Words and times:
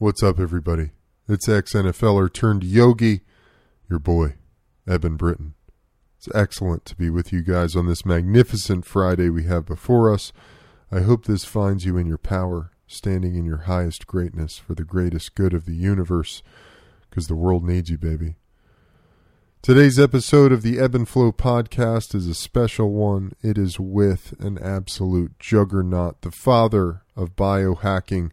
What's 0.00 0.22
up, 0.22 0.38
everybody? 0.38 0.90
It's 1.28 1.48
ex 1.48 1.72
NFLer 1.72 2.32
turned 2.32 2.62
yogi, 2.62 3.22
your 3.90 3.98
boy, 3.98 4.34
Eben 4.86 5.16
Britton. 5.16 5.54
It's 6.16 6.28
excellent 6.32 6.84
to 6.84 6.94
be 6.94 7.10
with 7.10 7.32
you 7.32 7.42
guys 7.42 7.74
on 7.74 7.88
this 7.88 8.06
magnificent 8.06 8.86
Friday 8.86 9.28
we 9.28 9.42
have 9.46 9.66
before 9.66 10.14
us. 10.14 10.32
I 10.92 11.00
hope 11.00 11.24
this 11.24 11.44
finds 11.44 11.84
you 11.84 11.96
in 11.96 12.06
your 12.06 12.16
power, 12.16 12.70
standing 12.86 13.34
in 13.34 13.44
your 13.44 13.62
highest 13.62 14.06
greatness 14.06 14.56
for 14.56 14.76
the 14.76 14.84
greatest 14.84 15.34
good 15.34 15.52
of 15.52 15.64
the 15.64 15.74
universe, 15.74 16.44
because 17.10 17.26
the 17.26 17.34
world 17.34 17.64
needs 17.64 17.90
you, 17.90 17.98
baby. 17.98 18.36
Today's 19.62 19.98
episode 19.98 20.52
of 20.52 20.62
the 20.62 20.78
Ebb 20.78 20.94
and 20.94 21.08
Flow 21.08 21.32
podcast 21.32 22.14
is 22.14 22.28
a 22.28 22.34
special 22.34 22.92
one. 22.92 23.32
It 23.42 23.58
is 23.58 23.80
with 23.80 24.32
an 24.38 24.58
absolute 24.62 25.40
juggernaut, 25.40 26.22
the 26.22 26.30
father 26.30 27.02
of 27.16 27.34
biohacking 27.34 28.30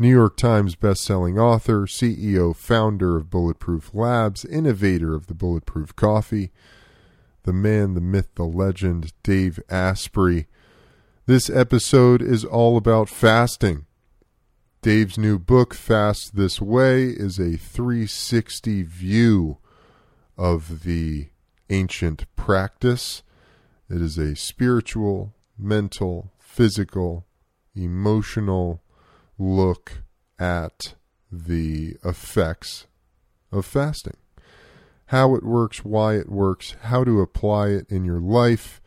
New 0.00 0.08
York 0.08 0.34
Times 0.38 0.76
bestselling 0.76 1.38
author, 1.38 1.82
CEO, 1.82 2.56
founder 2.56 3.18
of 3.18 3.28
Bulletproof 3.28 3.90
Labs, 3.92 4.46
innovator 4.46 5.14
of 5.14 5.26
the 5.26 5.34
Bulletproof 5.34 5.94
Coffee, 5.94 6.50
the 7.42 7.52
man, 7.52 7.92
the 7.92 8.00
myth, 8.00 8.30
the 8.34 8.44
legend, 8.44 9.12
Dave 9.22 9.60
Asprey. 9.68 10.46
This 11.26 11.50
episode 11.50 12.22
is 12.22 12.46
all 12.46 12.78
about 12.78 13.10
fasting. 13.10 13.84
Dave's 14.80 15.18
new 15.18 15.38
book, 15.38 15.74
Fast 15.74 16.34
This 16.34 16.62
Way, 16.62 17.08
is 17.08 17.38
a 17.38 17.58
360 17.58 18.82
view 18.84 19.58
of 20.38 20.84
the 20.84 21.28
ancient 21.68 22.24
practice. 22.36 23.22
It 23.90 24.00
is 24.00 24.16
a 24.16 24.34
spiritual, 24.34 25.34
mental, 25.58 26.32
physical, 26.38 27.26
emotional, 27.76 28.80
look 29.40 30.02
at 30.38 30.94
the 31.32 31.96
effects 32.04 32.86
of 33.50 33.64
fasting 33.64 34.16
how 35.06 35.34
it 35.34 35.42
works, 35.42 35.84
why 35.84 36.14
it 36.14 36.28
works, 36.28 36.76
how 36.82 37.02
to 37.02 37.20
apply 37.20 37.66
it 37.68 37.84
in 37.90 38.04
your 38.04 38.20
life. 38.20 38.80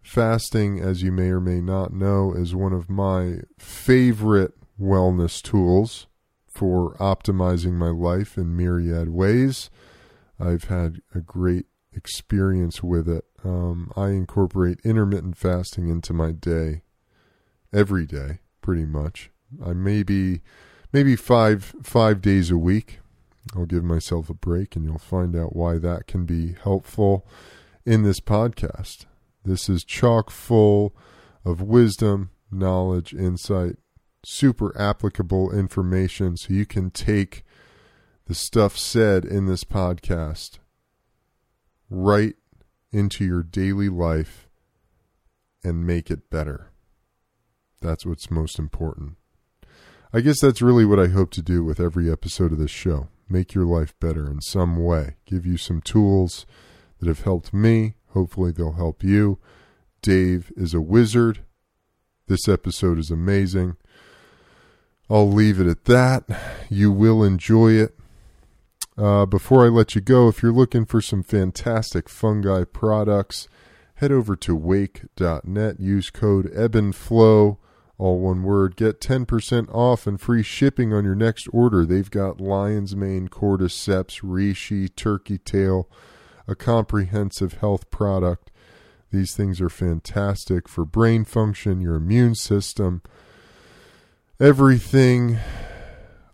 Fasting, 0.00 0.78
as 0.78 1.02
you 1.02 1.10
may 1.10 1.30
or 1.30 1.40
may 1.40 1.60
not 1.60 1.92
know, 1.92 2.32
is 2.32 2.54
one 2.54 2.72
of 2.72 2.88
my 2.88 3.40
favorite 3.58 4.52
wellness 4.80 5.42
tools 5.42 6.06
for 6.46 6.94
optimizing 6.98 7.72
my 7.72 7.88
life 7.88 8.36
in 8.36 8.56
myriad 8.56 9.08
ways. 9.08 9.70
I've 10.38 10.64
had 10.64 11.00
a 11.12 11.20
great 11.20 11.66
experience 11.92 12.80
with 12.80 13.08
it. 13.08 13.24
Um, 13.42 13.90
I 13.96 14.10
incorporate 14.10 14.78
intermittent 14.84 15.36
fasting 15.36 15.88
into 15.88 16.12
my 16.12 16.30
day 16.30 16.82
every 17.72 18.06
day 18.06 18.38
pretty 18.62 18.86
much. 18.86 19.30
I 19.64 19.74
maybe 19.74 20.40
maybe 20.92 21.16
five 21.16 21.74
five 21.82 22.22
days 22.22 22.50
a 22.50 22.56
week. 22.56 23.00
I'll 23.54 23.66
give 23.66 23.84
myself 23.84 24.30
a 24.30 24.34
break, 24.34 24.76
and 24.76 24.84
you'll 24.84 24.98
find 24.98 25.36
out 25.36 25.54
why 25.54 25.78
that 25.78 26.06
can 26.06 26.24
be 26.24 26.54
helpful 26.62 27.26
in 27.84 28.02
this 28.02 28.20
podcast. 28.20 29.04
This 29.44 29.68
is 29.68 29.84
chock 29.84 30.30
full 30.30 30.94
of 31.44 31.60
wisdom, 31.60 32.30
knowledge, 32.50 33.12
insight, 33.12 33.76
super 34.24 34.72
applicable 34.80 35.52
information, 35.52 36.36
so 36.36 36.54
you 36.54 36.64
can 36.64 36.90
take 36.90 37.44
the 38.26 38.34
stuff 38.34 38.78
said 38.78 39.24
in 39.24 39.46
this 39.46 39.64
podcast 39.64 40.58
right 41.90 42.36
into 42.92 43.24
your 43.24 43.42
daily 43.42 43.88
life 43.88 44.48
and 45.64 45.86
make 45.86 46.10
it 46.10 46.30
better. 46.30 46.71
That's 47.82 48.06
what's 48.06 48.30
most 48.30 48.58
important. 48.58 49.16
I 50.12 50.20
guess 50.20 50.40
that's 50.40 50.62
really 50.62 50.84
what 50.84 51.00
I 51.00 51.08
hope 51.08 51.30
to 51.32 51.42
do 51.42 51.64
with 51.64 51.80
every 51.80 52.10
episode 52.10 52.52
of 52.52 52.58
this 52.58 52.70
show 52.70 53.08
make 53.28 53.54
your 53.54 53.64
life 53.64 53.98
better 53.98 54.30
in 54.30 54.40
some 54.40 54.76
way, 54.76 55.16
give 55.24 55.46
you 55.46 55.56
some 55.56 55.80
tools 55.80 56.44
that 57.00 57.08
have 57.08 57.22
helped 57.22 57.52
me. 57.52 57.94
Hopefully, 58.08 58.52
they'll 58.52 58.72
help 58.72 59.02
you. 59.02 59.38
Dave 60.02 60.52
is 60.56 60.74
a 60.74 60.80
wizard. 60.80 61.42
This 62.28 62.46
episode 62.46 62.98
is 62.98 63.10
amazing. 63.10 63.76
I'll 65.08 65.30
leave 65.30 65.60
it 65.60 65.66
at 65.66 65.86
that. 65.86 66.24
You 66.68 66.92
will 66.92 67.24
enjoy 67.24 67.72
it. 67.72 67.98
Uh, 68.96 69.26
before 69.26 69.64
I 69.64 69.68
let 69.68 69.94
you 69.94 70.00
go, 70.00 70.28
if 70.28 70.42
you're 70.42 70.52
looking 70.52 70.84
for 70.84 71.00
some 71.00 71.22
fantastic 71.22 72.08
fungi 72.08 72.64
products, 72.64 73.48
head 73.96 74.12
over 74.12 74.36
to 74.36 74.54
wake.net. 74.54 75.80
Use 75.80 76.10
code 76.10 76.52
EBBANDFLOW 76.52 77.56
all 78.02 78.18
one 78.18 78.42
word. 78.42 78.74
Get 78.74 79.00
10% 79.00 79.72
off 79.72 80.08
and 80.08 80.20
free 80.20 80.42
shipping 80.42 80.92
on 80.92 81.04
your 81.04 81.14
next 81.14 81.46
order. 81.52 81.86
They've 81.86 82.10
got 82.10 82.40
lion's 82.40 82.96
mane, 82.96 83.28
cordyceps, 83.28 84.22
reishi, 84.22 84.94
turkey 84.94 85.38
tail, 85.38 85.88
a 86.48 86.56
comprehensive 86.56 87.54
health 87.54 87.92
product. 87.92 88.50
These 89.12 89.36
things 89.36 89.60
are 89.60 89.68
fantastic 89.68 90.68
for 90.68 90.84
brain 90.84 91.24
function, 91.24 91.80
your 91.80 91.94
immune 91.94 92.34
system, 92.34 93.02
everything, 94.40 95.38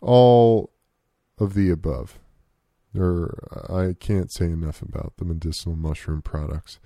all 0.00 0.70
of 1.36 1.52
the 1.52 1.68
above. 1.70 2.18
Or 2.96 3.46
I 3.68 3.92
can't 3.92 4.32
say 4.32 4.46
enough 4.46 4.80
about 4.80 5.18
the 5.18 5.26
medicinal 5.26 5.76
mushroom 5.76 6.22
products. 6.22 6.78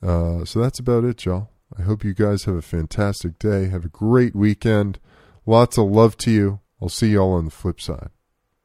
Uh, 0.00 0.44
so 0.44 0.60
that's 0.60 0.78
about 0.78 1.02
it, 1.02 1.24
y'all. 1.24 1.50
I 1.78 1.82
hope 1.82 2.04
you 2.04 2.14
guys 2.14 2.44
have 2.44 2.56
a 2.56 2.62
fantastic 2.62 3.38
day. 3.38 3.68
Have 3.68 3.84
a 3.84 3.88
great 3.88 4.34
weekend. 4.34 4.98
Lots 5.46 5.78
of 5.78 5.90
love 5.90 6.16
to 6.18 6.30
you. 6.30 6.60
I'll 6.82 6.88
see 6.88 7.12
y'all 7.12 7.32
on 7.32 7.44
the 7.44 7.50
flip 7.50 7.80
side. 7.80 8.10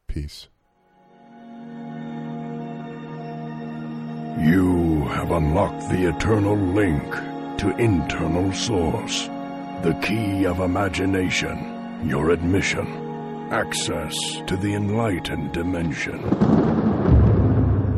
Peace. 0.08 0.48
You 4.40 5.06
have 5.06 5.32
unlocked 5.32 5.90
the 5.90 6.10
eternal 6.10 6.58
link 6.58 7.04
to 7.60 7.76
internal 7.78 8.52
source, 8.54 9.28
the 9.84 9.98
key 10.04 10.46
of 10.46 10.60
imagination, 10.60 12.08
your 12.08 12.32
admission, 12.32 12.88
access 13.52 14.14
to 14.48 14.58
the 14.58 14.74
enlightened 14.74 15.54
dimension. 15.54 16.22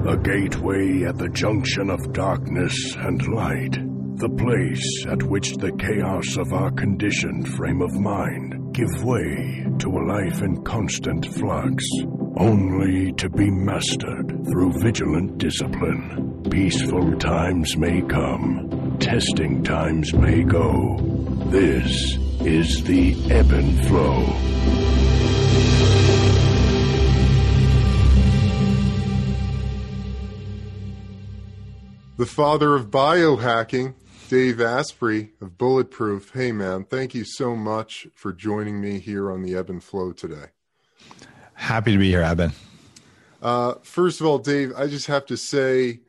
A 0.07 0.17
gateway 0.17 1.05
at 1.05 1.17
the 1.17 1.29
junction 1.29 1.89
of 1.89 2.13
darkness 2.13 2.95
and 2.97 3.27
light 3.33 3.86
the 4.17 4.29
place 4.29 5.05
at 5.07 5.21
which 5.21 5.57
the 5.57 5.71
chaos 5.73 6.37
of 6.37 6.51
our 6.51 6.71
conditioned 6.71 7.47
frame 7.53 7.83
of 7.83 7.93
mind 7.93 8.73
give 8.73 9.03
way 9.03 9.63
to 9.77 9.89
a 9.89 10.05
life 10.07 10.41
in 10.41 10.63
constant 10.63 11.23
flux, 11.35 11.85
only 12.37 13.11
to 13.13 13.29
be 13.29 13.51
mastered 13.51 14.27
through 14.49 14.73
vigilant 14.81 15.37
discipline. 15.37 16.43
Peaceful 16.49 17.15
times 17.19 17.77
may 17.77 18.01
come, 18.01 18.97
testing 18.99 19.63
times 19.63 20.11
may 20.15 20.41
go. 20.41 20.97
This 21.51 22.17
is 22.41 22.83
the 22.85 23.15
ebb 23.29 23.51
and 23.51 23.85
flow. 23.85 24.25
The 32.17 32.25
father 32.25 32.73
of 32.73 32.89
biohacking 32.89 33.93
Dave 34.29 34.59
Asprey 34.59 35.31
of 35.39 35.57
Bulletproof. 35.57 36.33
Hey, 36.33 36.51
man, 36.51 36.83
thank 36.83 37.15
you 37.15 37.23
so 37.23 37.55
much 37.55 38.07
for 38.13 38.33
joining 38.33 38.81
me 38.81 38.99
here 38.99 39.31
on 39.31 39.41
the 39.41 39.55
Ebb 39.55 39.69
and 39.69 39.81
Flow 39.81 40.11
today. 40.11 40.47
Happy 41.53 41.93
to 41.93 41.97
be 41.97 42.09
here, 42.09 42.21
Eben. 42.21 42.51
Uh, 43.41 43.75
first 43.83 44.19
of 44.19 44.27
all, 44.27 44.37
Dave, 44.37 44.73
I 44.75 44.87
just 44.87 45.07
have 45.07 45.25
to 45.27 45.37
say 45.37 46.01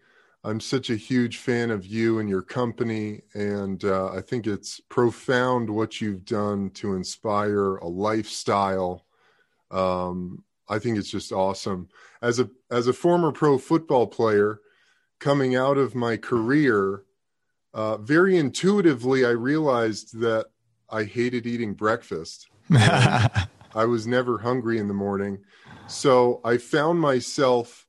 I'm 0.42 0.58
such 0.58 0.90
a 0.90 0.96
huge 0.96 1.36
fan 1.36 1.70
of 1.70 1.86
you 1.86 2.18
and 2.18 2.28
your 2.28 2.42
company, 2.42 3.20
and 3.34 3.84
uh, 3.84 4.08
I 4.08 4.20
think 4.20 4.48
it's 4.48 4.80
profound 4.88 5.70
what 5.70 6.00
you've 6.00 6.24
done 6.24 6.70
to 6.70 6.94
inspire 6.94 7.76
a 7.76 7.86
lifestyle. 7.86 9.06
Um, 9.70 10.42
I 10.68 10.80
think 10.80 10.98
it's 10.98 11.10
just 11.10 11.30
awesome. 11.30 11.88
As 12.20 12.40
a 12.40 12.50
as 12.68 12.88
a 12.88 12.92
former 12.92 13.30
pro 13.30 13.58
football 13.58 14.08
player, 14.08 14.60
coming 15.20 15.54
out 15.54 15.78
of 15.78 15.94
my 15.94 16.16
career 16.16 17.04
uh, 17.78 17.96
very 17.98 18.36
intuitively, 18.36 19.24
I 19.24 19.30
realized 19.30 20.18
that 20.18 20.46
I 20.90 21.04
hated 21.04 21.46
eating 21.46 21.74
breakfast. 21.74 22.48
I 22.70 23.46
was 23.86 24.04
never 24.04 24.38
hungry 24.38 24.78
in 24.78 24.88
the 24.88 24.94
morning. 24.94 25.44
So 25.86 26.40
I 26.44 26.56
found 26.58 26.98
myself 26.98 27.86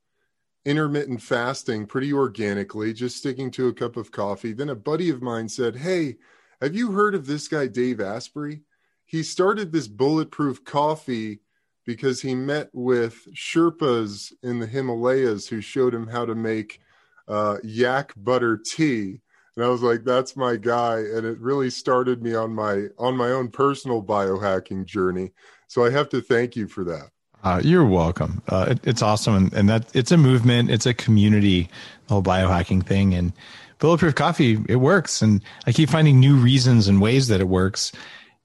intermittent 0.63 1.23
fasting 1.23 1.87
pretty 1.87 2.13
organically, 2.13 2.93
just 2.93 3.17
sticking 3.17 3.49
to 3.49 3.67
a 3.67 3.73
cup 3.73 3.97
of 3.97 4.11
coffee. 4.11 4.53
Then 4.53 4.69
a 4.69 4.75
buddy 4.75 5.09
of 5.09 5.23
mine 5.23 5.49
said, 5.49 5.77
Hey, 5.77 6.17
have 6.61 6.75
you 6.75 6.91
heard 6.91 7.15
of 7.15 7.25
this 7.25 7.47
guy, 7.47 7.65
Dave 7.65 7.99
Asprey? 7.99 8.61
He 9.07 9.23
started 9.23 9.71
this 9.71 9.87
bulletproof 9.87 10.63
coffee 10.63 11.39
because 11.87 12.21
he 12.21 12.35
met 12.35 12.69
with 12.73 13.27
Sherpas 13.33 14.33
in 14.43 14.59
the 14.59 14.67
Himalayas 14.67 15.47
who 15.47 15.61
showed 15.61 15.95
him 15.95 16.05
how 16.05 16.25
to 16.25 16.35
make 16.35 16.79
uh, 17.27 17.57
yak 17.63 18.13
butter 18.15 18.55
tea 18.63 19.21
and 19.59 19.67
I 19.67 19.71
was 19.71 19.81
like, 19.81 20.05
that's 20.05 20.37
my 20.37 20.55
guy. 20.55 20.99
And 20.99 21.25
it 21.25 21.37
really 21.39 21.69
started 21.69 22.23
me 22.23 22.33
on 22.33 22.55
my 22.55 22.85
on 22.97 23.17
my 23.17 23.27
own 23.27 23.49
personal 23.49 24.01
biohacking 24.01 24.85
journey. 24.85 25.33
So 25.67 25.83
I 25.83 25.89
have 25.89 26.07
to 26.09 26.21
thank 26.21 26.55
you 26.55 26.69
for 26.69 26.85
that. 26.85 27.09
Uh, 27.43 27.59
you're 27.61 27.85
welcome. 27.85 28.41
Uh, 28.47 28.67
it, 28.69 28.79
it's 28.87 29.01
awesome, 29.01 29.35
and, 29.35 29.53
and 29.53 29.67
that 29.67 29.93
it's 29.93 30.13
a 30.13 30.17
movement, 30.17 30.71
it's 30.71 30.85
a 30.85 30.93
community, 30.93 31.69
the 32.07 32.13
whole 32.13 32.23
biohacking 32.23 32.85
thing, 32.85 33.13
and 33.13 33.33
bulletproof 33.79 34.15
coffee. 34.15 34.59
It 34.69 34.77
works, 34.77 35.21
and 35.21 35.43
I 35.67 35.73
keep 35.73 35.89
finding 35.89 36.21
new 36.21 36.37
reasons 36.37 36.87
and 36.87 37.01
ways 37.01 37.27
that 37.27 37.41
it 37.41 37.49
works. 37.49 37.91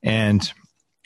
And 0.02 0.52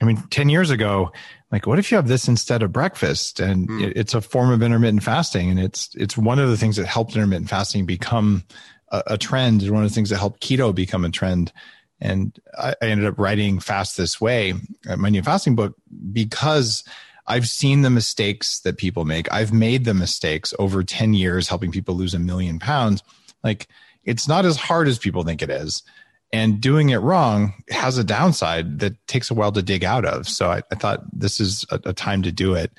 I 0.00 0.06
mean, 0.06 0.16
ten 0.30 0.48
years 0.48 0.70
ago, 0.70 1.12
like, 1.52 1.66
what 1.66 1.78
if 1.78 1.90
you 1.90 1.96
have 1.96 2.08
this 2.08 2.28
instead 2.28 2.62
of 2.62 2.72
breakfast? 2.72 3.40
And 3.40 3.68
mm. 3.68 3.82
it, 3.82 3.94
it's 3.94 4.14
a 4.14 4.22
form 4.22 4.52
of 4.52 4.62
intermittent 4.62 5.02
fasting, 5.02 5.50
and 5.50 5.60
it's 5.60 5.94
it's 5.96 6.16
one 6.16 6.38
of 6.38 6.48
the 6.48 6.56
things 6.56 6.76
that 6.76 6.86
helped 6.86 7.14
intermittent 7.14 7.50
fasting 7.50 7.84
become 7.84 8.44
a, 8.90 9.18
trend. 9.18 9.68
One 9.70 9.82
of 9.82 9.90
the 9.90 9.94
things 9.94 10.10
that 10.10 10.18
helped 10.18 10.42
keto 10.42 10.74
become 10.74 11.04
a 11.04 11.10
trend. 11.10 11.52
And 12.00 12.38
I, 12.56 12.74
I 12.80 12.86
ended 12.86 13.06
up 13.06 13.18
writing 13.18 13.60
Fast 13.60 13.96
This 13.96 14.20
Way, 14.20 14.54
uh, 14.88 14.96
my 14.96 15.08
new 15.08 15.22
fasting 15.22 15.56
book, 15.56 15.74
because 16.12 16.84
I've 17.26 17.48
seen 17.48 17.82
the 17.82 17.90
mistakes 17.90 18.60
that 18.60 18.78
people 18.78 19.04
make. 19.04 19.30
I've 19.32 19.52
made 19.52 19.84
the 19.84 19.94
mistakes 19.94 20.54
over 20.58 20.82
10 20.82 21.14
years 21.14 21.48
helping 21.48 21.70
people 21.70 21.94
lose 21.94 22.14
a 22.14 22.18
million 22.18 22.58
pounds. 22.58 23.02
Like 23.44 23.68
it's 24.04 24.26
not 24.26 24.46
as 24.46 24.56
hard 24.56 24.88
as 24.88 24.98
people 24.98 25.22
think 25.22 25.42
it 25.42 25.50
is. 25.50 25.82
And 26.32 26.60
doing 26.60 26.90
it 26.90 26.98
wrong 26.98 27.54
has 27.70 27.98
a 27.98 28.04
downside 28.04 28.80
that 28.80 29.06
takes 29.06 29.30
a 29.30 29.34
while 29.34 29.52
to 29.52 29.62
dig 29.62 29.84
out 29.84 30.04
of. 30.04 30.28
So 30.28 30.50
I, 30.50 30.62
I 30.70 30.74
thought 30.74 31.00
this 31.12 31.40
is 31.40 31.64
a, 31.70 31.80
a, 31.84 31.92
time 31.92 32.22
to 32.22 32.32
do 32.32 32.54
it. 32.54 32.70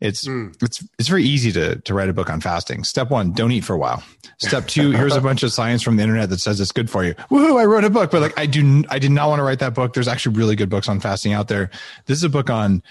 It's 0.00 0.26
mm. 0.26 0.54
it's 0.62 0.84
it's 0.98 1.08
very 1.08 1.24
easy 1.24 1.52
to 1.52 1.76
to 1.76 1.94
write 1.94 2.08
a 2.08 2.12
book 2.12 2.28
on 2.28 2.40
fasting. 2.40 2.84
Step 2.84 3.10
one, 3.10 3.32
don't 3.32 3.52
eat 3.52 3.64
for 3.64 3.74
a 3.74 3.78
while. 3.78 4.02
Step 4.38 4.66
two, 4.66 4.90
here's 4.90 5.16
a 5.16 5.20
bunch 5.22 5.42
of 5.42 5.52
science 5.52 5.82
from 5.82 5.96
the 5.96 6.02
internet 6.02 6.28
that 6.28 6.40
says 6.40 6.60
it's 6.60 6.72
good 6.72 6.90
for 6.90 7.02
you. 7.02 7.14
Woohoo! 7.30 7.58
I 7.58 7.64
wrote 7.64 7.84
a 7.84 7.90
book, 7.90 8.10
but 8.10 8.20
like 8.20 8.38
I 8.38 8.44
do, 8.44 8.84
I 8.90 8.98
did 8.98 9.10
not 9.10 9.28
want 9.28 9.38
to 9.38 9.42
write 9.42 9.60
that 9.60 9.72
book. 9.72 9.94
There's 9.94 10.08
actually 10.08 10.36
really 10.36 10.54
good 10.54 10.68
books 10.68 10.88
on 10.88 11.00
fasting 11.00 11.32
out 11.32 11.48
there. 11.48 11.70
This 12.04 12.18
is 12.18 12.24
a 12.24 12.28
book 12.28 12.50
on 12.50 12.82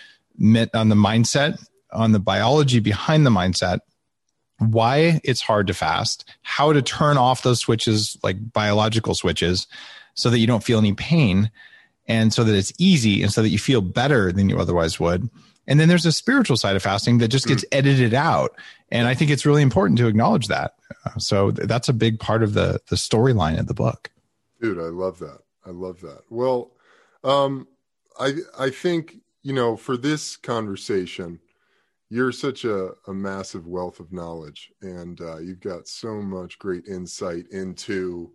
on 0.73 0.89
the 0.89 0.95
mindset, 0.95 1.63
on 1.91 2.11
the 2.11 2.19
biology 2.19 2.79
behind 2.79 3.25
the 3.25 3.29
mindset, 3.29 3.79
why 4.57 5.19
it's 5.23 5.41
hard 5.41 5.67
to 5.67 5.73
fast, 5.75 6.25
how 6.41 6.73
to 6.73 6.81
turn 6.81 7.17
off 7.17 7.43
those 7.43 7.59
switches, 7.59 8.17
like 8.23 8.51
biological 8.51 9.13
switches, 9.13 9.67
so 10.15 10.31
that 10.31 10.39
you 10.39 10.47
don't 10.47 10.63
feel 10.63 10.79
any 10.79 10.93
pain 10.93 11.51
and 12.07 12.33
so 12.33 12.43
that 12.43 12.55
it's 12.55 12.73
easy 12.77 13.21
and 13.21 13.31
so 13.31 13.41
that 13.41 13.49
you 13.49 13.59
feel 13.59 13.81
better 13.81 14.31
than 14.31 14.49
you 14.49 14.59
otherwise 14.59 14.99
would. 14.99 15.29
And 15.67 15.79
then 15.79 15.87
there's 15.87 16.05
a 16.05 16.11
spiritual 16.11 16.57
side 16.57 16.75
of 16.75 16.83
fasting 16.83 17.17
that 17.19 17.29
just 17.29 17.47
gets 17.47 17.63
mm. 17.65 17.69
edited 17.71 18.13
out. 18.13 18.55
And 18.91 19.07
I 19.07 19.13
think 19.13 19.31
it's 19.31 19.45
really 19.45 19.61
important 19.61 19.97
to 19.99 20.07
acknowledge 20.07 20.47
that. 20.47 20.75
So 21.17 21.51
that's 21.51 21.89
a 21.89 21.93
big 21.93 22.19
part 22.19 22.43
of 22.43 22.53
the 22.53 22.81
the 22.89 22.95
storyline 22.95 23.59
of 23.59 23.67
the 23.67 23.73
book. 23.73 24.11
Dude, 24.61 24.79
I 24.79 24.89
love 24.89 25.19
that. 25.19 25.39
I 25.65 25.71
love 25.71 26.01
that. 26.01 26.23
Well, 26.29 26.71
um, 27.23 27.67
I 28.19 28.33
I 28.57 28.69
think 28.69 29.17
you 29.45 29.53
know, 29.53 29.77
for 29.77 29.95
this 29.95 30.35
conversation, 30.37 31.39
you're 32.09 32.31
such 32.31 32.65
a, 32.65 32.93
a 33.07 33.13
massive 33.13 33.67
wealth 33.67 33.99
of 33.99 34.11
knowledge, 34.11 34.71
and 34.81 35.21
uh, 35.21 35.37
you've 35.37 35.59
got 35.59 35.87
so 35.87 36.15
much 36.15 36.57
great 36.57 36.87
insight 36.87 37.45
into 37.51 38.31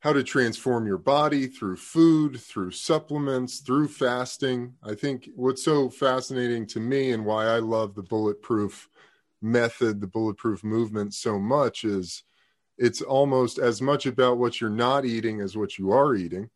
how 0.00 0.14
to 0.14 0.22
transform 0.22 0.86
your 0.86 0.98
body 0.98 1.46
through 1.46 1.76
food, 1.76 2.40
through 2.40 2.70
supplements, 2.70 3.58
through 3.58 3.86
fasting. 3.86 4.74
I 4.82 4.94
think 4.94 5.28
what's 5.36 5.62
so 5.62 5.90
fascinating 5.90 6.66
to 6.68 6.80
me 6.80 7.12
and 7.12 7.24
why 7.24 7.46
I 7.46 7.58
love 7.58 7.94
the 7.94 8.02
bulletproof 8.02 8.88
method, 9.42 10.00
the 10.00 10.06
bulletproof 10.06 10.64
movement 10.64 11.14
so 11.14 11.38
much 11.38 11.84
is 11.84 12.22
it's 12.78 13.02
almost 13.02 13.58
as 13.58 13.82
much 13.82 14.06
about 14.06 14.38
what 14.38 14.58
you're 14.58 14.70
not 14.70 15.04
eating 15.04 15.42
as 15.42 15.56
what 15.56 15.78
you 15.78 15.92
are 15.92 16.14
eating. 16.14 16.48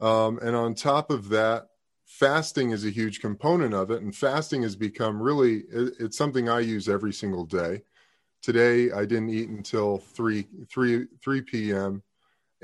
Um, 0.00 0.40
and 0.42 0.56
on 0.56 0.74
top 0.74 1.10
of 1.10 1.28
that, 1.28 1.68
fasting 2.06 2.72
is 2.72 2.84
a 2.84 2.90
huge 2.90 3.20
component 3.20 3.72
of 3.72 3.90
it 3.90 4.02
and 4.02 4.14
fasting 4.14 4.62
has 4.62 4.76
become 4.76 5.20
really 5.20 5.62
it's 5.70 6.18
something 6.18 6.50
i 6.50 6.60
use 6.60 6.86
every 6.86 7.12
single 7.12 7.46
day 7.46 7.80
today 8.42 8.92
i 8.92 9.06
didn't 9.06 9.30
eat 9.30 9.48
until 9.48 9.96
3 9.98 10.46
3 10.68 11.06
3 11.22 11.40
p.m 11.40 12.02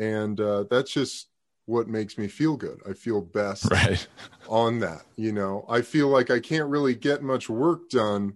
and 0.01 0.41
uh, 0.41 0.65
that's 0.71 0.93
just 0.93 1.29
what 1.67 1.89
makes 1.89 2.19
me 2.19 2.27
feel 2.27 2.57
good 2.57 2.81
i 2.89 2.93
feel 2.93 3.21
best 3.21 3.67
right. 3.71 4.09
on 4.49 4.81
that 4.81 5.03
you 5.17 5.33
know 5.33 5.65
i 5.69 5.81
feel 5.81 6.09
like 6.09 6.31
i 6.31 6.41
can't 6.41 6.69
really 6.69 6.95
get 6.95 7.23
much 7.23 7.49
work 7.49 7.89
done 7.91 8.35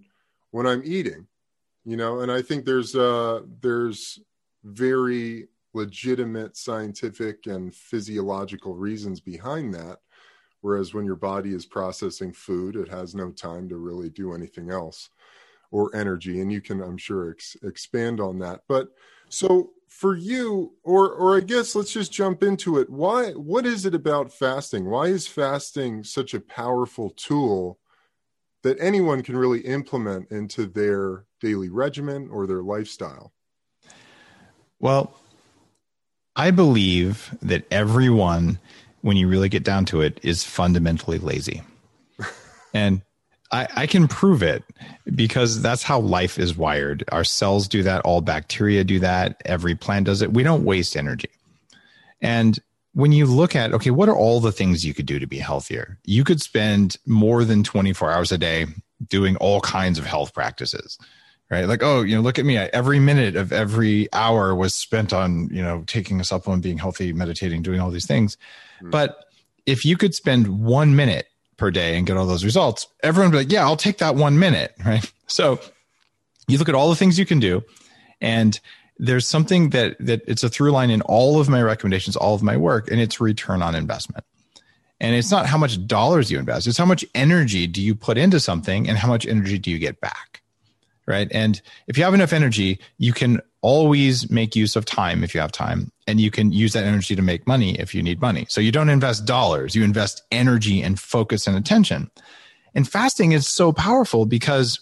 when 0.52 0.66
i'm 0.66 0.82
eating 0.84 1.26
you 1.84 1.96
know 1.96 2.20
and 2.20 2.30
i 2.30 2.40
think 2.40 2.64
there's 2.64 2.94
uh 2.94 3.40
there's 3.60 4.20
very 4.62 5.48
legitimate 5.72 6.56
scientific 6.56 7.46
and 7.46 7.74
physiological 7.74 8.76
reasons 8.76 9.18
behind 9.18 9.74
that 9.74 9.98
Whereas 10.64 10.94
when 10.94 11.04
your 11.04 11.14
body 11.14 11.52
is 11.52 11.66
processing 11.66 12.32
food, 12.32 12.74
it 12.74 12.88
has 12.88 13.14
no 13.14 13.30
time 13.30 13.68
to 13.68 13.76
really 13.76 14.08
do 14.08 14.32
anything 14.32 14.70
else 14.70 15.10
or 15.70 15.94
energy. 15.94 16.40
And 16.40 16.50
you 16.50 16.62
can, 16.62 16.80
I'm 16.80 16.96
sure, 16.96 17.32
ex- 17.32 17.58
expand 17.62 18.18
on 18.18 18.38
that. 18.38 18.62
But 18.66 18.88
so 19.28 19.73
for 19.94 20.16
you, 20.16 20.74
or 20.82 21.10
or 21.10 21.36
I 21.36 21.40
guess 21.40 21.74
let's 21.74 21.92
just 21.92 22.12
jump 22.12 22.42
into 22.42 22.78
it. 22.78 22.90
Why? 22.90 23.30
What 23.32 23.66
is 23.66 23.86
it 23.86 23.94
about 23.94 24.32
fasting? 24.32 24.86
Why 24.86 25.06
is 25.06 25.26
fasting 25.26 26.04
such 26.04 26.34
a 26.34 26.40
powerful 26.40 27.10
tool 27.10 27.78
that 28.62 28.78
anyone 28.80 29.22
can 29.22 29.36
really 29.36 29.60
implement 29.60 30.30
into 30.30 30.66
their 30.66 31.26
daily 31.40 31.68
regimen 31.68 32.28
or 32.30 32.46
their 32.46 32.62
lifestyle? 32.62 33.32
Well, 34.80 35.18
I 36.34 36.50
believe 36.50 37.36
that 37.42 37.66
everyone 37.70 38.58
when 39.04 39.18
you 39.18 39.28
really 39.28 39.50
get 39.50 39.62
down 39.62 39.84
to 39.84 40.00
it, 40.00 40.18
is 40.22 40.44
fundamentally 40.44 41.18
lazy. 41.18 41.62
and 42.74 43.02
I, 43.54 43.68
I, 43.76 43.86
can 43.86 44.08
prove 44.08 44.42
it 44.42 44.64
because 45.14 45.62
that's 45.62 45.84
how 45.84 46.00
life 46.00 46.40
is 46.40 46.56
wired. 46.56 47.04
Our 47.12 47.22
cells 47.22 47.68
do 47.68 47.84
that, 47.84 48.00
all 48.00 48.20
bacteria 48.20 48.82
do 48.82 48.98
that, 48.98 49.40
every 49.44 49.76
plant 49.76 50.06
does 50.06 50.22
it. 50.22 50.32
We 50.32 50.42
don't 50.42 50.64
waste 50.64 50.96
energy. 50.96 51.30
And 52.20 52.58
when 52.94 53.12
you 53.12 53.26
look 53.26 53.54
at, 53.54 53.72
okay, 53.72 53.90
what 53.90 54.08
are 54.08 54.16
all 54.16 54.40
the 54.40 54.50
things 54.50 54.84
you 54.84 54.92
could 54.92 55.06
do 55.06 55.20
to 55.20 55.26
be 55.26 55.38
healthier? 55.38 55.98
You 56.04 56.24
could 56.24 56.40
spend 56.40 56.96
more 57.06 57.44
than 57.44 57.62
24 57.62 58.10
hours 58.10 58.32
a 58.32 58.38
day 58.38 58.66
doing 59.08 59.36
all 59.36 59.60
kinds 59.60 59.98
of 59.98 60.04
health 60.04 60.34
practices 60.34 60.98
right? 61.50 61.68
Like, 61.68 61.82
oh, 61.82 62.00
you 62.00 62.16
know, 62.16 62.22
look 62.22 62.38
at 62.38 62.46
me. 62.46 62.56
Every 62.56 62.98
minute 62.98 63.36
of 63.36 63.52
every 63.52 64.08
hour 64.14 64.54
was 64.54 64.74
spent 64.74 65.12
on, 65.12 65.48
you 65.52 65.62
know, 65.62 65.84
taking 65.86 66.18
a 66.18 66.24
supplement, 66.24 66.62
being 66.62 66.78
healthy, 66.78 67.12
meditating, 67.12 67.62
doing 67.62 67.80
all 67.80 67.90
these 67.90 68.06
things. 68.06 68.36
Mm-hmm. 68.78 68.90
But 68.90 69.26
if 69.66 69.84
you 69.84 69.96
could 69.98 70.14
spend 70.14 70.64
one 70.64 70.96
minute 70.96 71.28
per 71.56 71.70
day 71.70 71.96
and 71.96 72.06
get 72.06 72.16
all 72.16 72.26
those 72.26 72.44
results, 72.44 72.86
everyone 73.02 73.30
be 73.30 73.38
like, 73.38 73.52
yeah, 73.52 73.62
I'll 73.62 73.76
take 73.76 73.98
that 73.98 74.16
one 74.16 74.38
minute, 74.38 74.74
right? 74.84 75.10
So 75.26 75.60
you 76.48 76.58
look 76.58 76.68
at 76.68 76.74
all 76.74 76.90
the 76.90 76.96
things 76.96 77.18
you 77.18 77.26
can 77.26 77.40
do, 77.40 77.62
and 78.20 78.58
there's 78.98 79.26
something 79.26 79.70
that 79.70 79.96
that 80.00 80.22
it's 80.26 80.44
a 80.44 80.48
through 80.48 80.70
line 80.70 80.90
in 80.90 81.02
all 81.02 81.40
of 81.40 81.48
my 81.48 81.62
recommendations, 81.62 82.16
all 82.16 82.34
of 82.34 82.42
my 82.42 82.56
work, 82.56 82.90
and 82.90 83.00
it's 83.00 83.20
return 83.20 83.62
on 83.62 83.74
investment. 83.74 84.24
And 85.00 85.14
it's 85.16 85.30
not 85.30 85.46
how 85.46 85.58
much 85.58 85.86
dollars 85.86 86.30
you 86.30 86.38
invest, 86.38 86.66
it's 86.66 86.78
how 86.78 86.86
much 86.86 87.04
energy 87.14 87.66
do 87.66 87.82
you 87.82 87.94
put 87.94 88.16
into 88.16 88.40
something 88.40 88.88
and 88.88 88.96
how 88.96 89.08
much 89.08 89.26
energy 89.26 89.58
do 89.58 89.70
you 89.70 89.78
get 89.78 90.00
back 90.00 90.34
right? 91.06 91.28
And 91.30 91.60
if 91.86 91.98
you 91.98 92.04
have 92.04 92.14
enough 92.14 92.32
energy, 92.32 92.80
you 92.98 93.12
can 93.12 93.40
always 93.64 94.30
make 94.30 94.54
use 94.54 94.76
of 94.76 94.84
time 94.84 95.24
if 95.24 95.34
you 95.34 95.40
have 95.40 95.50
time, 95.50 95.90
and 96.06 96.20
you 96.20 96.30
can 96.30 96.52
use 96.52 96.74
that 96.74 96.84
energy 96.84 97.16
to 97.16 97.22
make 97.22 97.46
money 97.46 97.74
if 97.80 97.94
you 97.94 98.02
need 98.02 98.20
money. 98.20 98.44
So 98.50 98.60
you 98.60 98.70
don't 98.70 98.90
invest 98.90 99.24
dollars, 99.24 99.74
you 99.74 99.82
invest 99.82 100.22
energy 100.30 100.82
and 100.82 101.00
focus 101.00 101.46
and 101.46 101.56
attention. 101.56 102.10
And 102.74 102.86
fasting 102.86 103.32
is 103.32 103.48
so 103.48 103.72
powerful 103.72 104.26
because 104.26 104.80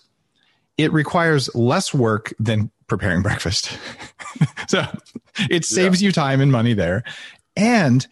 it 0.78 0.92
requires 0.92 1.54
less 1.54 1.94
work 1.94 2.34
than 2.40 2.72
preparing 2.88 3.22
breakfast. 3.28 3.78
so 4.68 4.84
it 5.48 5.64
saves 5.64 6.02
yeah. 6.02 6.06
you 6.06 6.12
time 6.12 6.40
and 6.40 6.50
money 6.50 6.74
there. 6.74 7.04
And 7.56 8.04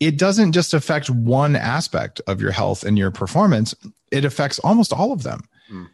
it 0.00 0.18
doesn't 0.18 0.52
just 0.52 0.74
affect 0.74 1.08
one 1.08 1.56
aspect 1.56 2.20
of 2.26 2.42
your 2.42 2.52
health 2.52 2.84
and 2.84 2.98
your 2.98 3.10
performance, 3.10 3.74
it 4.12 4.26
affects 4.26 4.58
almost 4.58 4.92
all 4.92 5.12
of 5.12 5.22
them 5.22 5.40
hmm. 5.68 5.84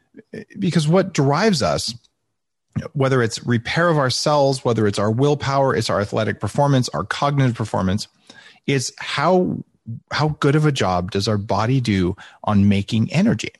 because 0.58 0.88
what 0.88 1.12
drives 1.14 1.62
us 1.62 1.94
whether 2.92 3.22
it's 3.22 3.44
repair 3.44 3.88
of 3.88 3.98
our 3.98 4.10
cells 4.10 4.64
whether 4.64 4.86
it's 4.86 4.98
our 4.98 5.10
willpower 5.10 5.74
it's 5.74 5.90
our 5.90 6.00
athletic 6.00 6.40
performance 6.40 6.88
our 6.90 7.04
cognitive 7.04 7.54
performance 7.54 8.08
is 8.66 8.92
how 8.98 9.56
how 10.10 10.30
good 10.40 10.56
of 10.56 10.66
a 10.66 10.72
job 10.72 11.10
does 11.10 11.28
our 11.28 11.38
body 11.38 11.80
do 11.80 12.16
on 12.44 12.68
making 12.68 13.12
energy 13.12 13.50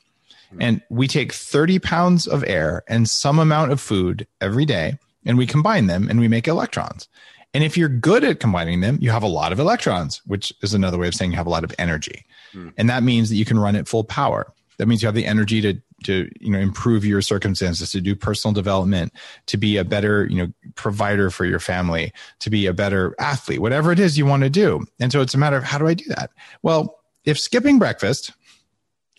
hmm. 0.51 0.61
and 0.61 0.81
we 0.89 1.07
take 1.07 1.33
30 1.33 1.79
pounds 1.79 2.27
of 2.27 2.43
air 2.45 2.83
and 2.87 3.09
some 3.09 3.39
amount 3.39 3.71
of 3.71 3.79
food 3.79 4.27
every 4.41 4.65
day 4.65 4.97
and 5.25 5.37
we 5.37 5.47
combine 5.47 5.87
them 5.87 6.09
and 6.09 6.19
we 6.19 6.27
make 6.27 6.47
electrons 6.47 7.07
and 7.53 7.63
if 7.63 7.77
you're 7.77 7.89
good 7.89 8.23
at 8.23 8.39
combining 8.39 8.81
them 8.81 8.97
you 9.01 9.09
have 9.09 9.23
a 9.23 9.27
lot 9.27 9.51
of 9.51 9.59
electrons 9.59 10.21
which 10.25 10.53
is 10.61 10.73
another 10.73 10.97
way 10.97 11.07
of 11.07 11.15
saying 11.15 11.31
you 11.31 11.37
have 11.37 11.47
a 11.47 11.51
lot 11.51 11.63
of 11.63 11.73
energy 11.79 12.25
mm. 12.53 12.73
and 12.77 12.89
that 12.89 13.03
means 13.03 13.29
that 13.29 13.35
you 13.35 13.45
can 13.45 13.59
run 13.59 13.75
at 13.75 13.87
full 13.87 14.03
power 14.03 14.53
that 14.77 14.87
means 14.87 15.01
you 15.01 15.07
have 15.07 15.15
the 15.15 15.25
energy 15.25 15.61
to 15.61 15.81
to 16.03 16.29
you 16.39 16.51
know 16.51 16.59
improve 16.59 17.03
your 17.03 17.21
circumstances 17.21 17.91
to 17.91 18.01
do 18.01 18.15
personal 18.15 18.53
development 18.53 19.11
to 19.47 19.57
be 19.57 19.77
a 19.77 19.83
better 19.83 20.27
you 20.27 20.37
know 20.37 20.51
provider 20.75 21.29
for 21.29 21.45
your 21.45 21.59
family 21.59 22.11
to 22.39 22.49
be 22.49 22.65
a 22.65 22.73
better 22.73 23.15
athlete 23.19 23.59
whatever 23.59 23.91
it 23.91 23.99
is 23.99 24.17
you 24.17 24.25
want 24.25 24.43
to 24.43 24.49
do 24.49 24.85
and 24.99 25.11
so 25.11 25.21
it's 25.21 25.33
a 25.33 25.37
matter 25.37 25.57
of 25.57 25.63
how 25.63 25.77
do 25.77 25.87
i 25.87 25.93
do 25.93 26.05
that 26.07 26.29
well 26.61 26.99
if 27.25 27.39
skipping 27.39 27.79
breakfast 27.79 28.31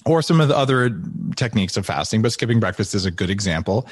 or 0.06 0.22
some 0.22 0.40
of 0.40 0.48
the 0.48 0.56
other 0.56 0.98
techniques 1.36 1.76
of 1.76 1.84
fasting, 1.84 2.22
but 2.22 2.32
skipping 2.32 2.60
breakfast 2.60 2.94
is 2.94 3.04
a 3.04 3.10
good 3.10 3.30
example. 3.30 3.86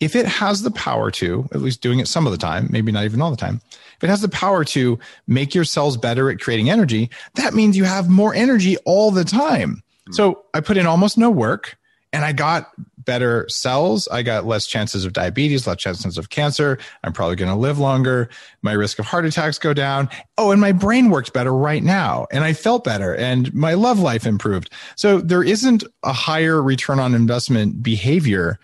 If 0.00 0.16
it 0.16 0.26
has 0.26 0.62
the 0.62 0.70
power 0.70 1.10
to, 1.12 1.48
at 1.52 1.60
least 1.60 1.80
doing 1.80 2.00
it 2.00 2.08
some 2.08 2.26
of 2.26 2.32
the 2.32 2.38
time, 2.38 2.68
maybe 2.70 2.90
not 2.90 3.04
even 3.04 3.22
all 3.22 3.30
the 3.30 3.36
time, 3.36 3.60
if 3.96 4.02
it 4.02 4.10
has 4.10 4.22
the 4.22 4.28
power 4.28 4.64
to 4.64 4.98
make 5.26 5.54
your 5.54 5.64
cells 5.64 5.96
better 5.96 6.30
at 6.30 6.40
creating 6.40 6.70
energy, 6.70 7.10
that 7.34 7.54
means 7.54 7.76
you 7.76 7.84
have 7.84 8.08
more 8.08 8.34
energy 8.34 8.76
all 8.78 9.10
the 9.10 9.24
time. 9.24 9.82
Hmm. 10.06 10.12
So 10.12 10.44
I 10.54 10.60
put 10.60 10.76
in 10.76 10.86
almost 10.86 11.18
no 11.18 11.30
work 11.30 11.76
and 12.12 12.24
I 12.24 12.32
got 12.32 12.72
better 12.98 13.48
cells. 13.48 14.08
I 14.08 14.22
got 14.22 14.46
less 14.46 14.66
chances 14.66 15.04
of 15.04 15.12
diabetes, 15.12 15.66
less 15.66 15.78
chances 15.78 16.18
of 16.18 16.30
cancer. 16.30 16.78
I'm 17.02 17.12
probably 17.12 17.36
going 17.36 17.50
to 17.50 17.56
live 17.56 17.78
longer. 17.78 18.28
My 18.62 18.72
risk 18.72 18.98
of 18.98 19.06
heart 19.06 19.24
attacks 19.24 19.58
go 19.58 19.72
down. 19.72 20.08
Oh, 20.36 20.50
and 20.50 20.60
my 20.60 20.72
brain 20.72 21.10
works 21.10 21.30
better 21.30 21.54
right 21.54 21.82
now. 21.82 22.26
And 22.30 22.44
I 22.44 22.52
felt 22.52 22.84
better 22.84 23.14
and 23.14 23.52
my 23.54 23.74
love 23.74 24.00
life 24.00 24.26
improved. 24.26 24.70
So 24.96 25.20
there 25.20 25.42
isn't 25.42 25.84
a 26.02 26.12
higher 26.12 26.62
return 26.62 26.98
on 26.98 27.14
investment 27.14 27.82
behavior. 27.82 28.58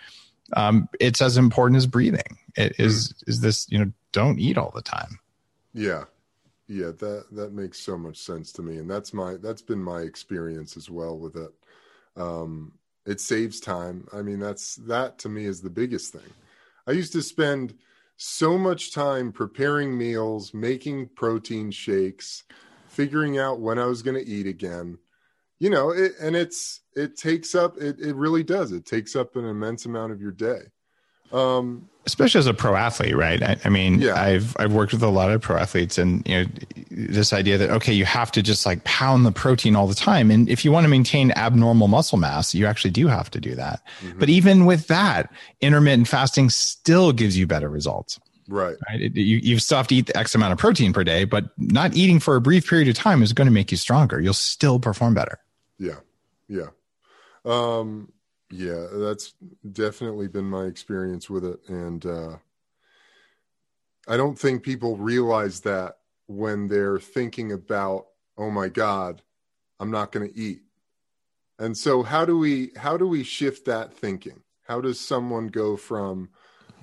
Um, 0.53 0.89
it's 1.01 1.21
as 1.23 1.37
important 1.37 1.77
as 1.79 1.87
breathing. 1.87 2.39
It 2.57 2.75
is, 2.79 3.15
is 3.27 3.41
this, 3.41 3.67
you 3.71 3.79
know, 3.79 3.91
don't 4.13 4.39
eat 4.39 4.59
all 4.59 4.73
the 4.75 4.83
time. 4.83 5.19
Yeah. 5.73 6.05
Yeah, 6.69 6.91
that 6.99 7.27
that 7.31 7.53
makes 7.53 7.79
so 7.79 7.97
much 7.97 8.17
sense 8.17 8.51
to 8.55 8.63
me, 8.63 8.79
and 8.79 8.91
that's 8.91 9.15
my 9.15 9.37
that's 9.37 9.63
been 9.63 9.81
my 9.81 10.01
experience 10.01 10.77
as 10.77 10.91
well 10.91 11.17
with 11.17 11.37
it. 11.37 11.53
Um, 12.17 12.73
it 13.07 13.21
saves 13.21 13.61
time. 13.61 14.07
I 14.13 14.23
mean, 14.23 14.41
that's 14.41 14.77
that 14.77 15.19
to 15.21 15.29
me 15.29 15.47
is 15.47 15.63
the 15.63 15.71
biggest 15.71 16.13
thing. 16.13 16.33
I 16.87 16.93
used 16.93 17.13
to 17.13 17.23
spend 17.23 17.75
so 18.17 18.59
much 18.59 18.93
time 18.93 19.33
preparing 19.33 19.97
meals, 19.97 20.53
making 20.53 21.09
protein 21.15 21.71
shakes, 21.71 22.45
figuring 22.89 23.39
out 23.39 23.61
when 23.61 23.79
I 23.79 23.87
was 23.87 24.03
going 24.03 24.17
to 24.17 24.29
eat 24.29 24.47
again. 24.47 24.99
You 25.59 25.71
know, 25.71 25.91
it, 25.91 26.13
and 26.21 26.37
it's 26.37 26.81
it 26.95 27.17
takes 27.17 27.55
up 27.55 27.79
it 27.79 27.99
it 28.01 28.15
really 28.17 28.43
does. 28.43 28.73
It 28.73 28.85
takes 28.85 29.17
up 29.17 29.37
an 29.37 29.45
immense 29.45 29.87
amount 29.87 30.13
of 30.13 30.21
your 30.21 30.33
day. 30.33 30.63
Um, 31.33 31.89
especially 32.07 32.39
as 32.39 32.47
a 32.47 32.55
pro 32.55 32.77
athlete, 32.77 33.17
right? 33.17 33.43
I, 33.43 33.57
I 33.65 33.69
mean, 33.69 34.01
yeah. 34.01 34.21
I've 34.21 34.57
I've 34.59 34.73
worked 34.73 34.93
with 34.93 35.03
a 35.03 35.09
lot 35.09 35.31
of 35.31 35.41
pro 35.43 35.57
athletes, 35.57 35.99
and 35.99 36.27
you 36.27 36.45
know, 36.45 36.51
this 36.91 37.33
idea 37.33 37.59
that 37.59 37.71
okay, 37.71 37.93
you 37.93 38.05
have 38.05 38.33
to 38.33 38.43
just 38.43 38.65
like 38.65 38.85
pound 38.85 39.27
the 39.27 39.33
protein 39.33 39.77
all 39.77 39.87
the 39.87 39.95
time, 39.95 40.31
and 40.31 40.49
if 40.49 40.65
you 40.65 40.73
want 40.73 40.85
to 40.85 40.89
maintain 40.89 41.33
abnormal 41.33 41.89
muscle 41.89 42.19
mass, 42.19 42.55
you 42.55 42.67
actually 42.67 42.93
do 42.93 43.09
have 43.09 43.31
to 43.33 43.41
do 43.41 43.55
that. 43.57 43.83
Mm-hmm. 44.01 44.19
But 44.19 44.29
even 44.29 44.65
with 44.65 44.87
that, 44.87 45.33
intermittent 45.61 46.09
fasting 46.09 46.51
still 46.51 47.13
gives 47.13 47.37
you 47.37 47.47
better 47.47 47.69
results. 47.69 48.21
Right. 48.49 48.77
right? 48.89 49.01
It, 49.01 49.17
you, 49.17 49.39
you 49.39 49.59
still 49.59 49.77
have 49.77 49.89
to 49.89 49.95
eat 49.97 50.07
the 50.07 50.17
X 50.17 50.35
amount 50.35 50.53
of 50.53 50.59
protein 50.59 50.93
per 50.93 51.03
day, 51.03 51.25
but 51.25 51.47
not 51.59 51.97
eating 51.97 52.21
for 52.21 52.37
a 52.37 52.41
brief 52.41 52.69
period 52.69 52.89
of 52.89 52.95
time 52.95 53.23
is 53.23 53.33
going 53.33 53.47
to 53.47 53.53
make 53.53 53.71
you 53.73 53.77
stronger. 53.77 54.21
You'll 54.21 54.35
still 54.35 54.79
perform 54.79 55.15
better. 55.15 55.41
Yeah. 55.79 55.97
Yeah. 56.49 56.69
Um, 57.45 58.13
yeah, 58.51 58.87
that's 58.93 59.35
definitely 59.73 60.29
been 60.29 60.45
my 60.45 60.65
experience 60.65 61.29
with 61.29 61.45
it. 61.45 61.61
And 61.69 62.05
uh, 62.07 62.37
I 64.09 64.17
don't 64.17 64.39
think 64.39 64.63
people 64.63 64.97
realize 64.97 65.61
that 65.61 65.99
when 66.27 66.69
they're 66.69 66.99
thinking 66.99 67.53
about, 67.53 68.07
oh 68.37 68.51
my 68.51 68.69
God, 68.69 69.23
I'm 69.81 69.91
not 69.91 70.13
going 70.13 70.29
to 70.29 70.39
eat. 70.39 70.63
And 71.59 71.77
so 71.77 72.03
how 72.03 72.25
do 72.25 72.39
we 72.39 72.73
how 72.77 72.97
do 72.97 73.09
we 73.09 73.23
shift 73.23 73.65
that 73.65 73.95
thinking? 73.95 74.43
How 74.69 74.81
does 74.81 75.01
someone 75.01 75.47
go 75.47 75.77
from 75.77 76.29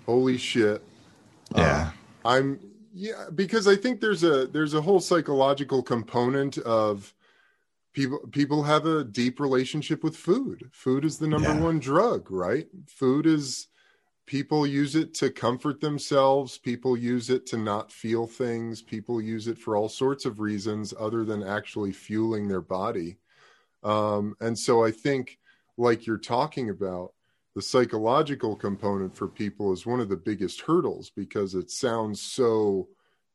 holy 0.05 0.37
shit, 0.37 0.83
yeah, 1.55 1.91
uh, 2.25 2.29
I'm 2.29 2.59
yeah, 2.93 3.25
because 3.33 3.67
I 3.67 3.75
think 3.75 4.01
there's 4.01 4.23
a 4.23 4.47
there's 4.47 4.73
a 4.73 4.81
whole 4.81 4.99
psychological 4.99 5.81
component 5.81 6.57
of 6.59 7.13
people 7.93 8.19
people 8.31 8.63
have 8.63 8.85
a 8.85 9.03
deep 9.03 9.39
relationship 9.39 10.03
with 10.03 10.15
food. 10.15 10.69
Food 10.71 11.05
is 11.05 11.17
the 11.17 11.27
number 11.27 11.49
yeah. 11.49 11.59
one 11.59 11.79
drug 11.79 12.29
right? 12.31 12.67
Food 12.87 13.25
is 13.25 13.67
people 14.25 14.65
use 14.65 14.95
it 14.95 15.13
to 15.15 15.29
comfort 15.29 15.79
themselves. 15.81 16.57
People 16.57 16.97
use 16.97 17.29
it 17.29 17.45
to 17.47 17.57
not 17.57 17.91
feel 17.91 18.25
things. 18.25 18.81
People 18.81 19.21
use 19.21 19.47
it 19.47 19.57
for 19.57 19.75
all 19.75 19.89
sorts 19.89 20.25
of 20.25 20.39
reasons 20.39 20.93
other 20.99 21.23
than 21.23 21.43
actually 21.43 21.91
fueling 21.91 22.47
their 22.47 22.61
body. 22.61 23.17
Um, 23.83 24.35
and 24.39 24.57
so 24.57 24.83
i 24.83 24.91
think 24.91 25.37
like 25.77 26.05
you're 26.07 26.17
talking 26.17 26.69
about 26.69 27.13
the 27.55 27.61
psychological 27.61 28.55
component 28.55 29.15
for 29.15 29.27
people 29.27 29.71
is 29.71 29.85
one 29.85 29.99
of 29.99 30.09
the 30.09 30.17
biggest 30.17 30.61
hurdles 30.61 31.11
because 31.15 31.53
it 31.53 31.69
sounds 31.69 32.21
so 32.21 32.87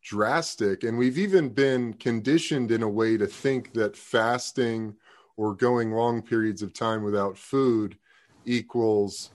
drastic. 0.08 0.84
And 0.84 0.96
we've 0.96 1.18
even 1.18 1.50
been 1.50 1.92
conditioned 1.92 2.70
in 2.70 2.82
a 2.82 2.88
way 2.88 3.18
to 3.18 3.26
think 3.26 3.74
that 3.74 3.94
fasting 3.94 4.94
or 5.36 5.54
going 5.54 5.92
long 5.92 6.22
periods 6.22 6.62
of 6.62 6.72
time 6.72 7.02
without 7.02 7.36
food 7.36 7.98
equals 8.46 9.32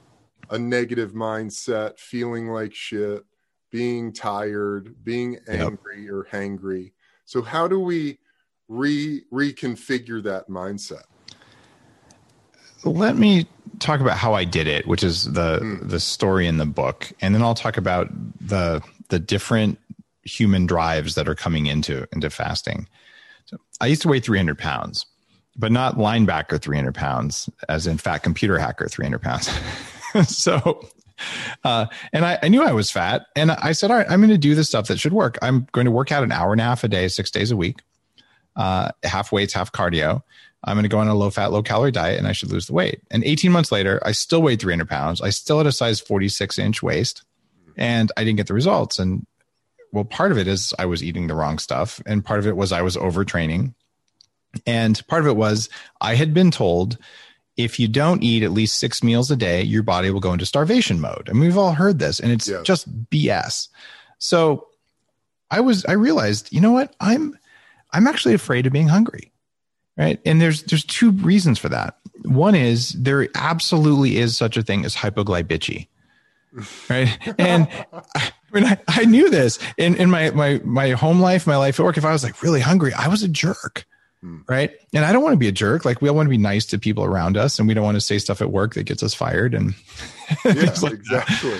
a 0.50 0.58
negative 0.58 1.14
mindset, 1.14 2.00
feeling 2.00 2.50
like 2.50 2.74
shit, 2.74 3.24
being 3.70 4.12
tired, 4.12 4.96
being 5.04 5.38
angry 5.48 6.06
yep. 6.06 6.12
or 6.12 6.28
hangry. 6.32 6.92
So 7.26 7.44
how 7.44 7.68
do 7.68 7.80
we 7.80 8.18
re 8.68 9.22
reconfigure 9.32 10.24
that 10.24 10.50
mindset? 10.50 11.04
Let 12.84 13.16
me 13.16 13.46
talk 13.80 14.02
about 14.02 14.18
how 14.18 14.34
I 14.34 14.44
did 14.44 14.68
it, 14.68 14.88
which 14.88 15.04
is 15.04 15.32
the 15.32 15.60
mm. 15.60 15.88
the 15.88 16.00
story 16.00 16.48
in 16.48 16.58
the 16.58 16.66
book, 16.66 17.12
and 17.22 17.34
then 17.34 17.44
I'll 17.44 17.56
talk 17.56 17.78
about 17.78 18.10
the 18.42 18.82
the 19.10 19.20
different 19.20 19.78
human 20.24 20.66
drives 20.66 21.16
that 21.16 21.28
are 21.28 21.36
coming 21.36 21.66
into 21.66 22.08
into 22.14 22.30
fasting. 22.30 22.88
So 23.46 23.58
I 23.82 23.88
used 23.88 24.02
to 24.04 24.08
weigh 24.08 24.20
300 24.20 24.58
pounds, 24.58 25.06
but 25.58 25.72
not 25.72 25.96
linebacker 25.96 26.62
300 26.62 26.96
pounds, 26.96 27.50
as 27.70 27.88
in 27.88 27.98
fat 27.98 28.20
computer 28.20 28.58
hacker 28.58 28.88
300 28.88 29.22
pounds. 29.22 29.50
so, 30.28 30.88
uh, 31.64 31.88
and 32.12 32.26
I, 32.26 32.40
I, 32.42 32.48
knew 32.48 32.64
I 32.64 32.72
was 32.72 32.90
fat, 32.90 33.26
and 33.36 33.52
I 33.52 33.74
said, 33.74 33.92
all 33.92 33.98
right, 33.98 34.10
I'm 34.10 34.20
going 34.20 34.30
to 34.30 34.38
do 34.38 34.56
the 34.56 34.64
stuff 34.64 34.88
that 34.88 35.00
should 35.00 35.14
work. 35.14 35.38
I'm 35.42 35.68
going 35.72 35.86
to 35.86 35.92
work 35.92 36.12
out 36.12 36.24
an 36.24 36.32
hour 36.32 36.52
and 36.52 36.62
a 36.62 36.64
half 36.64 36.84
a 36.84 36.88
day, 36.88 37.08
six 37.08 37.30
days 37.30 37.52
a 37.52 37.58
week, 37.58 37.82
uh, 38.56 38.92
half 39.04 39.32
weights, 39.32 39.54
half 39.54 39.72
cardio. 39.72 40.22
I'm 40.66 40.76
going 40.76 40.84
to 40.84 40.90
go 40.90 41.00
on 41.00 41.10
a 41.10 41.16
low 41.16 41.30
fat, 41.30 41.52
low 41.52 41.62
calorie 41.62 41.92
diet, 41.92 42.18
and 42.18 42.28
I 42.28 42.32
should 42.32 42.52
lose 42.52 42.68
the 42.68 42.74
weight. 42.74 43.02
And 43.12 43.24
18 43.24 43.52
months 43.52 43.72
later, 43.72 44.02
I 44.06 44.14
still 44.14 44.42
weighed 44.42 44.62
300 44.62 44.88
pounds. 44.88 45.22
I 45.22 45.30
still 45.30 45.58
had 45.58 45.68
a 45.68 45.74
size 45.74 46.00
46 46.00 46.58
inch 46.58 46.82
waist, 46.82 47.24
and 47.76 48.12
I 48.16 48.24
didn't 48.24 48.38
get 48.38 48.48
the 48.48 48.54
results. 48.54 48.98
And 48.98 49.26
well, 49.94 50.04
part 50.04 50.32
of 50.32 50.40
it 50.40 50.48
is 50.48 50.74
I 50.80 50.86
was 50.86 51.04
eating 51.04 51.28
the 51.28 51.36
wrong 51.36 51.60
stuff, 51.60 52.02
and 52.08 52.26
part 52.26 52.40
of 52.40 52.48
it 52.48 52.58
was 52.58 52.72
I 52.72 52.82
was 52.82 52.98
overtraining, 52.98 53.76
and 54.66 55.00
part 55.08 55.22
of 55.22 55.28
it 55.28 55.36
was 55.36 55.70
I 56.02 56.16
had 56.16 56.34
been 56.34 56.50
told 56.50 56.98
if 57.56 57.80
you 57.80 57.88
don't 57.88 58.24
eat 58.24 58.42
at 58.42 58.52
least 58.52 58.80
six 58.80 59.04
meals 59.04 59.30
a 59.30 59.36
day, 59.36 59.62
your 59.62 59.84
body 59.84 60.10
will 60.10 60.20
go 60.20 60.34
into 60.34 60.48
starvation 60.48 61.00
mode. 61.00 61.30
And 61.30 61.40
we've 61.40 61.58
all 61.58 61.74
heard 61.74 62.00
this, 62.00 62.20
and 62.20 62.32
it's 62.32 62.50
yeah. 62.50 62.64
just 62.64 62.90
BS. 63.12 63.68
So 64.18 64.68
I 65.52 65.60
was 65.60 65.86
I 65.86 65.94
realized, 65.94 66.52
you 66.52 66.60
know 66.60 66.72
what? 66.72 66.96
I'm 67.00 67.38
I'm 67.92 68.08
actually 68.08 68.34
afraid 68.34 68.66
of 68.66 68.74
being 68.74 68.88
hungry. 68.88 69.32
Right. 69.96 70.20
And 70.26 70.42
there's 70.42 70.64
there's 70.64 70.86
two 70.86 71.12
reasons 71.12 71.60
for 71.60 71.70
that. 71.70 72.00
One 72.24 72.56
is 72.56 72.94
there 72.94 73.30
absolutely 73.36 74.18
is 74.18 74.36
such 74.36 74.58
a 74.58 74.64
thing 74.64 74.86
as 74.86 74.96
hypoglycemia 74.96 75.88
right? 76.90 77.36
And 77.40 77.68
I, 78.54 78.60
mean, 78.60 78.66
I, 78.66 78.78
I, 78.88 79.06
knew 79.06 79.30
this 79.30 79.60
in, 79.78 79.96
in 79.96 80.10
my, 80.10 80.30
my, 80.32 80.62
my 80.64 80.92
home 80.92 81.20
life, 81.20 81.48
my 81.48 81.58
life 81.58 81.80
at 81.80 81.84
work. 81.84 81.98
If 81.98 82.06
I 82.06 82.12
was 82.12 82.24
like 82.24 82.42
really 82.44 82.60
hungry, 82.60 82.94
I 82.94 83.08
was 83.08 83.24
a 83.24 83.28
jerk. 83.28 83.86
Hmm. 84.22 84.40
Right. 84.48 84.72
And 84.94 85.04
I 85.04 85.12
don't 85.12 85.24
want 85.24 85.34
to 85.34 85.38
be 85.38 85.48
a 85.48 85.54
jerk. 85.54 85.86
Like 85.86 86.02
we 86.02 86.10
all 86.10 86.16
want 86.16 86.28
to 86.28 86.32
be 86.32 86.38
nice 86.38 86.66
to 86.68 86.80
people 86.80 87.04
around 87.04 87.36
us 87.36 87.60
and 87.60 87.68
we 87.68 87.74
don't 87.74 87.84
want 87.84 87.96
to 87.96 88.02
say 88.02 88.18
stuff 88.20 88.42
at 88.42 88.52
work 88.52 88.76
that 88.76 88.84
gets 88.84 89.04
us 89.04 89.14
fired. 89.14 89.54
And 89.54 89.74
yeah, 90.46 90.74
like 90.82 90.94
exactly. 90.94 91.60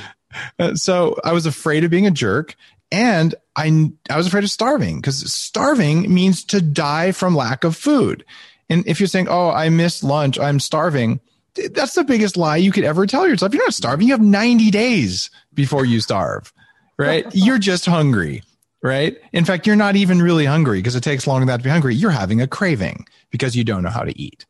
Uh, 0.60 0.76
so 0.76 1.20
I 1.24 1.34
was 1.34 1.46
afraid 1.46 1.84
of 1.84 1.92
being 1.92 2.08
a 2.08 2.12
jerk 2.12 2.56
and 2.92 3.36
I, 3.56 3.92
I 4.10 4.18
was 4.18 4.28
afraid 4.28 4.44
of 4.44 4.52
starving 4.52 4.98
because 4.98 5.32
starving 5.32 6.14
means 6.14 6.44
to 6.46 6.62
die 6.62 7.12
from 7.12 7.36
lack 7.36 7.64
of 7.64 7.76
food. 7.76 8.24
And 8.70 8.88
if 8.88 9.00
you're 9.00 9.08
saying, 9.08 9.28
Oh, 9.30 9.50
I 9.50 9.70
missed 9.70 10.04
lunch, 10.04 10.40
I'm 10.40 10.60
starving 10.60 11.20
that's 11.56 11.94
the 11.94 12.04
biggest 12.04 12.38
lie 12.38 12.58
you 12.58 12.72
could 12.72 12.84
ever 12.84 13.06
tell 13.06 13.28
yourself. 13.28 13.54
You're 13.54 13.64
not 13.64 13.74
starving. 13.74 14.08
You 14.08 14.14
have 14.14 14.22
90 14.22 14.72
days 14.72 15.30
before 15.54 15.86
you 15.86 16.00
starve, 16.00 16.52
right? 16.98 17.26
you're 17.34 17.58
just 17.58 17.86
hungry, 17.86 18.44
right? 18.82 19.18
In 19.32 19.46
fact, 19.46 19.68
you're 19.68 19.76
not 19.76 19.96
even 19.96 20.22
really 20.22 20.46
hungry 20.46 20.80
because 20.80 20.96
it 20.96 21.02
takes 21.02 21.28
longer 21.28 21.42
than 21.42 21.48
that 21.48 21.58
to 21.58 21.64
be 21.64 21.70
hungry. 21.70 21.96
You're 21.96 22.12
having 22.12 22.42
a 22.42 22.48
craving 22.48 23.08
because 23.32 23.56
you 23.56 23.64
don't 23.64 23.84
know 23.84 23.90
how 23.90 24.04
to 24.04 24.20
eat. 24.20 24.46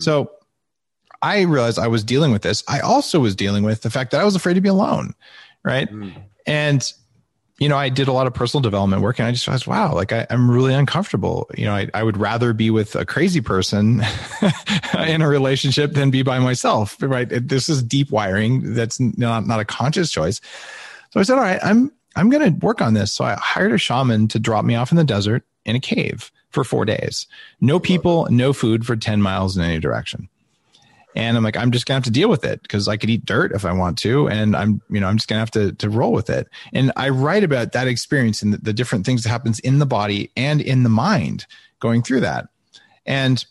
So 0.00 0.30
I 1.22 1.42
realized 1.42 1.78
I 1.78 1.88
was 1.88 2.04
dealing 2.04 2.30
with 2.30 2.42
this. 2.42 2.62
I 2.68 2.80
also 2.80 3.20
was 3.20 3.34
dealing 3.34 3.64
with 3.64 3.82
the 3.82 3.90
fact 3.90 4.12
that 4.12 4.20
I 4.20 4.24
was 4.24 4.36
afraid 4.36 4.54
to 4.54 4.60
be 4.60 4.68
alone, 4.68 5.14
right? 5.64 5.90
Mm. 5.90 6.12
And 6.46 6.92
you 7.58 7.68
know, 7.68 7.76
I 7.76 7.88
did 7.88 8.06
a 8.06 8.12
lot 8.12 8.28
of 8.28 8.34
personal 8.34 8.62
development 8.62 9.02
work 9.02 9.18
and 9.18 9.26
I 9.26 9.32
just 9.32 9.46
realized, 9.46 9.66
wow, 9.66 9.92
like 9.92 10.12
I, 10.12 10.26
am 10.30 10.48
really 10.48 10.72
uncomfortable. 10.72 11.50
You 11.56 11.64
know, 11.64 11.74
I, 11.74 11.88
I 11.92 12.04
would 12.04 12.16
rather 12.16 12.52
be 12.52 12.70
with 12.70 12.94
a 12.94 13.04
crazy 13.04 13.40
person 13.40 14.02
in 14.98 15.22
a 15.22 15.28
relationship 15.28 15.92
than 15.92 16.12
be 16.12 16.22
by 16.22 16.38
myself. 16.38 16.96
Right. 17.00 17.28
This 17.28 17.68
is 17.68 17.82
deep 17.82 18.12
wiring. 18.12 18.74
That's 18.74 19.00
not, 19.00 19.46
not 19.46 19.58
a 19.58 19.64
conscious 19.64 20.10
choice. 20.10 20.40
So 21.10 21.20
I 21.20 21.22
said, 21.22 21.34
all 21.34 21.40
right, 21.40 21.60
I'm, 21.62 21.92
I'm 22.16 22.30
going 22.30 22.52
to 22.52 22.66
work 22.66 22.80
on 22.80 22.94
this. 22.94 23.12
So 23.12 23.24
I 23.24 23.34
hired 23.34 23.72
a 23.72 23.78
shaman 23.78 24.28
to 24.28 24.38
drop 24.38 24.64
me 24.64 24.74
off 24.74 24.90
in 24.90 24.96
the 24.96 25.04
desert 25.04 25.44
in 25.64 25.76
a 25.76 25.80
cave 25.80 26.30
for 26.50 26.64
four 26.64 26.84
days. 26.84 27.26
No 27.60 27.78
people, 27.78 28.26
no 28.30 28.52
food 28.52 28.86
for 28.86 28.96
10 28.96 29.20
miles 29.22 29.56
in 29.56 29.62
any 29.62 29.78
direction. 29.78 30.28
and 31.14 31.36
I'm 31.36 31.42
like, 31.42 31.56
I'm 31.56 31.70
just 31.72 31.86
gonna 31.86 31.96
have 31.96 32.04
to 32.04 32.10
deal 32.10 32.28
with 32.28 32.44
it 32.44 32.62
because 32.62 32.86
I 32.86 32.96
could 32.96 33.10
eat 33.10 33.24
dirt 33.24 33.52
if 33.52 33.64
I 33.64 33.72
want 33.72 33.98
to, 33.98 34.28
and 34.28 34.54
I'm, 34.54 34.80
you 34.88 35.00
know, 35.00 35.08
I'm 35.08 35.16
just 35.16 35.28
gonna 35.28 35.40
have 35.40 35.50
to 35.52 35.72
to 35.72 35.90
roll 35.90 36.12
with 36.12 36.30
it. 36.30 36.48
And 36.72 36.92
I 36.96 37.08
write 37.08 37.44
about 37.44 37.72
that 37.72 37.88
experience 37.88 38.40
and 38.42 38.52
the, 38.52 38.58
the 38.58 38.72
different 38.72 39.04
things 39.04 39.22
that 39.22 39.30
happens 39.30 39.58
in 39.60 39.78
the 39.78 39.86
body 39.86 40.30
and 40.36 40.60
in 40.60 40.84
the 40.84 40.88
mind 40.88 41.46
going 41.80 42.02
through 42.02 42.20
that. 42.20 42.48
And 43.04 43.44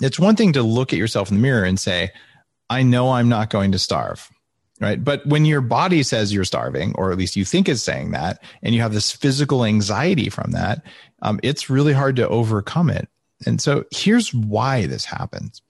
it's 0.00 0.18
one 0.18 0.36
thing 0.36 0.52
to 0.54 0.62
look 0.62 0.92
at 0.92 0.98
yourself 0.98 1.30
in 1.30 1.36
the 1.36 1.42
mirror 1.42 1.64
and 1.64 1.78
say, 1.78 2.10
I 2.70 2.82
know 2.82 3.10
I'm 3.10 3.28
not 3.28 3.50
going 3.50 3.72
to 3.72 3.78
starve. 3.78 4.30
Right. 4.80 5.02
But 5.02 5.26
when 5.26 5.44
your 5.44 5.60
body 5.60 6.04
says 6.04 6.32
you're 6.32 6.44
starving, 6.44 6.94
or 6.94 7.10
at 7.10 7.18
least 7.18 7.34
you 7.34 7.44
think 7.44 7.68
it's 7.68 7.82
saying 7.82 8.12
that, 8.12 8.40
and 8.62 8.74
you 8.74 8.80
have 8.80 8.92
this 8.92 9.10
physical 9.10 9.64
anxiety 9.64 10.28
from 10.28 10.52
that, 10.52 10.82
um, 11.22 11.40
it's 11.42 11.68
really 11.68 11.92
hard 11.92 12.14
to 12.16 12.28
overcome 12.28 12.88
it. 12.88 13.08
And 13.44 13.60
so 13.60 13.84
here's 13.90 14.32
why 14.32 14.86
this 14.86 15.04
happens 15.04 15.62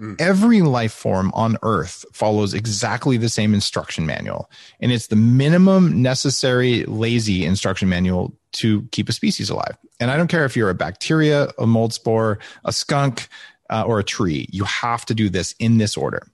Mm. 0.00 0.20
Every 0.20 0.62
life 0.62 0.92
form 0.92 1.30
on 1.34 1.56
earth 1.62 2.04
follows 2.12 2.52
exactly 2.52 3.16
the 3.16 3.28
same 3.28 3.54
instruction 3.54 4.06
manual. 4.06 4.50
And 4.80 4.90
it's 4.90 5.06
the 5.06 5.16
minimum 5.16 6.02
necessary 6.02 6.84
lazy 6.84 7.44
instruction 7.44 7.88
manual 7.88 8.36
to 8.54 8.82
keep 8.90 9.08
a 9.08 9.12
species 9.12 9.50
alive. 9.50 9.76
And 10.00 10.10
I 10.10 10.16
don't 10.16 10.28
care 10.28 10.44
if 10.44 10.56
you're 10.56 10.70
a 10.70 10.74
bacteria, 10.74 11.48
a 11.58 11.66
mold 11.66 11.92
spore, 11.92 12.40
a 12.64 12.72
skunk, 12.72 13.28
uh, 13.70 13.84
or 13.86 13.98
a 13.98 14.04
tree, 14.04 14.46
you 14.52 14.64
have 14.64 15.06
to 15.06 15.14
do 15.14 15.30
this 15.30 15.54
in 15.58 15.78
this 15.78 15.96
order. 15.96 16.26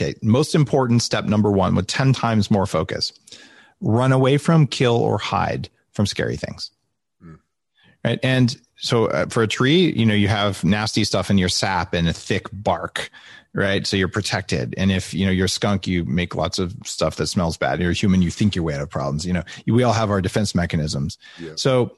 Okay, 0.00 0.14
most 0.22 0.54
important 0.54 1.02
step 1.02 1.26
number 1.26 1.50
one 1.50 1.74
with 1.74 1.86
10 1.86 2.14
times 2.14 2.50
more 2.50 2.64
focus 2.64 3.12
run 3.80 4.12
away 4.12 4.36
from, 4.38 4.66
kill, 4.66 4.96
or 4.96 5.18
hide 5.18 5.68
from 5.92 6.06
scary 6.06 6.36
things. 6.36 6.70
Mm. 7.24 7.38
Right. 8.04 8.18
And 8.22 8.60
so 8.76 9.06
uh, 9.06 9.26
for 9.26 9.42
a 9.42 9.46
tree, 9.46 9.92
you 9.92 10.06
know, 10.06 10.14
you 10.14 10.28
have 10.28 10.62
nasty 10.64 11.04
stuff 11.04 11.30
in 11.30 11.38
your 11.38 11.48
sap 11.48 11.94
and 11.94 12.08
a 12.08 12.12
thick 12.12 12.46
bark, 12.52 13.10
right? 13.52 13.86
So 13.86 13.96
you're 13.96 14.08
protected. 14.08 14.74
And 14.76 14.92
if, 14.92 15.12
you 15.14 15.24
know, 15.26 15.32
you're 15.32 15.46
a 15.46 15.50
skunk, 15.50 15.86
you 15.86 16.04
make 16.04 16.34
lots 16.34 16.58
of 16.58 16.74
stuff 16.84 17.16
that 17.16 17.26
smells 17.26 17.56
bad. 17.56 17.80
You're 17.80 17.90
a 17.90 17.94
human, 17.94 18.22
you 18.22 18.30
think 18.30 18.54
you're 18.54 18.64
way 18.64 18.74
out 18.74 18.82
of 18.82 18.90
problems. 18.90 19.26
You 19.26 19.32
know, 19.32 19.44
we 19.66 19.82
all 19.82 19.92
have 19.92 20.10
our 20.10 20.20
defense 20.20 20.54
mechanisms. 20.54 21.18
Yeah. 21.38 21.52
So 21.56 21.96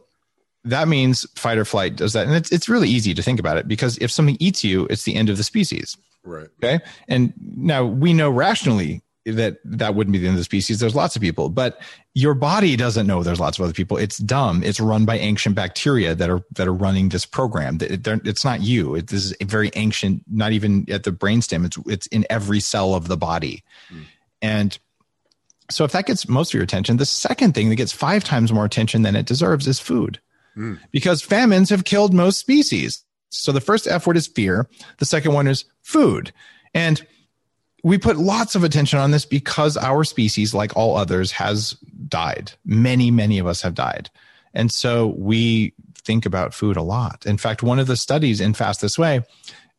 that 0.65 0.89
means 0.89 1.27
fight 1.37 1.59
or 1.59 1.65
flight 1.65 1.97
does 1.97 2.13
that. 2.13 2.27
And 2.27 2.37
it's, 2.37 2.51
it's 2.53 2.69
really 2.69 2.89
easy 2.89 3.15
to 3.15 3.23
think 3.23 3.41
about 3.41 3.59
it 3.59 3.67
because 3.67 3.99
if 3.99 4.11
something 4.11 4.37
eats 4.39 4.63
you, 4.63 4.87
it's 4.89 5.03
the 5.05 5.15
end 5.15 5.29
of 5.29 5.37
the 5.37 5.45
species. 5.45 5.97
Right. 6.25 6.49
Okay. 6.63 6.85
And 7.09 7.33
now 7.39 7.85
we 7.85 8.13
know 8.13 8.31
rationally 8.31 9.03
that 9.25 9.59
that 9.65 9.95
wouldn't 9.95 10.13
be 10.13 10.19
the 10.19 10.27
end 10.27 10.35
of 10.35 10.41
the 10.41 10.45
species. 10.45 10.81
There's 10.81 10.95
lots 10.95 11.15
of 11.15 11.23
people, 11.23 11.49
but 11.49 11.81
your 12.15 12.35
body 12.35 12.77
doesn't 12.77 13.07
know 13.07 13.23
there's 13.23 13.41
lots 13.41 13.59
of 13.59 13.65
other 13.65 13.73
people. 13.73 13.97
It's 13.97 14.19
dumb. 14.19 14.63
It's 14.65 14.81
run 14.81 15.05
by 15.05 15.19
ancient 15.19 15.55
bacteria 15.55 16.15
that 16.15 16.29
are 16.29 16.43
that 16.53 16.67
are 16.67 16.75
running 16.75 17.09
this 17.09 17.25
program. 17.25 17.79
It's 17.81 18.45
not 18.45 18.63
you. 18.63 18.97
It, 18.97 19.09
this 19.09 19.27
is 19.27 19.37
very 19.43 19.71
ancient. 19.75 20.23
Not 20.31 20.53
even 20.53 20.87
at 20.91 21.05
the 21.05 21.13
brainstem. 21.13 21.65
It's 21.65 21.79
it's 21.87 22.07
in 22.09 22.27
every 22.31 22.61
cell 22.61 22.95
of 22.95 23.09
the 23.09 23.17
body, 23.17 23.63
mm. 23.93 24.05
and 24.41 24.77
so 25.71 25.85
if 25.85 25.93
that 25.93 26.07
gets 26.07 26.29
most 26.29 26.51
of 26.51 26.55
your 26.55 26.65
attention, 26.65 26.97
the 26.97 27.07
second 27.07 27.55
thing 27.55 27.69
that 27.71 27.77
gets 27.77 27.93
five 27.93 28.25
times 28.25 28.53
more 28.53 28.65
attention 28.65 29.03
than 29.03 29.17
it 29.17 29.27
deserves 29.27 29.69
is 29.69 29.79
food, 29.79 30.21
mm. 30.57 30.79
because 30.91 31.23
famines 31.23 31.71
have 31.71 31.85
killed 31.85 32.13
most 32.13 32.39
species. 32.39 33.05
So 33.33 33.53
the 33.53 33.61
first 33.61 33.87
F 33.87 34.07
word 34.07 34.17
is 34.17 34.27
fear. 34.27 34.69
The 34.99 35.05
second 35.05 35.33
one 35.33 35.49
is 35.49 35.65
food, 35.83 36.33
and 36.75 37.05
we 37.83 37.99
put 37.99 38.17
lots 38.17 38.55
of 38.55 38.63
attention 38.63 38.99
on 38.99 39.11
this 39.11 39.25
because 39.25 39.77
our 39.77 40.05
species, 40.05 40.55
like 40.55 40.77
all 40.77 40.97
others, 40.97 41.33
has 41.33 41.73
died. 42.09 42.53
Many, 42.65 43.11
many 43.11 43.39
of 43.39 43.47
us 43.47 43.63
have 43.63 43.75
died. 43.75 44.09
And 44.55 44.71
so 44.71 45.15
we 45.19 45.75
think 45.97 46.27
about 46.27 46.55
food 46.55 46.77
a 46.77 46.83
lot. 46.83 47.27
In 47.27 47.39
fact, 47.39 47.63
one 47.63 47.79
of 47.79 47.87
the 47.87 47.97
studies 47.97 48.41
in 48.41 48.55
Fast 48.55 48.81
This 48.81 48.99
Way 48.99 49.23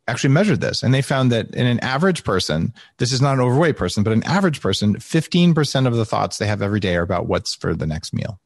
actually 0.06 0.30
measured 0.30 0.60
this 0.60 0.82
and 0.82 0.92
they 0.92 1.00
found 1.00 1.32
that 1.32 1.54
in 1.54 1.66
an 1.66 1.80
average 1.80 2.24
person, 2.24 2.74
this 2.98 3.10
is 3.10 3.22
not 3.22 3.34
an 3.34 3.40
overweight 3.40 3.76
person, 3.76 4.02
but 4.02 4.12
an 4.12 4.22
average 4.24 4.60
person, 4.60 4.96
15% 4.96 5.86
of 5.86 5.96
the 5.96 6.04
thoughts 6.04 6.36
they 6.36 6.46
have 6.46 6.60
every 6.60 6.80
day 6.80 6.96
are 6.96 7.02
about 7.02 7.26
what's 7.26 7.54
for 7.54 7.74
the 7.74 7.86
next 7.86 8.12
meal. 8.12 8.38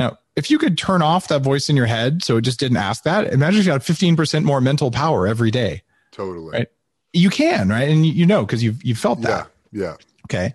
Now, 0.00 0.16
if 0.34 0.50
you 0.50 0.56
could 0.56 0.78
turn 0.78 1.02
off 1.02 1.28
that 1.28 1.42
voice 1.42 1.68
in 1.68 1.76
your 1.76 1.84
head 1.84 2.24
so 2.24 2.38
it 2.38 2.40
just 2.40 2.58
didn't 2.58 2.78
ask 2.78 3.04
that, 3.04 3.30
imagine 3.30 3.60
if 3.60 3.66
you 3.66 3.72
got 3.72 3.82
15% 3.82 4.44
more 4.44 4.62
mental 4.62 4.90
power 4.90 5.26
every 5.26 5.50
day. 5.50 5.82
Totally. 6.10 6.52
Right? 6.52 6.68
You 7.12 7.28
can, 7.28 7.68
right? 7.68 7.86
And 7.86 8.06
you 8.06 8.24
know, 8.24 8.46
because 8.46 8.62
you've 8.62 8.82
you've 8.82 8.98
felt 8.98 9.20
that. 9.20 9.48
Yeah. 9.72 9.82
Yeah. 9.82 9.96
Okay. 10.26 10.54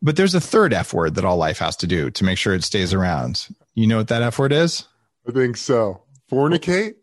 But 0.00 0.16
there's 0.16 0.34
a 0.34 0.40
third 0.40 0.72
F 0.72 0.94
word 0.94 1.16
that 1.16 1.24
all 1.26 1.36
life 1.36 1.58
has 1.58 1.76
to 1.76 1.86
do 1.86 2.10
to 2.12 2.24
make 2.24 2.38
sure 2.38 2.54
it 2.54 2.64
stays 2.64 2.94
around. 2.94 3.48
You 3.74 3.86
know 3.86 3.98
what 3.98 4.08
that 4.08 4.22
F 4.22 4.38
word 4.38 4.52
is? 4.52 4.84
I 5.28 5.32
think 5.32 5.58
so. 5.58 6.02
Fornicate? 6.32 6.94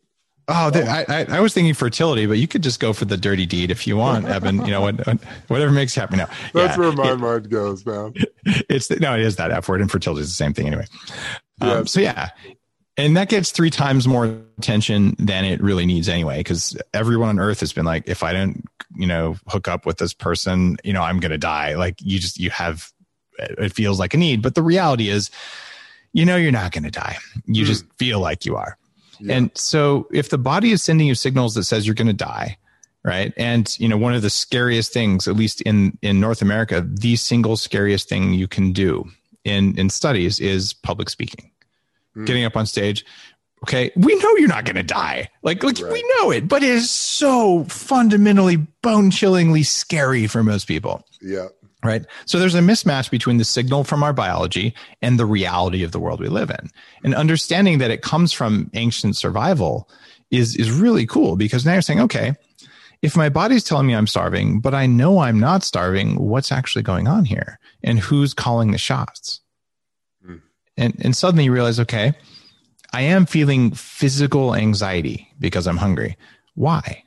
Oh, 0.47 0.69
they, 0.69 0.87
I, 0.87 1.05
I, 1.07 1.25
I 1.29 1.39
was 1.39 1.53
thinking 1.53 1.73
fertility, 1.73 2.27
but 2.27 2.37
you 2.37 2.47
could 2.47 2.61
just 2.61 2.79
go 2.79 2.93
for 2.93 3.05
the 3.05 3.17
dirty 3.17 3.47
deed 3.47 3.71
if 3.71 3.87
you 3.87 3.97
want, 3.97 4.27
Evan. 4.27 4.63
You 4.63 4.71
know 4.71 4.81
what, 4.81 4.95
whatever 5.47 5.71
makes 5.71 5.95
you 5.95 6.01
happy. 6.01 6.17
Now, 6.17 6.29
that's 6.53 6.77
yeah, 6.77 6.79
where 6.79 6.91
my 6.91 7.13
it, 7.13 7.17
mind 7.17 7.49
goes, 7.49 7.85
man. 7.85 8.13
It's 8.69 8.91
no, 8.91 9.15
it 9.15 9.21
is 9.21 9.37
that 9.37 9.49
F 9.49 9.67
word, 9.67 9.81
and 9.81 9.89
fertility 9.89 10.21
is 10.21 10.27
the 10.27 10.35
same 10.35 10.53
thing 10.53 10.67
anyway. 10.67 10.85
Um, 11.61 11.87
so 11.87 12.01
yeah, 12.01 12.29
and 12.97 13.17
that 13.17 13.29
gets 13.29 13.51
three 13.51 13.69
times 13.69 14.07
more 14.07 14.37
attention 14.57 15.15
than 15.19 15.45
it 15.45 15.61
really 15.61 15.85
needs 15.85 16.09
anyway 16.09 16.37
because 16.37 16.77
everyone 16.93 17.29
on 17.29 17.39
earth 17.39 17.59
has 17.59 17.73
been 17.73 17.85
like 17.85 18.07
if 18.07 18.23
i 18.23 18.31
don't 18.31 18.63
you 18.95 19.07
know 19.07 19.35
hook 19.47 19.67
up 19.67 19.85
with 19.85 19.97
this 19.97 20.13
person 20.13 20.77
you 20.83 20.93
know 20.93 21.01
i'm 21.01 21.19
gonna 21.19 21.37
die. 21.37 21.75
Like 21.75 21.95
you 22.01 22.19
just 22.19 22.39
you 22.39 22.49
have 22.51 22.91
it 23.37 23.73
feels 23.73 23.99
like 23.99 24.13
a 24.13 24.17
need. 24.17 24.41
But 24.41 24.55
the 24.55 24.63
reality 24.63 25.09
is 25.09 25.29
you 26.13 26.25
know 26.25 26.37
you're 26.37 26.51
not 26.51 26.71
gonna 26.71 26.91
die. 26.91 27.17
You 27.45 27.63
mm. 27.63 27.67
just 27.67 27.85
feel 27.97 28.19
like 28.19 28.45
you 28.45 28.55
are. 28.55 28.77
Yeah. 29.19 29.37
and 29.37 29.51
so 29.55 30.07
if 30.11 30.29
the 30.29 30.37
body 30.37 30.71
is 30.71 30.83
sending 30.83 31.07
you 31.07 31.15
signals 31.15 31.55
that 31.55 31.63
says 31.63 31.85
you're 31.85 31.95
gonna 31.95 32.13
die 32.13 32.57
right? 33.03 33.33
And 33.37 33.79
you 33.79 33.87
know 33.87 33.97
one 33.97 34.15
of 34.15 34.23
the 34.23 34.31
scariest 34.31 34.91
things 34.91 35.27
at 35.27 35.35
least 35.35 35.61
in 35.61 35.97
in 36.01 36.19
north 36.19 36.41
america 36.41 36.81
the 36.81 37.15
single 37.15 37.55
scariest 37.55 38.09
thing 38.09 38.33
you 38.33 38.47
can 38.47 38.73
do 38.73 39.05
in 39.45 39.77
in 39.79 39.89
studies 39.89 40.39
is 40.39 40.73
public 40.73 41.09
speaking 41.09 41.51
mm. 42.15 42.25
getting 42.25 42.45
up 42.45 42.55
on 42.55 42.65
stage. 42.65 43.05
Okay, 43.63 43.91
we 43.95 44.15
know 44.15 44.35
you're 44.35 44.47
not 44.47 44.65
going 44.65 44.75
to 44.75 44.83
die. 44.83 45.29
Like, 45.41 45.63
like 45.63 45.79
right. 45.79 45.91
we 45.91 46.03
know 46.17 46.29
it, 46.29 46.47
but 46.47 46.61
it 46.61 46.69
is 46.69 46.91
so 46.91 47.63
fundamentally 47.63 48.57
bone 48.57 49.09
chillingly 49.09 49.63
scary 49.63 50.27
for 50.27 50.43
most 50.43 50.67
people. 50.67 51.03
Yeah. 51.21 51.47
Right. 51.83 52.05
So 52.25 52.39
there's 52.39 52.55
a 52.55 52.59
mismatch 52.59 53.11
between 53.11 53.37
the 53.37 53.45
signal 53.45 53.83
from 53.83 54.03
our 54.03 54.13
biology 54.13 54.73
and 55.01 55.19
the 55.19 55.25
reality 55.25 55.83
of 55.83 55.91
the 55.91 55.99
world 55.99 56.19
we 56.19 56.27
live 56.27 56.49
in. 56.49 56.69
And 57.03 57.13
understanding 57.13 57.77
that 57.77 57.91
it 57.91 58.01
comes 58.01 58.33
from 58.33 58.71
ancient 58.73 59.15
survival 59.15 59.89
is, 60.31 60.55
is 60.55 60.71
really 60.71 61.05
cool 61.05 61.35
because 61.35 61.63
now 61.63 61.73
you're 61.73 61.83
saying, 61.83 62.01
okay, 62.01 62.33
if 63.05 63.15
my 63.15 63.29
body's 63.29 63.63
telling 63.63 63.85
me 63.85 63.93
I'm 63.93 64.07
starving, 64.07 64.59
but 64.59 64.73
I 64.73 64.87
know 64.87 65.19
I'm 65.19 65.39
not 65.39 65.63
starving, 65.63 66.15
what's 66.15 66.51
actually 66.51 66.81
going 66.81 67.07
on 67.07 67.23
here? 67.23 67.59
And 67.83 67.99
who's 67.99 68.33
calling 68.33 68.71
the 68.71 68.79
shots? 68.79 69.41
Hmm. 70.25 70.37
and 70.75 70.95
and 70.99 71.15
suddenly 71.15 71.43
you 71.43 71.51
realize 71.51 71.79
okay 71.79 72.13
i 72.93 73.01
am 73.01 73.27
feeling 73.27 73.71
physical 73.71 74.55
anxiety 74.55 75.31
because 75.39 75.67
i'm 75.67 75.77
hungry. 75.77 76.17
Why? 76.55 77.03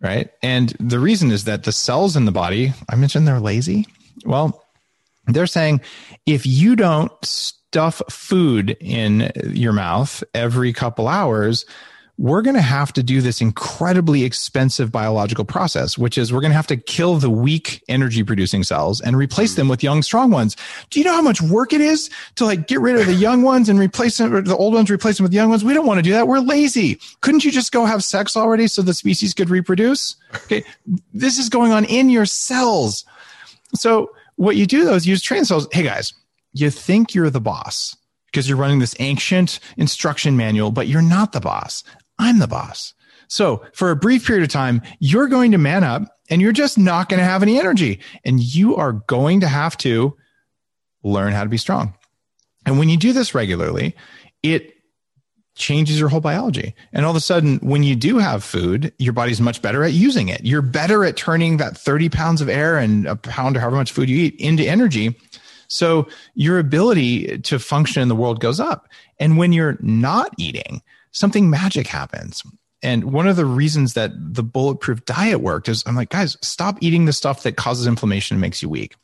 Right? 0.00 0.30
And 0.42 0.70
the 0.80 0.98
reason 0.98 1.30
is 1.30 1.44
that 1.44 1.64
the 1.64 1.72
cells 1.72 2.16
in 2.16 2.24
the 2.24 2.32
body 2.32 2.72
i 2.88 2.96
mentioned 2.96 3.28
they're 3.28 3.40
lazy. 3.52 3.86
Well 4.24 4.64
they're 5.26 5.46
saying 5.46 5.82
if 6.24 6.46
you 6.46 6.74
don't 6.74 7.12
stuff 7.22 8.00
food 8.08 8.76
in 8.80 9.30
your 9.52 9.74
mouth 9.74 10.24
every 10.32 10.72
couple 10.72 11.06
hours 11.06 11.66
we're 12.18 12.42
going 12.42 12.56
to 12.56 12.62
have 12.62 12.92
to 12.92 13.02
do 13.02 13.20
this 13.20 13.40
incredibly 13.40 14.22
expensive 14.24 14.92
biological 14.92 15.44
process, 15.44 15.96
which 15.96 16.18
is 16.18 16.32
we're 16.32 16.40
going 16.40 16.50
to 16.50 16.56
have 16.56 16.66
to 16.66 16.76
kill 16.76 17.16
the 17.16 17.30
weak 17.30 17.82
energy 17.88 18.22
producing 18.22 18.62
cells 18.62 19.00
and 19.00 19.16
replace 19.16 19.54
them 19.54 19.66
hmm. 19.66 19.70
with 19.70 19.82
young, 19.82 20.02
strong 20.02 20.30
ones. 20.30 20.56
Do 20.90 21.00
you 21.00 21.04
know 21.04 21.14
how 21.14 21.22
much 21.22 21.40
work 21.40 21.72
it 21.72 21.80
is 21.80 22.10
to 22.36 22.44
like 22.44 22.68
get 22.68 22.80
rid 22.80 22.96
of 22.96 23.06
the 23.06 23.14
young 23.14 23.42
ones 23.42 23.68
and 23.68 23.78
replace 23.78 24.18
them, 24.18 24.34
or 24.34 24.42
the 24.42 24.56
old 24.56 24.74
ones, 24.74 24.90
replace 24.90 25.16
them 25.16 25.24
with 25.24 25.32
young 25.32 25.48
ones? 25.48 25.64
We 25.64 25.74
don't 25.74 25.86
want 25.86 25.98
to 25.98 26.02
do 26.02 26.12
that. 26.12 26.28
We're 26.28 26.40
lazy. 26.40 27.00
Couldn't 27.22 27.44
you 27.44 27.50
just 27.50 27.72
go 27.72 27.86
have 27.86 28.04
sex 28.04 28.36
already 28.36 28.66
so 28.66 28.82
the 28.82 28.94
species 28.94 29.32
could 29.32 29.48
reproduce? 29.48 30.16
Okay. 30.34 30.64
This 31.14 31.38
is 31.38 31.48
going 31.48 31.72
on 31.72 31.84
in 31.86 32.10
your 32.10 32.26
cells. 32.26 33.04
So 33.74 34.10
what 34.36 34.56
you 34.56 34.66
do 34.66 34.84
though 34.84 34.94
is 34.94 35.06
use 35.06 35.22
train 35.22 35.44
cells. 35.44 35.66
Hey 35.72 35.82
guys, 35.82 36.12
you 36.52 36.68
think 36.68 37.14
you're 37.14 37.30
the 37.30 37.40
boss 37.40 37.96
because 38.26 38.48
you're 38.48 38.58
running 38.58 38.78
this 38.78 38.94
ancient 38.98 39.60
instruction 39.76 40.36
manual, 40.36 40.70
but 40.70 40.88
you're 40.88 41.02
not 41.02 41.32
the 41.32 41.40
boss. 41.40 41.84
I'm 42.22 42.38
the 42.38 42.46
boss. 42.46 42.94
So 43.28 43.64
for 43.72 43.90
a 43.90 43.96
brief 43.96 44.26
period 44.26 44.44
of 44.44 44.50
time, 44.50 44.82
you're 45.00 45.26
going 45.26 45.52
to 45.52 45.58
man 45.58 45.84
up 45.84 46.02
and 46.30 46.40
you're 46.40 46.52
just 46.52 46.78
not 46.78 47.08
going 47.08 47.18
to 47.18 47.24
have 47.24 47.42
any 47.42 47.58
energy 47.58 48.00
and 48.24 48.40
you 48.40 48.76
are 48.76 48.92
going 48.92 49.40
to 49.40 49.48
have 49.48 49.76
to 49.78 50.16
learn 51.02 51.32
how 51.32 51.42
to 51.42 51.50
be 51.50 51.56
strong. 51.56 51.94
And 52.64 52.78
when 52.78 52.88
you 52.88 52.96
do 52.96 53.12
this 53.12 53.34
regularly, 53.34 53.96
it 54.42 54.74
changes 55.54 55.98
your 55.98 56.08
whole 56.08 56.20
biology. 56.20 56.74
And 56.92 57.04
all 57.04 57.10
of 57.10 57.16
a 57.16 57.20
sudden, 57.20 57.58
when 57.58 57.82
you 57.82 57.96
do 57.96 58.18
have 58.18 58.44
food, 58.44 58.92
your 58.98 59.12
body's 59.12 59.40
much 59.40 59.60
better 59.60 59.82
at 59.84 59.92
using 59.92 60.28
it. 60.28 60.44
You're 60.44 60.62
better 60.62 61.04
at 61.04 61.16
turning 61.16 61.56
that 61.56 61.76
30 61.76 62.08
pounds 62.08 62.40
of 62.40 62.48
air 62.48 62.78
and 62.78 63.06
a 63.06 63.16
pound 63.16 63.56
or 63.56 63.60
however 63.60 63.76
much 63.76 63.92
food 63.92 64.08
you 64.08 64.18
eat 64.18 64.36
into 64.38 64.64
energy. 64.64 65.18
So 65.68 66.06
your 66.34 66.58
ability 66.58 67.38
to 67.38 67.58
function 67.58 68.02
in 68.02 68.08
the 68.08 68.16
world 68.16 68.40
goes 68.40 68.60
up. 68.60 68.88
And 69.18 69.36
when 69.36 69.52
you're 69.52 69.78
not 69.80 70.32
eating, 70.38 70.82
something 71.12 71.48
magic 71.48 71.86
happens. 71.86 72.42
and 72.82 73.12
one 73.12 73.28
of 73.28 73.36
the 73.36 73.46
reasons 73.46 73.94
that 73.94 74.10
the 74.16 74.42
bulletproof 74.42 75.04
diet 75.04 75.40
worked 75.40 75.68
is 75.68 75.84
I'm 75.86 75.94
like, 75.94 76.10
guys, 76.10 76.36
stop 76.42 76.78
eating 76.80 77.04
the 77.04 77.12
stuff 77.12 77.44
that 77.44 77.56
causes 77.56 77.86
inflammation 77.86 78.34
and 78.34 78.40
makes 78.40 78.60
you 78.60 78.68
weak. 78.68 78.96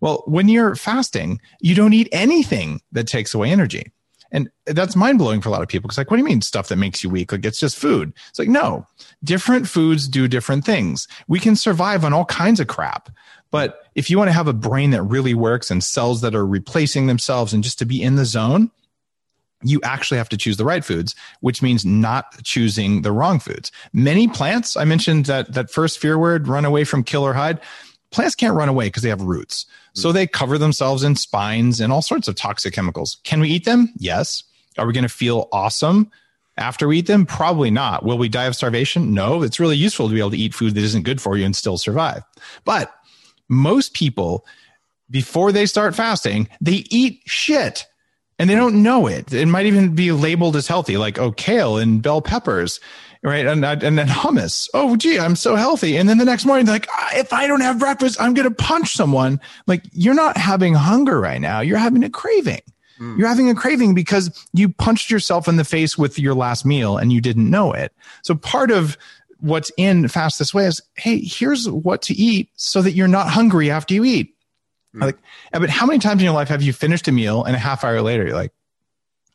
Well, 0.00 0.22
when 0.26 0.48
you're 0.48 0.74
fasting, 0.74 1.40
you 1.60 1.74
don't 1.74 1.92
eat 1.92 2.08
anything 2.12 2.80
that 2.92 3.06
takes 3.06 3.34
away 3.34 3.50
energy. 3.50 3.92
And 4.32 4.48
that's 4.66 4.94
mind 4.96 5.18
blowing 5.18 5.40
for 5.40 5.48
a 5.48 5.52
lot 5.52 5.60
of 5.60 5.68
people. 5.68 5.88
because, 5.88 5.98
like, 5.98 6.10
what 6.10 6.16
do 6.16 6.22
you 6.22 6.28
mean 6.28 6.40
stuff 6.40 6.68
that 6.68 6.76
makes 6.76 7.02
you 7.02 7.10
weak? 7.10 7.32
Like 7.32 7.44
it's 7.44 7.58
just 7.58 7.76
food. 7.76 8.12
It's 8.28 8.38
like, 8.38 8.48
no, 8.48 8.86
different 9.24 9.68
foods 9.68 10.08
do 10.08 10.28
different 10.28 10.64
things. 10.64 11.08
We 11.26 11.40
can 11.40 11.56
survive 11.56 12.04
on 12.04 12.12
all 12.12 12.24
kinds 12.26 12.60
of 12.60 12.68
crap. 12.68 13.10
But 13.50 13.80
if 13.96 14.08
you 14.08 14.16
want 14.16 14.28
to 14.28 14.34
have 14.34 14.46
a 14.46 14.52
brain 14.52 14.90
that 14.90 15.02
really 15.02 15.34
works 15.34 15.70
and 15.70 15.82
cells 15.82 16.20
that 16.20 16.36
are 16.36 16.46
replacing 16.46 17.08
themselves 17.08 17.52
and 17.52 17.64
just 17.64 17.78
to 17.80 17.84
be 17.84 18.00
in 18.00 18.14
the 18.14 18.24
zone, 18.24 18.70
you 19.62 19.80
actually 19.82 20.18
have 20.18 20.28
to 20.30 20.36
choose 20.36 20.56
the 20.56 20.64
right 20.64 20.84
foods, 20.84 21.14
which 21.40 21.62
means 21.62 21.84
not 21.84 22.42
choosing 22.42 23.02
the 23.02 23.12
wrong 23.12 23.38
foods. 23.38 23.70
Many 23.92 24.28
plants, 24.28 24.76
I 24.76 24.84
mentioned 24.84 25.26
that 25.26 25.52
that 25.52 25.70
first 25.70 25.98
fear 25.98 26.18
word, 26.18 26.48
run 26.48 26.64
away 26.64 26.84
from 26.84 27.04
kill 27.04 27.24
or 27.24 27.34
hide. 27.34 27.60
Plants 28.10 28.34
can't 28.34 28.56
run 28.56 28.68
away 28.68 28.86
because 28.86 29.02
they 29.02 29.08
have 29.08 29.22
roots. 29.22 29.66
So 29.94 30.10
hmm. 30.10 30.14
they 30.14 30.26
cover 30.26 30.58
themselves 30.58 31.02
in 31.02 31.16
spines 31.16 31.80
and 31.80 31.92
all 31.92 32.02
sorts 32.02 32.28
of 32.28 32.34
toxic 32.34 32.74
chemicals. 32.74 33.18
Can 33.24 33.40
we 33.40 33.48
eat 33.48 33.64
them? 33.64 33.92
Yes. 33.96 34.42
Are 34.78 34.86
we 34.86 34.92
going 34.92 35.02
to 35.02 35.08
feel 35.08 35.48
awesome 35.52 36.10
after 36.56 36.88
we 36.88 36.98
eat 36.98 37.06
them? 37.06 37.26
Probably 37.26 37.70
not. 37.70 38.04
Will 38.04 38.18
we 38.18 38.28
die 38.28 38.44
of 38.44 38.56
starvation? 38.56 39.12
No. 39.12 39.42
It's 39.42 39.60
really 39.60 39.76
useful 39.76 40.08
to 40.08 40.14
be 40.14 40.20
able 40.20 40.30
to 40.30 40.38
eat 40.38 40.54
food 40.54 40.74
that 40.74 40.84
isn't 40.84 41.02
good 41.02 41.20
for 41.20 41.36
you 41.36 41.44
and 41.44 41.54
still 41.54 41.76
survive. 41.76 42.22
But 42.64 42.92
most 43.48 43.94
people, 43.94 44.46
before 45.10 45.52
they 45.52 45.66
start 45.66 45.94
fasting, 45.94 46.48
they 46.60 46.84
eat 46.88 47.20
shit 47.26 47.86
and 48.40 48.48
they 48.48 48.54
don't 48.54 48.82
know 48.82 49.06
it. 49.06 49.34
It 49.34 49.46
might 49.46 49.66
even 49.66 49.94
be 49.94 50.12
labeled 50.12 50.56
as 50.56 50.66
healthy, 50.66 50.96
like 50.96 51.18
oh, 51.18 51.30
kale 51.30 51.76
and 51.76 52.00
bell 52.00 52.22
peppers, 52.22 52.80
right? 53.22 53.46
And 53.46 53.62
and 53.62 53.98
then 53.98 54.08
hummus. 54.08 54.66
Oh, 54.72 54.96
gee, 54.96 55.18
I'm 55.18 55.36
so 55.36 55.56
healthy. 55.56 55.98
And 55.98 56.08
then 56.08 56.16
the 56.16 56.24
next 56.24 56.46
morning, 56.46 56.64
like 56.64 56.88
ah, 56.90 57.10
if 57.16 57.34
I 57.34 57.46
don't 57.46 57.60
have 57.60 57.78
breakfast, 57.78 58.18
I'm 58.18 58.32
gonna 58.32 58.50
punch 58.50 58.94
someone. 58.94 59.40
Like 59.66 59.82
you're 59.92 60.14
not 60.14 60.38
having 60.38 60.72
hunger 60.72 61.20
right 61.20 61.40
now. 61.40 61.60
You're 61.60 61.76
having 61.76 62.02
a 62.02 62.08
craving. 62.08 62.62
Mm. 62.98 63.18
You're 63.18 63.28
having 63.28 63.50
a 63.50 63.54
craving 63.54 63.94
because 63.94 64.30
you 64.54 64.70
punched 64.70 65.10
yourself 65.10 65.46
in 65.46 65.56
the 65.56 65.64
face 65.64 65.98
with 65.98 66.18
your 66.18 66.34
last 66.34 66.64
meal 66.64 66.96
and 66.96 67.12
you 67.12 67.20
didn't 67.20 67.50
know 67.50 67.72
it. 67.72 67.92
So 68.22 68.34
part 68.34 68.70
of 68.70 68.96
what's 69.40 69.70
in 69.76 70.08
fast 70.08 70.38
this 70.38 70.52
way 70.52 70.66
is 70.66 70.82
hey 70.96 71.18
here's 71.18 71.68
what 71.68 72.02
to 72.02 72.14
eat 72.14 72.50
so 72.56 72.82
that 72.82 72.92
you're 72.92 73.08
not 73.08 73.26
hungry 73.26 73.70
after 73.70 73.94
you 73.94 74.04
eat 74.04 74.34
mm. 74.94 75.00
like 75.00 75.18
but 75.52 75.70
how 75.70 75.86
many 75.86 75.98
times 75.98 76.20
in 76.20 76.24
your 76.24 76.34
life 76.34 76.48
have 76.48 76.62
you 76.62 76.72
finished 76.72 77.08
a 77.08 77.12
meal 77.12 77.44
and 77.44 77.56
a 77.56 77.58
half 77.58 77.84
hour 77.84 78.00
later 78.02 78.24
you're 78.24 78.34
like 78.34 78.52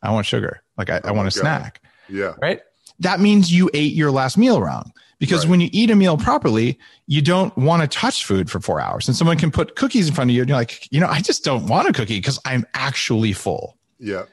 i 0.02 0.10
want 0.10 0.26
sugar 0.26 0.62
like 0.76 0.90
i, 0.90 0.98
oh 0.98 1.08
I 1.08 1.12
want 1.12 1.28
a 1.28 1.36
God. 1.36 1.40
snack 1.40 1.82
yeah 2.08 2.34
right 2.40 2.60
that 3.00 3.20
means 3.20 3.52
you 3.52 3.70
ate 3.74 3.92
your 3.92 4.10
last 4.10 4.38
meal 4.38 4.60
wrong 4.60 4.92
because 5.18 5.44
right. 5.44 5.50
when 5.50 5.60
you 5.60 5.68
eat 5.72 5.90
a 5.90 5.96
meal 5.96 6.16
properly 6.16 6.78
you 7.06 7.22
don't 7.22 7.56
want 7.56 7.82
to 7.82 7.88
touch 7.88 8.24
food 8.24 8.50
for 8.50 8.60
four 8.60 8.80
hours 8.80 9.08
and 9.08 9.16
someone 9.16 9.38
can 9.38 9.50
put 9.50 9.76
cookies 9.76 10.08
in 10.08 10.14
front 10.14 10.30
of 10.30 10.34
you 10.34 10.42
and 10.42 10.48
you're 10.48 10.58
like 10.58 10.90
you 10.92 11.00
know 11.00 11.08
i 11.08 11.20
just 11.20 11.44
don't 11.44 11.66
want 11.66 11.88
a 11.88 11.92
cookie 11.92 12.18
because 12.18 12.38
i'm 12.44 12.64
actually 12.74 13.32
full 13.32 13.76
yeah 13.98 14.24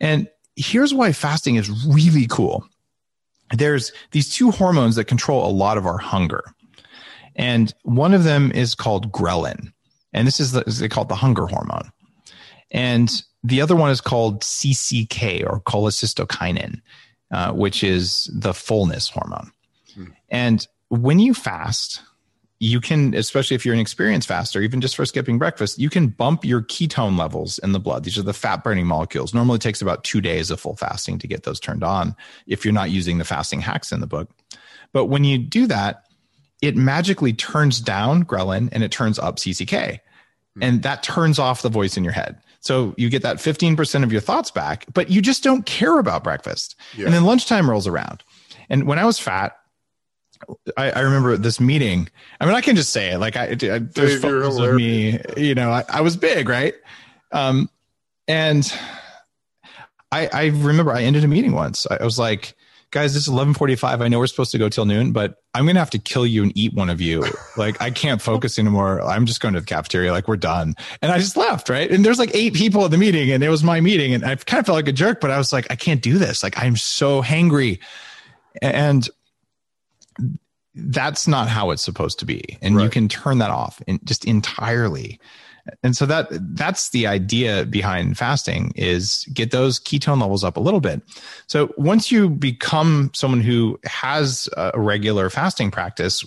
and 0.00 0.28
here's 0.56 0.92
why 0.92 1.12
fasting 1.12 1.56
is 1.56 1.70
really 1.86 2.26
cool 2.28 2.68
there's 3.56 3.92
these 4.10 4.32
two 4.32 4.50
hormones 4.50 4.96
that 4.96 5.04
control 5.04 5.48
a 5.48 5.52
lot 5.52 5.78
of 5.78 5.86
our 5.86 5.98
hunger. 5.98 6.42
And 7.36 7.72
one 7.82 8.14
of 8.14 8.24
them 8.24 8.52
is 8.52 8.74
called 8.74 9.12
ghrelin. 9.12 9.72
And 10.12 10.26
this 10.26 10.40
is, 10.40 10.52
the, 10.52 10.64
they 10.64 10.88
call 10.88 11.04
it 11.04 11.08
the 11.08 11.14
hunger 11.14 11.46
hormone. 11.46 11.90
And 12.70 13.10
the 13.42 13.60
other 13.60 13.76
one 13.76 13.90
is 13.90 14.00
called 14.00 14.42
CCK 14.42 15.44
or 15.44 15.60
cholecystokinin, 15.60 16.80
uh, 17.30 17.52
which 17.52 17.84
is 17.84 18.30
the 18.32 18.54
fullness 18.54 19.08
hormone. 19.08 19.52
Hmm. 19.94 20.04
And 20.28 20.66
when 20.88 21.18
you 21.18 21.34
fast, 21.34 22.02
you 22.60 22.80
can, 22.80 23.14
especially 23.14 23.54
if 23.54 23.64
you're 23.64 23.74
an 23.74 23.80
experienced 23.80 24.26
faster, 24.26 24.60
even 24.60 24.80
just 24.80 24.96
for 24.96 25.06
skipping 25.06 25.38
breakfast, 25.38 25.78
you 25.78 25.88
can 25.88 26.08
bump 26.08 26.44
your 26.44 26.60
ketone 26.62 27.16
levels 27.16 27.58
in 27.58 27.72
the 27.72 27.78
blood. 27.78 28.02
These 28.02 28.18
are 28.18 28.22
the 28.22 28.32
fat 28.32 28.64
burning 28.64 28.86
molecules. 28.86 29.32
Normally 29.32 29.56
it 29.56 29.62
takes 29.62 29.80
about 29.80 30.02
two 30.02 30.20
days 30.20 30.50
of 30.50 30.58
full 30.58 30.76
fasting 30.76 31.18
to 31.20 31.28
get 31.28 31.44
those 31.44 31.60
turned 31.60 31.84
on 31.84 32.16
if 32.46 32.64
you're 32.64 32.74
not 32.74 32.90
using 32.90 33.18
the 33.18 33.24
fasting 33.24 33.60
hacks 33.60 33.92
in 33.92 34.00
the 34.00 34.08
book. 34.08 34.30
But 34.92 35.06
when 35.06 35.22
you 35.22 35.38
do 35.38 35.66
that, 35.68 36.04
it 36.60 36.76
magically 36.76 37.32
turns 37.32 37.80
down 37.80 38.24
ghrelin 38.24 38.68
and 38.72 38.82
it 38.82 38.90
turns 38.90 39.18
up 39.18 39.36
CCK. 39.36 40.00
Hmm. 40.54 40.62
And 40.62 40.82
that 40.82 41.02
turns 41.02 41.38
off 41.38 41.62
the 41.62 41.68
voice 41.68 41.96
in 41.96 42.04
your 42.04 42.12
head. 42.12 42.40
So 42.60 42.94
you 42.96 43.08
get 43.08 43.22
that 43.22 43.36
15% 43.36 44.02
of 44.02 44.12
your 44.12 44.20
thoughts 44.20 44.50
back, 44.50 44.86
but 44.92 45.10
you 45.10 45.22
just 45.22 45.42
don't 45.44 45.64
care 45.64 45.98
about 45.98 46.24
breakfast. 46.24 46.74
Yeah. 46.96 47.06
And 47.06 47.14
then 47.14 47.24
lunchtime 47.24 47.70
rolls 47.70 47.86
around. 47.86 48.24
And 48.68 48.86
when 48.86 48.98
I 48.98 49.04
was 49.04 49.18
fat, 49.18 49.56
I, 50.76 50.90
I, 50.90 51.00
remember 51.00 51.36
this 51.36 51.58
meeting. 51.58 52.08
I 52.40 52.46
mean, 52.46 52.54
I 52.54 52.60
can 52.60 52.76
just 52.76 52.90
say 52.90 53.12
it. 53.12 53.18
Like, 53.18 53.36
I, 53.36 53.44
I 53.44 53.54
there's 53.54 53.90
Dave, 53.92 54.20
photos 54.20 54.58
of 54.58 54.74
me. 54.74 55.18
You 55.36 55.54
know, 55.54 55.70
I, 55.70 55.84
I 55.88 56.00
was 56.00 56.16
big, 56.16 56.48
right? 56.48 56.74
Um, 57.32 57.68
and 58.28 58.72
I, 60.12 60.28
I 60.32 60.46
remember 60.46 60.92
I 60.92 61.02
ended 61.02 61.24
a 61.24 61.28
meeting 61.28 61.52
once. 61.52 61.86
I 61.90 62.04
was 62.04 62.18
like, 62.18 62.54
guys, 62.90 63.14
this 63.14 63.24
is 63.24 63.28
1145. 63.28 64.00
I 64.00 64.08
know 64.08 64.18
we're 64.18 64.26
supposed 64.26 64.52
to 64.52 64.58
go 64.58 64.68
till 64.68 64.86
noon, 64.86 65.12
but 65.12 65.42
I'm 65.54 65.64
going 65.64 65.76
to 65.76 65.80
have 65.80 65.90
to 65.90 65.98
kill 65.98 66.26
you 66.26 66.42
and 66.42 66.56
eat 66.56 66.74
one 66.74 66.90
of 66.90 67.00
you. 67.00 67.24
Like, 67.56 67.80
I 67.82 67.90
can't 67.90 68.22
focus 68.22 68.58
anymore. 68.58 69.02
I'm 69.02 69.26
just 69.26 69.40
going 69.40 69.54
to 69.54 69.60
the 69.60 69.66
cafeteria. 69.66 70.12
Like, 70.12 70.28
we're 70.28 70.36
done. 70.36 70.74
And 71.02 71.12
I 71.12 71.18
just 71.18 71.36
left. 71.36 71.68
Right. 71.68 71.90
And 71.90 72.04
there's 72.04 72.18
like 72.18 72.34
eight 72.34 72.54
people 72.54 72.84
at 72.84 72.90
the 72.90 72.98
meeting 72.98 73.30
and 73.30 73.42
it 73.42 73.48
was 73.48 73.62
my 73.62 73.80
meeting. 73.80 74.14
And 74.14 74.24
I 74.24 74.36
kind 74.36 74.60
of 74.60 74.66
felt 74.66 74.76
like 74.76 74.88
a 74.88 74.92
jerk, 74.92 75.20
but 75.20 75.30
I 75.30 75.38
was 75.38 75.52
like, 75.52 75.66
I 75.70 75.76
can't 75.76 76.02
do 76.02 76.18
this. 76.18 76.42
Like, 76.42 76.56
I'm 76.56 76.76
so 76.76 77.22
hangry. 77.22 77.80
And 78.62 79.08
that's 80.74 81.26
not 81.26 81.48
how 81.48 81.70
it's 81.70 81.82
supposed 81.82 82.20
to 82.20 82.24
be 82.24 82.56
and 82.62 82.76
right. 82.76 82.84
you 82.84 82.90
can 82.90 83.08
turn 83.08 83.38
that 83.38 83.50
off 83.50 83.82
in, 83.86 83.98
just 84.04 84.24
entirely 84.24 85.18
and 85.82 85.96
so 85.96 86.06
that 86.06 86.28
that's 86.56 86.90
the 86.90 87.06
idea 87.06 87.64
behind 87.64 88.16
fasting 88.16 88.72
is 88.76 89.24
get 89.32 89.50
those 89.50 89.78
ketone 89.80 90.20
levels 90.20 90.44
up 90.44 90.56
a 90.56 90.60
little 90.60 90.80
bit. 90.80 91.02
So 91.46 91.72
once 91.76 92.10
you 92.10 92.28
become 92.28 93.10
someone 93.14 93.40
who 93.40 93.78
has 93.84 94.48
a 94.56 94.78
regular 94.78 95.30
fasting 95.30 95.70
practice 95.70 96.24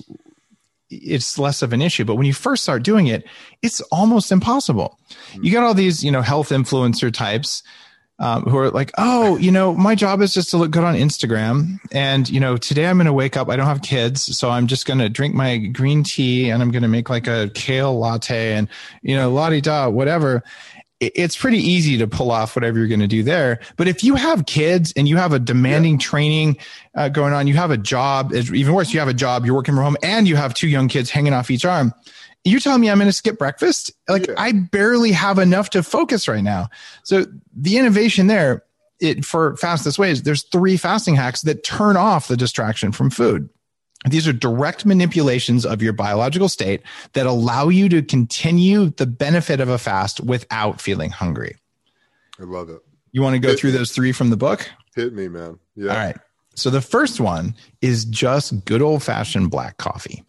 it's 0.93 1.39
less 1.39 1.61
of 1.61 1.71
an 1.71 1.81
issue. 1.81 2.03
But 2.03 2.15
when 2.15 2.25
you 2.25 2.33
first 2.33 2.63
start 2.63 2.83
doing 2.83 3.07
it 3.07 3.23
it's 3.61 3.81
almost 3.91 4.31
impossible. 4.31 4.97
Hmm. 5.33 5.43
You 5.43 5.51
get 5.51 5.63
all 5.63 5.73
these 5.73 6.03
you 6.03 6.11
know 6.11 6.21
health 6.21 6.49
influencer 6.49 7.13
types 7.13 7.63
um, 8.19 8.43
who 8.43 8.57
are 8.57 8.69
like, 8.69 8.91
oh, 8.97 9.37
you 9.37 9.51
know, 9.51 9.73
my 9.73 9.95
job 9.95 10.21
is 10.21 10.33
just 10.33 10.51
to 10.51 10.57
look 10.57 10.71
good 10.71 10.83
on 10.83 10.95
Instagram. 10.95 11.79
And, 11.91 12.29
you 12.29 12.39
know, 12.39 12.55
today 12.55 12.85
I'm 12.85 12.97
going 12.97 13.07
to 13.07 13.13
wake 13.13 13.35
up. 13.35 13.49
I 13.49 13.55
don't 13.55 13.65
have 13.65 13.81
kids. 13.81 14.37
So 14.37 14.49
I'm 14.49 14.67
just 14.67 14.85
going 14.85 14.99
to 14.99 15.09
drink 15.09 15.33
my 15.33 15.57
green 15.57 16.03
tea 16.03 16.49
and 16.49 16.61
I'm 16.61 16.69
going 16.69 16.83
to 16.83 16.87
make 16.87 17.09
like 17.09 17.27
a 17.27 17.49
kale 17.55 17.97
latte 17.97 18.53
and, 18.53 18.67
you 19.01 19.15
know, 19.15 19.31
la 19.31 19.49
di 19.49 19.59
da, 19.59 19.89
whatever. 19.89 20.43
It's 20.99 21.35
pretty 21.35 21.57
easy 21.57 21.97
to 21.97 22.05
pull 22.05 22.29
off 22.29 22.55
whatever 22.55 22.77
you're 22.77 22.87
going 22.87 22.99
to 22.99 23.07
do 23.07 23.23
there. 23.23 23.59
But 23.75 23.87
if 23.87 24.03
you 24.03 24.13
have 24.13 24.45
kids 24.45 24.93
and 24.95 25.07
you 25.07 25.17
have 25.17 25.33
a 25.33 25.39
demanding 25.39 25.93
yeah. 25.93 25.99
training 26.05 26.57
uh, 26.93 27.09
going 27.09 27.33
on, 27.33 27.47
you 27.47 27.55
have 27.55 27.71
a 27.71 27.77
job, 27.77 28.33
it's 28.33 28.51
even 28.51 28.75
worse, 28.75 28.93
you 28.93 28.99
have 28.99 29.09
a 29.09 29.13
job, 29.15 29.43
you're 29.43 29.55
working 29.55 29.73
from 29.73 29.83
home 29.83 29.97
and 30.03 30.27
you 30.27 30.35
have 30.35 30.53
two 30.53 30.67
young 30.67 30.87
kids 30.87 31.09
hanging 31.09 31.33
off 31.33 31.49
each 31.49 31.65
arm 31.65 31.91
you're 32.43 32.59
telling 32.59 32.81
me 32.81 32.89
I'm 32.89 32.97
going 32.97 33.07
to 33.07 33.13
skip 33.13 33.37
breakfast? 33.37 33.91
Like 34.07 34.27
yeah. 34.27 34.33
I 34.37 34.51
barely 34.51 35.11
have 35.11 35.39
enough 35.39 35.69
to 35.71 35.83
focus 35.83 36.27
right 36.27 36.43
now. 36.43 36.69
So 37.03 37.25
the 37.55 37.77
innovation 37.77 38.27
there 38.27 38.63
it, 39.01 39.25
for 39.25 39.57
fastest 39.57 39.99
ways, 39.99 40.23
there's 40.23 40.43
three 40.43 40.77
fasting 40.77 41.15
hacks 41.15 41.41
that 41.41 41.63
turn 41.63 41.97
off 41.97 42.27
the 42.27 42.37
distraction 42.37 42.91
from 42.91 43.09
food. 43.09 43.49
These 44.09 44.27
are 44.27 44.33
direct 44.33 44.85
manipulations 44.85 45.65
of 45.65 45.81
your 45.81 45.93
biological 45.93 46.49
state 46.49 46.81
that 47.13 47.27
allow 47.27 47.69
you 47.69 47.89
to 47.89 48.01
continue 48.01 48.89
the 48.91 49.05
benefit 49.05 49.59
of 49.59 49.69
a 49.69 49.77
fast 49.77 50.21
without 50.21 50.81
feeling 50.81 51.11
hungry. 51.11 51.57
I 52.39 52.43
love 52.43 52.69
it. 52.69 52.79
You 53.11 53.21
want 53.21 53.33
to 53.35 53.39
go 53.39 53.49
Hit 53.49 53.59
through 53.59 53.71
me. 53.71 53.77
those 53.77 53.91
three 53.91 54.11
from 54.11 54.29
the 54.29 54.37
book? 54.37 54.69
Hit 54.95 55.13
me, 55.13 55.27
man. 55.27 55.59
Yeah. 55.75 55.91
All 55.91 55.97
right. 55.97 56.17
So 56.55 56.69
the 56.69 56.81
first 56.81 57.19
one 57.19 57.55
is 57.81 58.05
just 58.05 58.65
good 58.65 58.81
old 58.81 59.03
fashioned 59.03 59.51
black 59.51 59.77
coffee. 59.77 60.23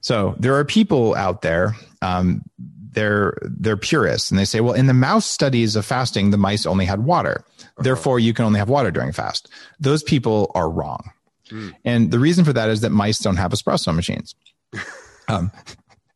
So 0.00 0.34
there 0.38 0.54
are 0.54 0.64
people 0.64 1.14
out 1.14 1.42
there. 1.42 1.76
Um, 2.02 2.42
they're 2.90 3.36
they're 3.42 3.76
purists, 3.76 4.30
and 4.30 4.38
they 4.38 4.44
say, 4.44 4.60
well, 4.60 4.74
in 4.74 4.86
the 4.86 4.94
mouse 4.94 5.26
studies 5.26 5.76
of 5.76 5.84
fasting, 5.84 6.30
the 6.30 6.36
mice 6.36 6.66
only 6.66 6.84
had 6.84 7.04
water. 7.04 7.44
Uh-huh. 7.58 7.82
Therefore, 7.82 8.18
you 8.18 8.32
can 8.32 8.44
only 8.44 8.58
have 8.58 8.68
water 8.68 8.90
during 8.90 9.12
fast. 9.12 9.48
Those 9.78 10.02
people 10.02 10.50
are 10.54 10.70
wrong, 10.70 11.10
mm. 11.50 11.74
and 11.84 12.10
the 12.10 12.18
reason 12.18 12.44
for 12.44 12.52
that 12.52 12.70
is 12.70 12.80
that 12.80 12.90
mice 12.90 13.18
don't 13.18 13.36
have 13.36 13.52
espresso 13.52 13.94
machines. 13.94 14.34
um, 15.28 15.52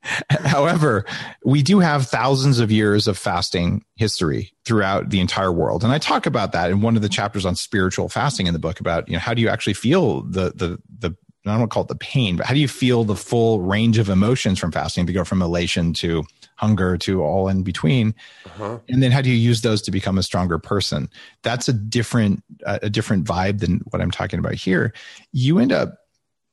However, 0.31 1.05
we 1.45 1.63
do 1.63 1.79
have 1.79 2.07
thousands 2.07 2.59
of 2.59 2.73
years 2.73 3.07
of 3.07 3.17
fasting 3.17 3.85
history 3.97 4.53
throughout 4.65 5.11
the 5.11 5.21
entire 5.21 5.53
world. 5.53 5.85
And 5.85 5.93
I 5.93 5.99
talk 5.99 6.27
about 6.27 6.53
that 6.53 6.71
in 6.71 6.81
one 6.81 6.97
of 6.97 7.03
the 7.03 7.09
chapters 7.09 7.47
on 7.47 7.55
spiritual 7.55 8.09
fasting 8.09 8.47
in 8.47 8.53
the 8.53 8.59
book 8.59 8.81
about, 8.81 9.09
you 9.09 9.15
know, 9.15 9.21
how 9.21 9.35
do 9.35 9.43
you 9.43 9.49
actually 9.49 9.75
feel 9.75 10.23
the 10.23 10.53
the 10.55 10.79
the 10.99 11.17
I 11.45 11.59
don't 11.59 11.71
call 11.71 11.83
it 11.83 11.89
the 11.89 11.97
pain, 11.97 12.37
but 12.37 12.47
how 12.47 12.55
do 12.55 12.61
you 12.61 12.69
feel 12.69 13.05
the 13.05 13.17
full 13.17 13.61
range 13.61 13.99
of 13.99 14.09
emotions 14.09 14.59
from 14.59 14.71
fasting 14.71 15.07
to 15.07 15.13
go 15.13 15.25
from 15.25 15.43
elation 15.43 15.93
to 15.95 16.25
hunger 16.63 16.97
to 16.97 17.23
all 17.23 17.49
in 17.49 17.65
between. 17.65 18.15
Uh-huh. 18.47 18.79
And 18.89 19.03
then 19.03 19.11
how 19.11 19.21
do 19.21 19.29
you 19.29 19.37
use 19.37 19.63
those 19.63 19.83
to 19.83 19.91
become 19.91 20.17
a 20.17 20.23
stronger 20.23 20.59
person? 20.59 21.11
That's 21.43 21.69
a 21.69 21.73
different 21.73 22.43
uh, 22.65 22.79
a 22.83 22.89
different 22.89 23.25
vibe 23.27 23.59
than 23.59 23.81
what 23.91 24.01
I'm 24.01 24.13
talking 24.13 24.39
about 24.39 24.55
here. 24.55 24.95
You 25.33 25.59
end 25.59 25.73
up 25.73 25.99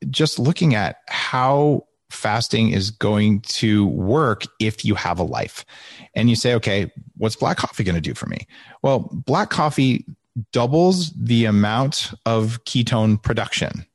just 0.10 0.40
looking 0.40 0.74
at 0.74 0.98
how 1.08 1.86
fasting 2.10 2.72
is 2.72 2.90
going 2.90 3.42
to 3.42 3.86
work 3.86 4.46
if 4.60 4.84
you 4.84 4.96
have 4.96 5.20
a 5.20 5.24
life. 5.24 5.64
And 6.16 6.28
you 6.28 6.36
say, 6.36 6.56
okay, 6.56 6.92
what's 7.18 7.36
black 7.36 7.58
coffee 7.58 7.84
going 7.84 7.96
to 7.96 8.02
do 8.02 8.16
for 8.16 8.26
me? 8.26 8.48
Well, 8.82 9.10
black 9.12 9.52
coffee 9.52 10.06
doubles 10.52 11.12
the 11.12 11.46
amount 11.46 12.12
of 12.26 12.64
ketone 12.64 13.22
production. 13.22 13.86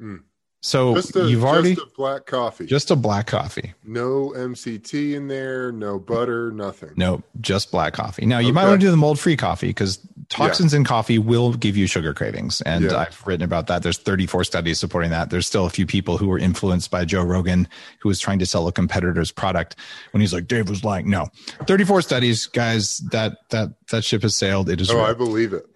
Mm. 0.00 0.22
So 0.66 0.96
a, 0.96 1.02
you've 1.26 1.44
already 1.44 1.74
just 1.74 1.86
a 1.86 1.90
black 1.94 2.24
coffee. 2.24 2.64
just 2.64 2.90
a 2.90 2.96
black 2.96 3.26
coffee. 3.26 3.74
no 3.84 4.32
MCT 4.34 5.12
in 5.12 5.28
there, 5.28 5.70
no 5.70 5.98
butter, 5.98 6.50
nothing. 6.52 6.88
No, 6.96 7.22
just 7.42 7.70
black 7.70 7.92
coffee. 7.92 8.24
Now 8.24 8.38
you 8.38 8.54
might 8.54 8.64
want 8.64 8.80
to 8.80 8.86
do 8.86 8.90
the 8.90 8.96
mold 8.96 9.20
free 9.20 9.36
coffee 9.36 9.66
because 9.66 9.98
toxins 10.30 10.72
in 10.72 10.82
coffee 10.84 11.18
will 11.18 11.52
give 11.52 11.76
you 11.76 11.86
sugar 11.86 12.14
cravings. 12.14 12.62
And 12.62 12.86
Yeah. 12.86 12.96
I've 12.96 13.26
written 13.26 13.44
about 13.44 13.66
that. 13.66 13.82
There's 13.82 13.98
34 13.98 14.44
studies 14.44 14.80
supporting 14.80 15.10
that. 15.10 15.28
There's 15.28 15.46
still 15.46 15.66
a 15.66 15.70
few 15.70 15.84
people 15.84 16.16
who 16.16 16.28
were 16.28 16.38
influenced 16.38 16.90
by 16.90 17.04
Joe 17.04 17.24
Rogan 17.24 17.68
who 18.00 18.08
was 18.08 18.18
trying 18.18 18.38
to 18.38 18.46
sell 18.46 18.66
a 18.66 18.72
competitor's 18.72 19.30
product 19.30 19.76
when 20.12 20.22
he's 20.22 20.32
like, 20.32 20.46
Dave 20.46 20.70
was 20.70 20.82
like, 20.82 21.04
no, 21.04 21.26
34 21.66 22.00
studies, 22.00 22.46
guys, 22.46 23.02
that, 23.12 23.36
that, 23.50 23.68
that 23.90 24.02
ship 24.02 24.22
has 24.22 24.34
sailed. 24.34 24.70
It 24.70 24.80
is 24.80 24.90
Oh, 24.90 24.94
real. 24.96 25.04
I 25.04 25.12
believe 25.12 25.52
it. 25.52 25.66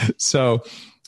so 0.16 0.64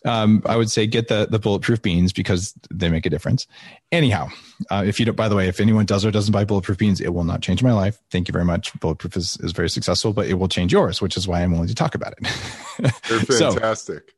um, 0.07 0.43
I 0.47 0.57
would 0.57 0.71
say 0.71 0.87
get 0.87 1.09
the 1.09 1.27
the 1.31 1.39
bulletproof 1.39 1.83
beans 1.83 2.13
because 2.13 2.55
they 2.71 2.89
make 2.89 3.05
a 3.07 3.11
difference. 3.11 3.47
Anyhow, 3.93 4.29
uh, 4.71 4.83
if 4.87 4.99
you 4.99 5.07
don't, 5.07 5.15
by 5.17 5.29
the 5.29 5.37
way, 5.37 5.49
if 5.49 5.61
anyone 5.61 5.85
does 5.87 6.05
or 6.05 6.11
doesn't 6.11 6.33
buy 6.33 6.45
bulletproof 6.45 6.79
beans, 6.79 7.01
it 7.01 7.13
will 7.15 7.25
not 7.25 7.43
change 7.43 7.63
my 7.63 7.73
life. 7.73 7.99
Thank 8.11 8.29
you 8.29 8.33
very 8.33 8.45
much. 8.45 8.73
Bulletproof 8.81 9.17
is, 9.17 9.37
is 9.43 9.53
very 9.53 9.69
successful, 9.69 10.13
but 10.13 10.27
it 10.27 10.35
will 10.35 10.49
change 10.49 10.73
yours, 10.73 11.03
which 11.03 11.17
is 11.17 11.29
why 11.29 11.43
I'm 11.43 11.53
willing 11.53 11.69
to 11.69 11.75
talk 11.75 11.95
about 11.95 12.15
it. 12.19 12.93
They're 13.09 13.21
So- 13.39 13.53
fantastic. 13.53 14.13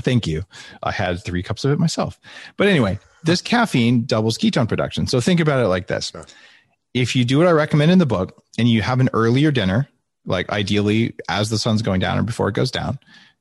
Thank 0.00 0.26
you. 0.26 0.42
I 0.82 0.90
had 0.90 1.22
three 1.22 1.42
cups 1.42 1.64
of 1.66 1.70
it 1.70 1.78
myself. 1.78 2.18
But 2.56 2.66
anyway, 2.66 2.98
this 3.24 3.42
caffeine 3.42 4.04
doubles 4.06 4.38
ketone 4.38 4.66
production. 4.66 5.06
So 5.06 5.20
think 5.20 5.38
about 5.38 5.62
it 5.62 5.68
like 5.68 5.86
this. 5.86 6.12
If 6.94 7.14
you 7.14 7.24
do 7.26 7.36
what 7.38 7.46
I 7.46 7.50
recommend 7.50 7.90
in 7.90 7.98
the 7.98 8.06
book 8.06 8.42
and 8.58 8.68
you 8.68 8.80
have 8.80 9.00
an 9.00 9.10
earlier 9.12 9.50
dinner, 9.50 9.86
like 10.24 10.48
ideally 10.50 11.14
as 11.28 11.50
the 11.50 11.58
sun's 11.58 11.82
going 11.82 12.00
down 12.00 12.18
or 12.18 12.22
before 12.22 12.48
it 12.48 12.54
goes 12.54 12.70
down, 12.70 12.98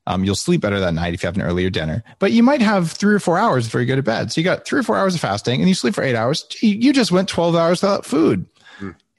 um, 0.08 0.24
you'll 0.24 0.36
sleep 0.36 0.62
better 0.62 0.80
that 0.80 0.94
night 0.94 1.14
if 1.14 1.24
you 1.24 1.28
have 1.28 1.36
an 1.36 1.44
earlier 1.44 1.70
dinner. 1.70 2.04
But 2.20 2.32
you 2.32 2.44
might 2.44 2.62
have 2.62 2.92
three 2.92 3.14
or 3.14 3.20
four 3.20 3.38
hours 3.38 3.66
before 3.66 3.82
you 3.82 3.88
go 3.88 3.96
to 3.96 4.04
bed. 4.04 4.32
So 4.32 4.42
you 4.42 4.46
got 4.46 4.66
three 4.66 4.80
or 4.80 4.84
four 4.84 4.98
hours 4.98 5.16
of 5.16 5.22
fasting 5.22 5.60
and 5.60 5.70
you 5.70 5.76
sleep 5.76 5.94
for 5.94 6.04
eight 6.04 6.16
hours. 6.16 6.46
You 6.62 6.92
just 6.92 7.12
went 7.12 7.30
12 7.30 7.56
hours 7.56 7.82
without 7.82 8.06
food. 8.06 8.46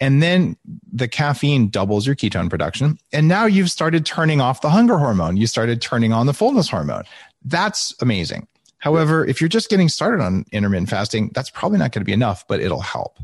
And 0.00 0.20
then 0.20 0.56
the 0.92 1.06
caffeine 1.06 1.68
doubles 1.68 2.08
your 2.08 2.16
ketone 2.16 2.50
production. 2.50 2.98
And 3.12 3.28
now 3.28 3.46
you've 3.46 3.70
started 3.70 4.04
turning 4.04 4.40
off 4.40 4.60
the 4.60 4.68
hunger 4.68 4.98
hormone. 4.98 5.36
You 5.36 5.46
started 5.46 5.80
turning 5.80 6.12
on 6.12 6.26
the 6.26 6.34
fullness 6.34 6.68
hormone. 6.68 7.04
That's 7.44 7.94
amazing. 8.02 8.48
However, 8.78 9.24
if 9.24 9.40
you're 9.40 9.46
just 9.46 9.70
getting 9.70 9.88
started 9.88 10.20
on 10.20 10.44
intermittent 10.50 10.90
fasting, 10.90 11.30
that's 11.34 11.50
probably 11.50 11.78
not 11.78 11.92
going 11.92 12.00
to 12.00 12.04
be 12.04 12.12
enough, 12.12 12.44
but 12.48 12.58
it'll 12.58 12.80
help. 12.80 13.20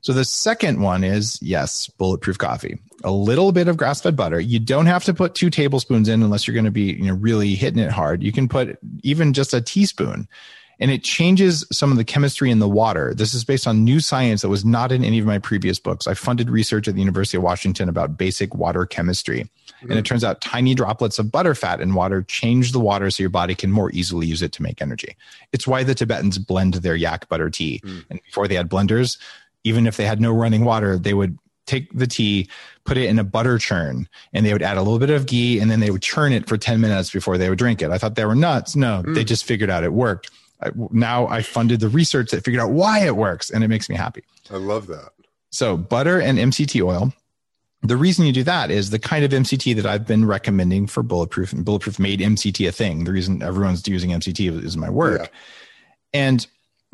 So 0.00 0.12
the 0.12 0.24
second 0.24 0.80
one 0.80 1.04
is 1.04 1.40
yes, 1.40 1.86
bulletproof 1.86 2.38
coffee. 2.38 2.80
A 3.04 3.10
little 3.10 3.52
bit 3.52 3.68
of 3.68 3.76
grass-fed 3.76 4.16
butter. 4.16 4.40
You 4.40 4.58
don't 4.58 4.86
have 4.86 5.04
to 5.04 5.14
put 5.14 5.34
two 5.34 5.50
tablespoons 5.50 6.08
in 6.08 6.22
unless 6.22 6.46
you're 6.46 6.54
going 6.54 6.64
to 6.64 6.70
be, 6.70 6.94
you 6.94 7.04
know, 7.04 7.14
really 7.14 7.54
hitting 7.54 7.80
it 7.80 7.90
hard. 7.90 8.22
You 8.22 8.32
can 8.32 8.48
put 8.48 8.78
even 9.02 9.32
just 9.32 9.52
a 9.52 9.60
teaspoon 9.60 10.28
and 10.78 10.90
it 10.90 11.02
changes 11.02 11.64
some 11.72 11.90
of 11.90 11.96
the 11.96 12.04
chemistry 12.04 12.50
in 12.50 12.58
the 12.58 12.68
water. 12.68 13.14
This 13.14 13.32
is 13.32 13.44
based 13.44 13.66
on 13.66 13.84
new 13.84 14.00
science 14.00 14.42
that 14.42 14.48
was 14.48 14.64
not 14.64 14.92
in 14.92 15.04
any 15.04 15.18
of 15.18 15.26
my 15.26 15.38
previous 15.38 15.78
books. 15.78 16.06
I 16.06 16.14
funded 16.14 16.50
research 16.50 16.86
at 16.86 16.94
the 16.94 17.00
University 17.00 17.36
of 17.36 17.42
Washington 17.42 17.88
about 17.88 18.18
basic 18.18 18.54
water 18.54 18.84
chemistry. 18.84 19.40
And 19.80 19.90
it 19.90 19.94
mm-hmm. 19.94 20.02
turns 20.02 20.24
out 20.24 20.40
tiny 20.40 20.74
droplets 20.74 21.18
of 21.18 21.26
butterfat 21.26 21.80
in 21.80 21.94
water 21.94 22.22
change 22.22 22.72
the 22.72 22.80
water 22.80 23.10
so 23.10 23.22
your 23.22 23.30
body 23.30 23.54
can 23.54 23.70
more 23.70 23.90
easily 23.92 24.26
use 24.26 24.42
it 24.42 24.52
to 24.52 24.62
make 24.62 24.82
energy. 24.82 25.16
It's 25.52 25.66
why 25.66 25.82
the 25.82 25.94
Tibetans 25.94 26.38
blend 26.38 26.74
their 26.74 26.96
yak 26.96 27.28
butter 27.28 27.50
tea. 27.50 27.80
Mm. 27.84 28.04
And 28.10 28.20
before 28.24 28.48
they 28.48 28.54
had 28.54 28.68
blenders, 28.68 29.18
even 29.64 29.86
if 29.86 29.96
they 29.96 30.04
had 30.04 30.20
no 30.20 30.32
running 30.32 30.64
water, 30.64 30.98
they 30.98 31.14
would 31.14 31.38
take 31.66 31.92
the 31.92 32.06
tea, 32.06 32.48
put 32.84 32.96
it 32.96 33.08
in 33.08 33.18
a 33.18 33.24
butter 33.24 33.58
churn, 33.58 34.08
and 34.32 34.46
they 34.46 34.52
would 34.52 34.62
add 34.62 34.76
a 34.76 34.82
little 34.82 34.98
bit 34.98 35.10
of 35.10 35.26
ghee 35.26 35.60
and 35.60 35.70
then 35.70 35.80
they 35.80 35.90
would 35.90 36.02
churn 36.02 36.32
it 36.32 36.48
for 36.48 36.56
10 36.56 36.80
minutes 36.80 37.10
before 37.10 37.36
they 37.36 37.48
would 37.48 37.58
drink 37.58 37.82
it. 37.82 37.90
I 37.90 37.98
thought 37.98 38.14
they 38.14 38.24
were 38.24 38.34
nuts. 38.34 38.76
No, 38.76 39.02
mm. 39.04 39.14
they 39.14 39.24
just 39.24 39.44
figured 39.44 39.70
out 39.70 39.84
it 39.84 39.92
worked. 39.92 40.30
I, 40.62 40.70
now 40.90 41.26
I 41.26 41.42
funded 41.42 41.80
the 41.80 41.88
research 41.88 42.30
that 42.30 42.44
figured 42.44 42.62
out 42.62 42.70
why 42.70 43.04
it 43.04 43.16
works, 43.16 43.50
and 43.50 43.62
it 43.62 43.68
makes 43.68 43.88
me 43.88 43.96
happy. 43.96 44.24
I 44.50 44.56
love 44.56 44.86
that. 44.86 45.10
So, 45.50 45.76
butter 45.76 46.20
and 46.20 46.38
MCT 46.38 46.82
oil. 46.84 47.12
The 47.82 47.96
reason 47.96 48.26
you 48.26 48.32
do 48.32 48.42
that 48.44 48.70
is 48.70 48.90
the 48.90 48.98
kind 48.98 49.24
of 49.24 49.30
MCT 49.30 49.76
that 49.76 49.86
I've 49.86 50.06
been 50.06 50.24
recommending 50.24 50.86
for 50.86 51.02
Bulletproof, 51.02 51.52
and 51.52 51.64
Bulletproof 51.64 51.98
made 51.98 52.20
MCT 52.20 52.66
a 52.66 52.72
thing. 52.72 53.04
The 53.04 53.12
reason 53.12 53.42
everyone's 53.42 53.86
using 53.86 54.10
MCT 54.10 54.64
is 54.64 54.76
my 54.76 54.90
work. 54.90 55.20
Yeah. 55.22 55.28
And 56.12 56.46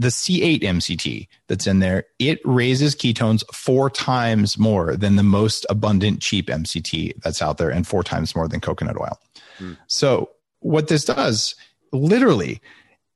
the 0.03 0.09
C8 0.09 0.63
MCT 0.63 1.29
that's 1.49 1.67
in 1.67 1.79
there, 1.79 2.05
it 2.19 2.41
raises 2.45 2.95
ketones 2.95 3.43
four 3.55 3.89
times 3.91 4.59
more 4.59 4.97
than 4.97 5.17
the 5.17 5.23
most 5.23 5.65
abundant 5.71 6.21
cheap 6.21 6.49
MCT 6.49 7.23
that's 7.23 7.41
out 7.41 7.59
there 7.59 7.71
and 7.71 7.87
four 7.87 8.03
times 8.03 8.37
more 8.37 8.49
than 8.49 8.61
coconut 8.61 9.01
oil. 9.01 9.19
Hmm. 9.59 9.73
So, 9.87 10.31
what 10.61 10.89
this 10.89 11.05
does 11.05 11.55
literally, 11.93 12.61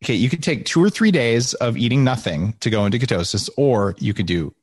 okay, 0.05 0.15
you 0.15 0.29
could 0.29 0.43
take 0.43 0.65
two 0.65 0.83
or 0.83 0.91
three 0.91 1.11
days 1.11 1.55
of 1.55 1.77
eating 1.77 2.05
nothing 2.05 2.55
to 2.61 2.71
go 2.71 2.85
into 2.85 2.99
ketosis, 2.99 3.49
or 3.57 3.95
you 3.99 4.15
could 4.15 4.27
do 4.27 4.55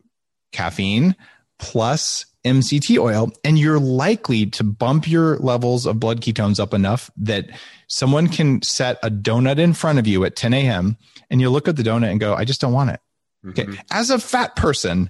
caffeine 0.51 1.15
plus 1.59 2.25
MCT 2.45 2.99
oil, 2.99 3.31
and 3.43 3.57
you're 3.57 3.79
likely 3.79 4.45
to 4.47 4.63
bump 4.63 5.07
your 5.07 5.37
levels 5.37 5.85
of 5.85 5.99
blood 5.99 6.21
ketones 6.21 6.59
up 6.59 6.73
enough 6.73 7.09
that 7.15 7.49
someone 7.87 8.27
can 8.27 8.61
set 8.61 8.99
a 9.01 9.09
donut 9.09 9.59
in 9.59 9.73
front 9.73 9.97
of 9.97 10.07
you 10.07 10.25
at 10.25 10.35
10 10.35 10.53
a.m. 10.53 10.97
and 11.33 11.41
you 11.41 11.49
look 11.49 11.67
at 11.67 11.75
the 11.75 11.83
donut 11.83 12.11
and 12.11 12.19
go, 12.19 12.35
I 12.35 12.45
just 12.45 12.61
don't 12.61 12.71
want 12.73 12.91
it. 12.91 12.99
Okay. 13.49 13.65
Mhm. 13.65 13.79
As 13.91 14.09
a 14.11 14.19
fat 14.19 14.55
person, 14.55 15.09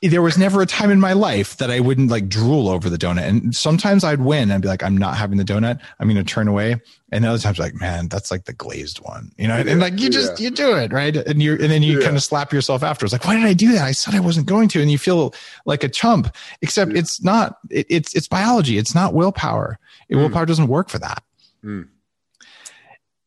there 0.00 0.22
was 0.22 0.38
never 0.38 0.62
a 0.62 0.66
time 0.66 0.90
in 0.90 1.00
my 1.00 1.12
life 1.14 1.56
that 1.56 1.70
I 1.70 1.80
wouldn't 1.80 2.10
like 2.10 2.28
drool 2.28 2.68
over 2.68 2.88
the 2.88 2.98
donut. 2.98 3.24
And 3.26 3.52
sometimes 3.56 4.04
I'd 4.04 4.20
win 4.20 4.50
and 4.52 4.62
be 4.62 4.68
like, 4.68 4.82
I'm 4.84 4.96
not 4.96 5.16
having 5.16 5.38
the 5.38 5.44
donut. 5.44 5.80
I'm 5.98 6.06
going 6.06 6.22
to 6.24 6.32
turn 6.32 6.46
away. 6.46 6.80
And 7.10 7.24
other 7.24 7.38
times 7.38 7.58
like, 7.58 7.74
man, 7.74 8.08
that's 8.08 8.30
like 8.30 8.44
the 8.44 8.52
glazed 8.52 8.98
one, 8.98 9.32
you 9.36 9.48
know, 9.48 9.56
and, 9.56 9.68
and, 9.68 9.80
like 9.80 9.98
you 9.98 10.08
just, 10.08 10.38
you 10.38 10.50
do 10.50 10.76
it. 10.76 10.92
Right. 10.92 11.16
And 11.16 11.42
you're, 11.42 11.54
and 11.60 11.70
then 11.70 11.82
you 11.82 11.98
Yeah. 11.98 12.04
kind 12.04 12.16
of 12.16 12.22
slap 12.22 12.52
yourself 12.52 12.82
afterwards. 12.84 13.12
Like, 13.12 13.24
why 13.24 13.34
did 13.34 13.44
I 13.44 13.54
do 13.54 13.72
that? 13.72 13.82
I 13.82 13.92
said 13.92 14.14
I 14.14 14.20
wasn't 14.20 14.46
going 14.46 14.68
to. 14.68 14.80
And 14.82 14.90
you 14.90 14.98
feel 14.98 15.34
like 15.64 15.82
a 15.82 15.88
chump, 15.88 16.32
except 16.62 16.92
Yeah. 16.92 16.98
it's 17.00 17.22
not, 17.22 17.58
it, 17.70 17.86
it's, 17.90 18.14
it's 18.14 18.28
biology. 18.28 18.78
It's 18.78 18.94
not 18.94 19.12
willpower. 19.12 19.78
Mm. 20.12 20.18
Willpower 20.18 20.46
doesn't 20.46 20.68
work 20.68 20.88
for 20.88 20.98
that. 21.00 21.22
Mm. 21.64 21.88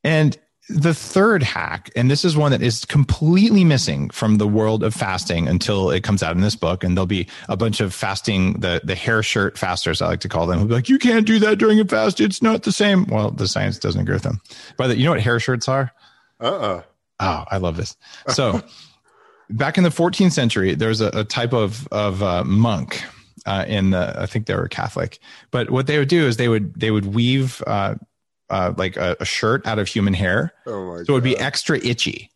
And 0.04 0.38
the 0.70 0.94
third 0.94 1.42
hack, 1.42 1.90
and 1.96 2.12
this 2.12 2.24
is 2.24 2.38
one 2.38 2.52
that 2.52 2.62
is 2.62 2.86
completely 2.86 3.64
missing 3.64 4.10
from 4.12 4.38
the 4.38 4.48
world 4.48 4.84
of 4.84 4.94
fasting 4.94 5.48
until 5.48 5.90
it 5.90 6.04
comes 6.04 6.22
out 6.22 6.36
in 6.36 6.42
this 6.42 6.56
book, 6.56 6.84
and 6.84 6.96
there'll 6.96 7.08
be 7.08 7.28
a 7.48 7.58
bunch 7.58 7.80
of 7.82 7.94
fasting, 7.94 8.54
the 8.60 8.80
the 8.84 8.96
hair 8.96 9.24
shirt 9.24 9.58
fasters, 9.58 10.02
I 10.02 10.08
like 10.08 10.20
to 10.22 10.30
call 10.30 10.46
them, 10.46 10.60
who'll 10.60 10.68
be 10.68 10.76
like, 10.76 10.90
you 10.90 11.00
can't 11.00 11.26
do 11.26 11.40
that 11.40 11.58
during 11.58 11.80
a 11.80 11.86
fast. 11.86 12.22
It's 12.22 12.42
not 12.42 12.64
the 12.64 12.72
same. 12.72 13.06
Well, 13.06 13.32
the 13.32 13.48
science 13.48 13.80
doesn't 13.80 14.00
agree 14.00 14.14
with 14.16 14.24
them. 14.24 14.42
By 14.78 14.88
the 14.88 14.98
you 14.98 15.06
know 15.06 15.12
what 15.12 15.22
hair 15.22 15.40
shirts 15.40 15.68
are? 15.68 15.92
Uh-uh. 16.40 16.84
Oh, 17.20 17.44
I 17.50 17.58
love 17.58 17.76
this. 17.76 17.98
So, 18.30 18.62
back 19.50 19.78
in 19.78 19.84
the 19.84 19.90
14th 19.90 20.32
century, 20.32 20.76
there 20.76 20.90
was 20.90 21.02
a, 21.02 21.08
a 21.14 21.24
type 21.24 21.54
of 21.54 21.88
of 21.88 22.22
uh, 22.22 22.44
monk 22.44 23.04
uh, 23.46 23.66
in 23.68 23.90
the. 23.90 24.14
I 24.18 24.28
think 24.28 24.46
they 24.46 24.56
were 24.56 24.68
Catholic, 24.68 25.20
but 25.52 25.72
what 25.72 25.88
they 25.88 25.98
would 25.98 26.10
do 26.10 26.28
is 26.28 26.38
they 26.38 26.48
would 26.48 26.80
they 26.80 26.92
would 26.92 27.08
weave 27.08 27.64
uh, 27.66 27.96
uh, 28.50 28.74
like 28.78 28.98
a, 28.98 29.16
a 29.20 29.26
shirt 29.26 29.66
out 29.68 29.80
of 29.80 29.88
human 29.88 30.14
hair, 30.14 30.54
Oh 30.66 30.86
my 30.98 31.04
so 31.04 31.12
it 31.12 31.12
would 31.12 31.24
be 31.24 31.38
extra 31.38 31.78
itchy 31.80 32.32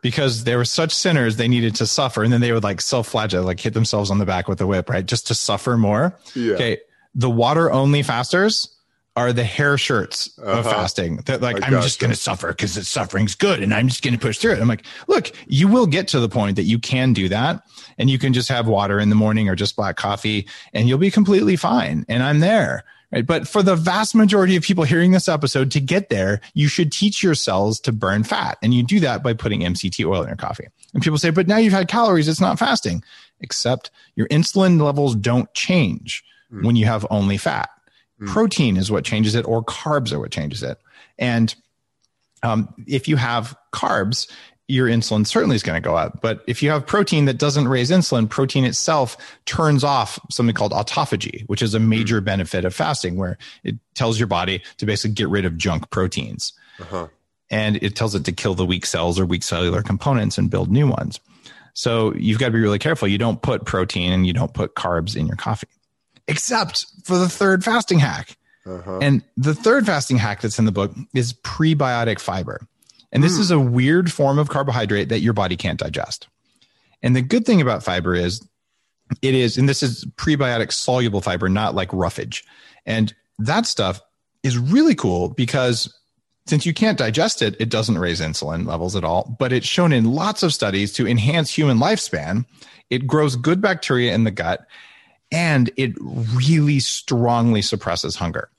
because 0.00 0.44
they 0.44 0.56
were 0.56 0.64
such 0.64 0.92
sinners 0.92 1.36
they 1.36 1.48
needed 1.48 1.74
to 1.76 1.86
suffer, 1.86 2.22
and 2.24 2.32
then 2.32 2.40
they 2.40 2.52
would 2.52 2.64
like 2.64 2.80
self 2.80 3.08
flagellate, 3.08 3.44
like 3.46 3.60
hit 3.60 3.74
themselves 3.74 4.10
on 4.10 4.18
the 4.18 4.26
back 4.26 4.48
with 4.48 4.60
a 4.60 4.66
whip, 4.66 4.88
right, 4.90 5.06
just 5.06 5.26
to 5.28 5.34
suffer 5.34 5.76
more. 5.76 6.16
yeah. 6.34 6.54
Okay, 6.54 6.78
the 7.14 7.30
water 7.30 7.70
only 7.70 8.02
fasters 8.02 8.68
are 9.14 9.30
the 9.34 9.44
hair 9.44 9.76
shirts 9.76 10.36
of 10.38 10.64
Uh-huh. 10.66 10.70
fasting. 10.70 11.16
That 11.26 11.42
like 11.42 11.62
I 11.62 11.66
I'm 11.66 11.82
just 11.82 12.00
going 12.00 12.10
to 12.12 12.16
suffer 12.16 12.48
because 12.48 12.74
the 12.74 12.84
suffering's 12.84 13.34
good, 13.34 13.62
and 13.62 13.72
I'm 13.74 13.88
just 13.88 14.02
going 14.02 14.14
to 14.14 14.18
push 14.20 14.38
through 14.38 14.52
it. 14.54 14.60
I'm 14.60 14.68
like, 14.68 14.84
look, 15.06 15.30
you 15.46 15.68
will 15.68 15.86
get 15.86 16.08
to 16.08 16.20
the 16.20 16.30
point 16.30 16.56
that 16.56 16.62
you 16.64 16.78
can 16.78 17.12
do 17.12 17.28
that, 17.28 17.62
and 17.98 18.08
you 18.08 18.18
can 18.18 18.32
just 18.32 18.48
have 18.48 18.66
water 18.66 18.98
in 18.98 19.10
the 19.10 19.14
morning 19.14 19.48
or 19.50 19.54
just 19.54 19.76
black 19.76 19.96
coffee, 19.96 20.48
and 20.72 20.88
you'll 20.88 20.96
be 20.98 21.10
completely 21.10 21.56
fine. 21.56 22.06
And 22.08 22.22
I'm 22.22 22.40
there. 22.40 22.84
Right. 23.12 23.26
But 23.26 23.46
for 23.46 23.62
the 23.62 23.76
vast 23.76 24.14
majority 24.14 24.56
of 24.56 24.62
people 24.62 24.84
hearing 24.84 25.10
this 25.10 25.28
episode 25.28 25.70
to 25.72 25.80
get 25.80 26.08
there, 26.08 26.40
you 26.54 26.66
should 26.66 26.90
teach 26.90 27.22
your 27.22 27.34
cells 27.34 27.78
to 27.80 27.92
burn 27.92 28.24
fat. 28.24 28.56
And 28.62 28.72
you 28.72 28.82
do 28.82 29.00
that 29.00 29.22
by 29.22 29.34
putting 29.34 29.60
MCT 29.60 30.04
oil 30.06 30.22
in 30.22 30.28
your 30.28 30.36
coffee. 30.36 30.68
And 30.94 31.02
people 31.02 31.18
say, 31.18 31.28
but 31.30 31.46
now 31.46 31.58
you've 31.58 31.74
had 31.74 31.88
calories. 31.88 32.26
It's 32.26 32.40
not 32.40 32.58
fasting, 32.58 33.04
except 33.40 33.90
your 34.16 34.28
insulin 34.28 34.80
levels 34.82 35.14
don't 35.14 35.52
change 35.54 36.24
Mm. 36.52 36.64
when 36.64 36.76
you 36.76 36.84
have 36.84 37.06
only 37.10 37.38
fat. 37.38 37.70
Mm. 38.20 38.28
Protein 38.28 38.76
is 38.76 38.90
what 38.90 39.04
changes 39.04 39.34
it, 39.34 39.46
or 39.46 39.64
carbs 39.64 40.12
are 40.12 40.18
what 40.18 40.30
changes 40.30 40.62
it. 40.62 40.78
And 41.18 41.54
um, 42.42 42.68
if 42.86 43.08
you 43.08 43.16
have 43.16 43.56
carbs, 43.72 44.30
your 44.72 44.88
insulin 44.88 45.26
certainly 45.26 45.54
is 45.54 45.62
going 45.62 45.80
to 45.80 45.86
go 45.86 45.96
up. 45.96 46.22
But 46.22 46.42
if 46.46 46.62
you 46.62 46.70
have 46.70 46.86
protein 46.86 47.26
that 47.26 47.36
doesn't 47.36 47.68
raise 47.68 47.90
insulin, 47.90 48.26
protein 48.28 48.64
itself 48.64 49.18
turns 49.44 49.84
off 49.84 50.18
something 50.30 50.54
called 50.54 50.72
autophagy, 50.72 51.46
which 51.46 51.60
is 51.60 51.74
a 51.74 51.78
major 51.78 52.16
mm-hmm. 52.16 52.24
benefit 52.24 52.64
of 52.64 52.74
fasting, 52.74 53.16
where 53.16 53.36
it 53.64 53.76
tells 53.94 54.18
your 54.18 54.28
body 54.28 54.62
to 54.78 54.86
basically 54.86 55.12
get 55.12 55.28
rid 55.28 55.44
of 55.44 55.58
junk 55.58 55.90
proteins. 55.90 56.54
Uh-huh. 56.80 57.08
And 57.50 57.76
it 57.82 57.94
tells 57.94 58.14
it 58.14 58.24
to 58.24 58.32
kill 58.32 58.54
the 58.54 58.64
weak 58.64 58.86
cells 58.86 59.20
or 59.20 59.26
weak 59.26 59.42
cellular 59.42 59.82
components 59.82 60.38
and 60.38 60.50
build 60.50 60.70
new 60.70 60.88
ones. 60.88 61.20
So 61.74 62.14
you've 62.14 62.38
got 62.38 62.46
to 62.46 62.52
be 62.52 62.60
really 62.60 62.78
careful. 62.78 63.08
You 63.08 63.18
don't 63.18 63.42
put 63.42 63.66
protein 63.66 64.10
and 64.10 64.26
you 64.26 64.32
don't 64.32 64.54
put 64.54 64.74
carbs 64.74 65.16
in 65.16 65.26
your 65.26 65.36
coffee, 65.36 65.68
except 66.26 66.86
for 67.04 67.18
the 67.18 67.28
third 67.28 67.62
fasting 67.62 67.98
hack. 67.98 68.38
Uh-huh. 68.64 69.00
And 69.02 69.22
the 69.36 69.54
third 69.54 69.84
fasting 69.84 70.16
hack 70.16 70.40
that's 70.40 70.58
in 70.58 70.64
the 70.64 70.72
book 70.72 70.92
is 71.12 71.34
prebiotic 71.34 72.20
fiber. 72.20 72.66
And 73.12 73.22
this 73.22 73.36
mm. 73.36 73.40
is 73.40 73.50
a 73.50 73.60
weird 73.60 74.10
form 74.10 74.38
of 74.38 74.48
carbohydrate 74.48 75.10
that 75.10 75.20
your 75.20 75.32
body 75.32 75.56
can't 75.56 75.78
digest. 75.78 76.28
And 77.02 77.14
the 77.14 77.22
good 77.22 77.44
thing 77.44 77.60
about 77.60 77.82
fiber 77.82 78.14
is 78.14 78.46
it 79.20 79.34
is, 79.34 79.58
and 79.58 79.68
this 79.68 79.82
is 79.82 80.06
prebiotic 80.16 80.72
soluble 80.72 81.20
fiber, 81.20 81.48
not 81.48 81.74
like 81.74 81.92
roughage. 81.92 82.44
And 82.86 83.14
that 83.38 83.66
stuff 83.66 84.00
is 84.42 84.56
really 84.56 84.94
cool 84.94 85.28
because 85.28 85.92
since 86.46 86.66
you 86.66 86.74
can't 86.74 86.98
digest 86.98 87.42
it, 87.42 87.54
it 87.60 87.68
doesn't 87.68 87.98
raise 87.98 88.20
insulin 88.20 88.66
levels 88.66 88.96
at 88.96 89.04
all, 89.04 89.36
but 89.38 89.52
it's 89.52 89.66
shown 89.66 89.92
in 89.92 90.12
lots 90.12 90.42
of 90.42 90.54
studies 90.54 90.92
to 90.94 91.06
enhance 91.06 91.50
human 91.50 91.78
lifespan. 91.78 92.46
It 92.90 93.06
grows 93.06 93.36
good 93.36 93.60
bacteria 93.60 94.14
in 94.14 94.24
the 94.24 94.30
gut 94.30 94.66
and 95.30 95.70
it 95.76 95.94
really 95.98 96.78
strongly 96.78 97.62
suppresses 97.62 98.16
hunger. 98.16 98.50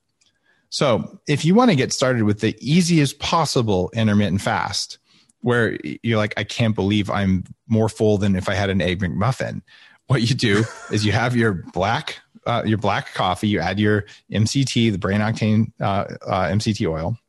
So, 0.73 1.19
if 1.27 1.45
you 1.45 1.53
want 1.53 1.69
to 1.69 1.75
get 1.75 1.93
started 1.93 2.23
with 2.23 2.39
the 2.39 2.57
easiest 2.59 3.19
possible 3.19 3.91
intermittent 3.93 4.41
fast, 4.41 4.97
where 5.41 5.77
you're 6.01 6.17
like, 6.17 6.33
I 6.35 6.43
can't 6.43 6.73
believe 6.73 7.11
I'm 7.11 7.43
more 7.67 7.89
full 7.89 8.17
than 8.17 8.35
if 8.35 8.49
I 8.49 8.55
had 8.55 8.71
an 8.71 8.81
egg 8.81 8.99
McMuffin, 8.99 9.61
what 10.07 10.23
you 10.23 10.33
do 10.33 10.63
is 10.91 11.05
you 11.05 11.11
have 11.11 11.35
your 11.35 11.53
black 11.73 12.17
uh, 12.47 12.63
your 12.65 12.79
black 12.79 13.13
coffee, 13.13 13.47
you 13.47 13.59
add 13.59 13.79
your 13.79 14.05
MCT, 14.31 14.91
the 14.91 14.97
brain 14.97 15.21
octane 15.21 15.71
uh, 15.79 16.05
uh, 16.25 16.47
MCT 16.47 16.89
oil. 16.89 17.19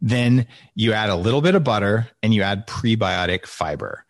Then 0.00 0.46
you 0.74 0.94
add 0.94 1.10
a 1.10 1.16
little 1.16 1.42
bit 1.42 1.54
of 1.54 1.64
butter 1.64 2.08
and 2.22 2.32
you 2.32 2.40
add 2.40 2.66
prebiotic 2.66 3.44
fiber 3.44 4.06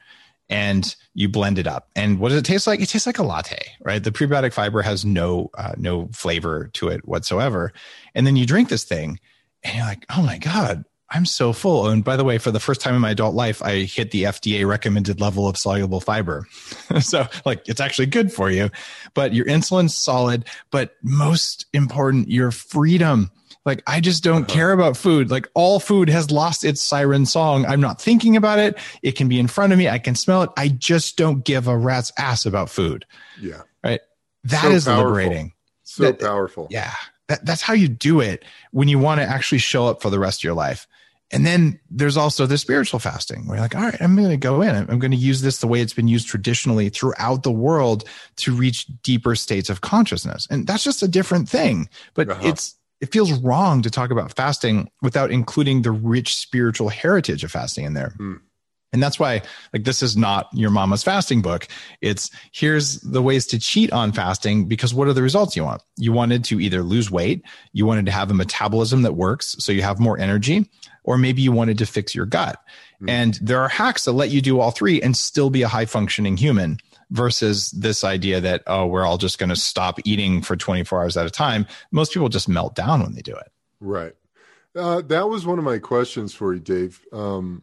and 0.50 0.94
you 1.14 1.28
blend 1.28 1.58
it 1.58 1.66
up. 1.66 1.90
And 1.94 2.18
what 2.18 2.30
does 2.30 2.38
it 2.38 2.44
taste 2.44 2.66
like? 2.66 2.80
It 2.80 2.88
tastes 2.88 3.06
like 3.06 3.18
a 3.18 3.22
latte, 3.22 3.58
right? 3.82 4.02
The 4.02 4.12
prebiotic 4.12 4.52
fiber 4.52 4.82
has 4.82 5.04
no 5.04 5.50
uh, 5.56 5.74
no 5.76 6.08
flavor 6.12 6.70
to 6.74 6.88
it 6.88 7.06
whatsoever. 7.06 7.72
And 8.14 8.26
then 8.26 8.36
you 8.36 8.46
drink 8.46 8.68
this 8.68 8.84
thing, 8.84 9.20
and 9.62 9.76
you're 9.76 9.84
like, 9.84 10.06
oh 10.16 10.22
my 10.22 10.38
god, 10.38 10.84
I'm 11.10 11.24
so 11.24 11.52
full. 11.52 11.88
And 11.88 12.04
by 12.04 12.16
the 12.16 12.24
way, 12.24 12.38
for 12.38 12.50
the 12.50 12.60
first 12.60 12.80
time 12.80 12.94
in 12.94 13.00
my 13.00 13.10
adult 13.10 13.34
life, 13.34 13.62
I 13.62 13.82
hit 13.82 14.10
the 14.10 14.24
FDA 14.24 14.66
recommended 14.66 15.20
level 15.20 15.48
of 15.48 15.56
soluble 15.56 16.00
fiber. 16.00 16.46
so, 17.00 17.26
like, 17.46 17.66
it's 17.66 17.80
actually 17.80 18.06
good 18.06 18.32
for 18.32 18.50
you. 18.50 18.70
But 19.14 19.32
your 19.32 19.46
insulin's 19.46 19.96
solid. 19.96 20.46
But 20.70 20.96
most 21.02 21.66
important, 21.72 22.30
your 22.30 22.50
freedom 22.50 23.30
like 23.68 23.82
I 23.86 24.00
just 24.00 24.24
don't 24.24 24.42
uh-huh. 24.42 24.54
care 24.54 24.72
about 24.72 24.96
food. 24.96 25.30
Like 25.30 25.46
all 25.54 25.78
food 25.78 26.08
has 26.08 26.32
lost 26.32 26.64
its 26.64 26.82
siren 26.82 27.26
song. 27.26 27.66
I'm 27.66 27.80
not 27.80 28.00
thinking 28.00 28.36
about 28.36 28.58
it. 28.58 28.76
It 29.02 29.12
can 29.12 29.28
be 29.28 29.38
in 29.38 29.46
front 29.46 29.72
of 29.72 29.78
me. 29.78 29.88
I 29.88 29.98
can 29.98 30.16
smell 30.16 30.42
it. 30.42 30.50
I 30.56 30.68
just 30.68 31.16
don't 31.16 31.44
give 31.44 31.68
a 31.68 31.76
rat's 31.76 32.10
ass 32.18 32.46
about 32.46 32.70
food. 32.70 33.04
Yeah. 33.40 33.62
Right. 33.84 34.00
That 34.44 34.62
so 34.62 34.70
is 34.70 34.84
powerful. 34.86 35.04
liberating. 35.04 35.52
So 35.84 36.04
that, 36.04 36.18
powerful. 36.18 36.66
Yeah. 36.70 36.94
That, 37.28 37.44
that's 37.44 37.62
how 37.62 37.74
you 37.74 37.88
do 37.88 38.20
it 38.20 38.44
when 38.72 38.88
you 38.88 38.98
want 38.98 39.20
to 39.20 39.26
actually 39.26 39.58
show 39.58 39.86
up 39.86 40.00
for 40.00 40.10
the 40.10 40.18
rest 40.18 40.40
of 40.40 40.44
your 40.44 40.54
life. 40.54 40.88
And 41.30 41.44
then 41.44 41.78
there's 41.90 42.16
also 42.16 42.46
the 42.46 42.56
spiritual 42.56 43.00
fasting 43.00 43.46
where 43.46 43.58
you're 43.58 43.64
like, 43.64 43.74
all 43.74 43.82
right, 43.82 44.00
I'm 44.00 44.16
going 44.16 44.30
to 44.30 44.38
go 44.38 44.62
in. 44.62 44.74
I'm 44.74 44.98
going 44.98 45.10
to 45.10 45.16
use 45.16 45.42
this 45.42 45.58
the 45.58 45.66
way 45.66 45.82
it's 45.82 45.92
been 45.92 46.08
used 46.08 46.26
traditionally 46.26 46.88
throughout 46.88 47.42
the 47.42 47.52
world 47.52 48.04
to 48.36 48.54
reach 48.54 48.86
deeper 49.02 49.34
states 49.34 49.68
of 49.68 49.82
consciousness. 49.82 50.48
And 50.50 50.66
that's 50.66 50.84
just 50.84 51.02
a 51.02 51.08
different 51.08 51.46
thing, 51.46 51.90
but 52.14 52.30
uh-huh. 52.30 52.48
it's, 52.48 52.77
it 53.00 53.12
feels 53.12 53.32
wrong 53.32 53.82
to 53.82 53.90
talk 53.90 54.10
about 54.10 54.34
fasting 54.34 54.90
without 55.02 55.30
including 55.30 55.82
the 55.82 55.90
rich 55.90 56.34
spiritual 56.34 56.88
heritage 56.88 57.44
of 57.44 57.52
fasting 57.52 57.84
in 57.84 57.94
there. 57.94 58.14
Mm. 58.18 58.40
And 58.92 59.02
that's 59.02 59.20
why, 59.20 59.42
like, 59.74 59.84
this 59.84 60.02
is 60.02 60.16
not 60.16 60.48
your 60.54 60.70
mama's 60.70 61.02
fasting 61.02 61.42
book. 61.42 61.68
It's 62.00 62.30
here's 62.52 63.00
the 63.00 63.20
ways 63.20 63.46
to 63.48 63.58
cheat 63.58 63.92
on 63.92 64.12
fasting 64.12 64.66
because 64.66 64.94
what 64.94 65.08
are 65.08 65.12
the 65.12 65.22
results 65.22 65.56
you 65.56 65.64
want? 65.64 65.82
You 65.98 66.12
wanted 66.12 66.42
to 66.44 66.58
either 66.58 66.82
lose 66.82 67.10
weight, 67.10 67.42
you 67.72 67.84
wanted 67.84 68.06
to 68.06 68.12
have 68.12 68.30
a 68.30 68.34
metabolism 68.34 69.02
that 69.02 69.12
works 69.12 69.56
so 69.58 69.72
you 69.72 69.82
have 69.82 70.00
more 70.00 70.18
energy, 70.18 70.70
or 71.04 71.18
maybe 71.18 71.42
you 71.42 71.52
wanted 71.52 71.78
to 71.78 71.86
fix 71.86 72.14
your 72.14 72.24
gut. 72.24 72.58
Mm. 73.02 73.10
And 73.10 73.34
there 73.42 73.60
are 73.60 73.68
hacks 73.68 74.06
that 74.06 74.12
let 74.12 74.30
you 74.30 74.40
do 74.40 74.58
all 74.58 74.70
three 74.70 75.02
and 75.02 75.14
still 75.14 75.50
be 75.50 75.62
a 75.62 75.68
high 75.68 75.86
functioning 75.86 76.38
human 76.38 76.78
versus 77.10 77.70
this 77.70 78.04
idea 78.04 78.40
that, 78.40 78.62
oh, 78.66 78.86
we're 78.86 79.06
all 79.06 79.18
just 79.18 79.38
going 79.38 79.48
to 79.48 79.56
stop 79.56 79.98
eating 80.04 80.42
for 80.42 80.56
24 80.56 81.00
hours 81.00 81.16
at 81.16 81.26
a 81.26 81.30
time. 81.30 81.66
Most 81.90 82.12
people 82.12 82.28
just 82.28 82.48
melt 82.48 82.74
down 82.74 83.02
when 83.02 83.14
they 83.14 83.22
do 83.22 83.34
it. 83.34 83.50
Right. 83.80 84.14
Uh, 84.76 85.00
that 85.02 85.28
was 85.28 85.46
one 85.46 85.58
of 85.58 85.64
my 85.64 85.78
questions 85.78 86.34
for 86.34 86.54
you, 86.54 86.60
Dave, 86.60 87.00
um, 87.12 87.62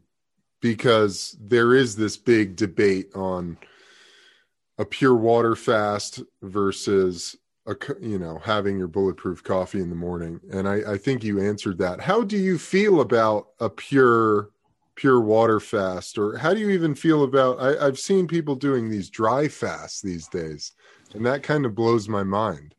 because 0.62 1.38
there 1.39 1.75
is 1.75 1.95
this 1.95 2.17
big 2.17 2.55
debate 2.55 3.13
on 3.15 3.58
a 4.77 4.86
pure 4.86 5.15
water 5.15 5.55
fast 5.55 6.21
versus 6.41 7.36
a, 7.65 7.75
you 8.01 8.19
know 8.19 8.39
having 8.43 8.77
your 8.77 8.88
bulletproof 8.88 9.43
coffee 9.43 9.79
in 9.79 9.89
the 9.89 9.95
morning 9.95 10.39
and 10.51 10.67
I, 10.67 10.93
I 10.93 10.97
think 10.97 11.23
you 11.23 11.39
answered 11.39 11.77
that 11.79 12.01
how 12.01 12.23
do 12.23 12.38
you 12.38 12.58
feel 12.58 13.01
about 13.01 13.47
a 13.60 13.69
pure 13.69 14.51
pure 14.95 15.19
water 15.19 15.60
fast 15.60 16.17
or 16.17 16.38
how 16.38 16.53
do 16.53 16.60
you 16.60 16.69
even 16.69 16.95
feel 16.95 17.23
about 17.23 17.60
I, 17.60 17.86
i've 17.86 17.99
seen 17.99 18.27
people 18.27 18.55
doing 18.55 18.89
these 18.89 19.10
dry 19.10 19.47
fasts 19.47 20.01
these 20.01 20.27
days 20.27 20.71
and 21.13 21.25
that 21.25 21.43
kind 21.43 21.65
of 21.65 21.75
blows 21.75 22.10
my 22.10 22.23
mind. 22.23 22.73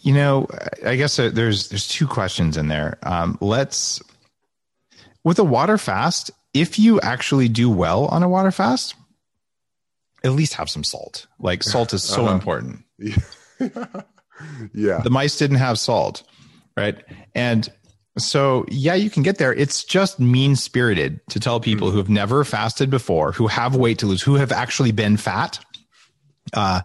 You 0.00 0.14
know 0.14 0.48
i 0.84 0.96
guess 0.96 1.16
there's 1.16 1.68
there's 1.68 1.88
two 1.88 2.06
questions 2.06 2.56
in 2.56 2.68
there. 2.68 2.98
Um, 3.02 3.38
let's 3.40 4.02
with 5.24 5.38
a 5.38 5.44
water 5.44 5.78
fast 5.78 6.30
if 6.54 6.78
you 6.78 7.00
actually 7.00 7.48
do 7.48 7.68
well 7.68 8.06
on 8.06 8.22
a 8.22 8.28
water 8.28 8.50
fast 8.50 8.94
at 10.24 10.32
least 10.32 10.54
have 10.54 10.68
some 10.68 10.82
salt. 10.82 11.26
Like 11.38 11.62
salt 11.62 11.92
is 11.92 12.02
so 12.02 12.24
uh-huh. 12.26 12.34
important. 12.34 12.84
Yeah. 14.74 15.00
The 15.02 15.08
mice 15.08 15.38
didn't 15.38 15.56
have 15.56 15.78
salt 15.78 16.22
right? 16.76 17.02
And 17.34 17.68
so, 18.18 18.64
yeah, 18.68 18.94
you 18.94 19.10
can 19.10 19.22
get 19.22 19.38
there. 19.38 19.52
It's 19.52 19.84
just 19.84 20.18
mean 20.18 20.56
spirited 20.56 21.20
to 21.30 21.40
tell 21.40 21.60
people 21.60 21.88
mm. 21.88 21.92
who 21.92 21.98
have 21.98 22.08
never 22.08 22.44
fasted 22.44 22.90
before, 22.90 23.32
who 23.32 23.46
have 23.46 23.76
weight 23.76 23.98
to 23.98 24.06
lose, 24.06 24.22
who 24.22 24.36
have 24.36 24.52
actually 24.52 24.92
been 24.92 25.16
fat, 25.16 25.58
uh, 26.54 26.80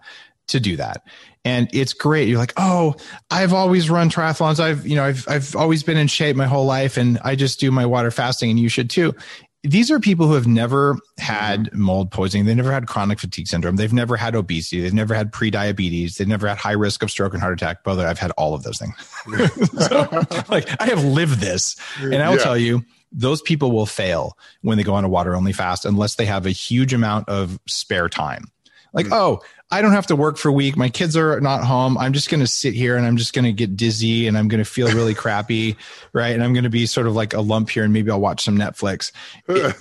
to 0.47 0.59
do 0.59 0.75
that. 0.77 1.03
And 1.43 1.69
it's 1.73 1.93
great. 1.93 2.27
You're 2.27 2.37
like, 2.37 2.53
oh, 2.57 2.95
I've 3.31 3.53
always 3.53 3.89
run 3.89 4.09
triathlons. 4.09 4.59
I've, 4.59 4.85
you 4.85 4.95
know, 4.95 5.05
I've, 5.05 5.27
I've 5.27 5.55
always 5.55 5.81
been 5.81 5.97
in 5.97 6.07
shape 6.07 6.35
my 6.35 6.45
whole 6.45 6.65
life 6.65 6.97
and 6.97 7.17
I 7.23 7.35
just 7.35 7.59
do 7.59 7.71
my 7.71 7.85
water 7.85 8.11
fasting 8.11 8.51
and 8.51 8.59
you 8.59 8.69
should 8.69 8.89
too 8.89 9.15
these 9.63 9.91
are 9.91 10.00
people 10.00 10.28
who 10.28 10.34
have 10.34 10.47
never 10.47 10.97
had 11.19 11.65
mm-hmm. 11.65 11.82
mold 11.82 12.12
poisoning. 12.12 12.45
They've 12.45 12.56
never 12.56 12.71
had 12.71 12.88
chronic 12.88 13.19
fatigue 13.19 13.47
syndrome. 13.47 13.76
They've 13.76 13.93
never 13.93 14.17
had 14.17 14.36
obesity. 14.36 14.82
They've 14.82 14.93
never 14.93 15.13
had 15.13 15.32
pre-diabetes. 15.32 16.17
They've 16.17 16.28
never 16.28 16.47
had 16.47 16.58
high 16.58 16.71
risk 16.71 17.04
of 17.04 17.12
stroke 17.12 17.34
and 17.34 17.41
heart 17.41 17.54
attack. 17.54 17.84
Brother, 17.84 18.08
I've 18.08 18.19
had 18.19 18.32
all 18.32 18.56
of 18.56 18.63
those 18.63 18.80
things. 18.80 18.95
so, 19.88 20.26
like 20.50 20.67
I 20.82 20.86
have 20.86 21.04
lived 21.04 21.39
this, 21.39 21.76
and 22.00 22.15
I 22.15 22.30
will 22.30 22.38
yeah. 22.38 22.43
tell 22.43 22.58
you, 22.58 22.84
those 23.12 23.41
people 23.41 23.71
will 23.71 23.86
fail 23.86 24.38
when 24.62 24.78
they 24.78 24.84
go 24.84 24.95
on 24.95 25.04
a 25.04 25.10
water 25.10 25.36
only 25.36 25.54
fast 25.54 25.86
unless 25.86 26.15
they 26.15 26.26
have 26.26 26.45
a 26.45 26.52
huge 26.52 26.93
amount 26.93 27.30
of 27.30 27.60
spare 27.67 28.10
time. 28.10 28.45
Like, 28.93 29.06
mm-hmm. 29.06 29.13
oh, 29.13 29.41
I 29.69 29.82
don't 29.82 29.93
have 29.93 30.08
to 30.08 30.15
work 30.15 30.38
for 30.38 30.49
a 30.49 30.54
week. 30.54 30.75
My 30.75 30.89
kids 30.89 31.15
are 31.15 31.39
not 31.39 31.63
home. 31.63 31.97
I'm 31.97 32.13
just 32.13 32.30
going 32.30 32.41
to 32.41 32.47
sit 32.47 32.73
here 32.73 32.97
and 32.97 33.06
I'm 33.06 33.17
just 33.17 33.34
going 33.34 33.45
to 33.45 33.54
get 33.54 33.77
dizzy 33.77 34.27
and 34.27 34.38
I'm 34.38 34.47
going 34.47 34.63
to 34.63 34.69
feel 34.69 34.88
really 34.88 35.13
crappy. 35.15 35.77
Right. 36.13 36.34
And 36.34 36.43
I'm 36.43 36.54
going 36.54 36.65
to 36.65 36.69
be 36.69 36.86
sort 36.86 37.08
of 37.08 37.15
like 37.15 37.34
a 37.34 37.41
lump 37.41 37.69
here 37.69 37.84
and 37.84 37.93
maybe 37.93 38.12
I'll 38.12 38.19
watch 38.19 38.43
some 38.43 38.58
Netflix. 38.58 39.12
It, 39.47 39.75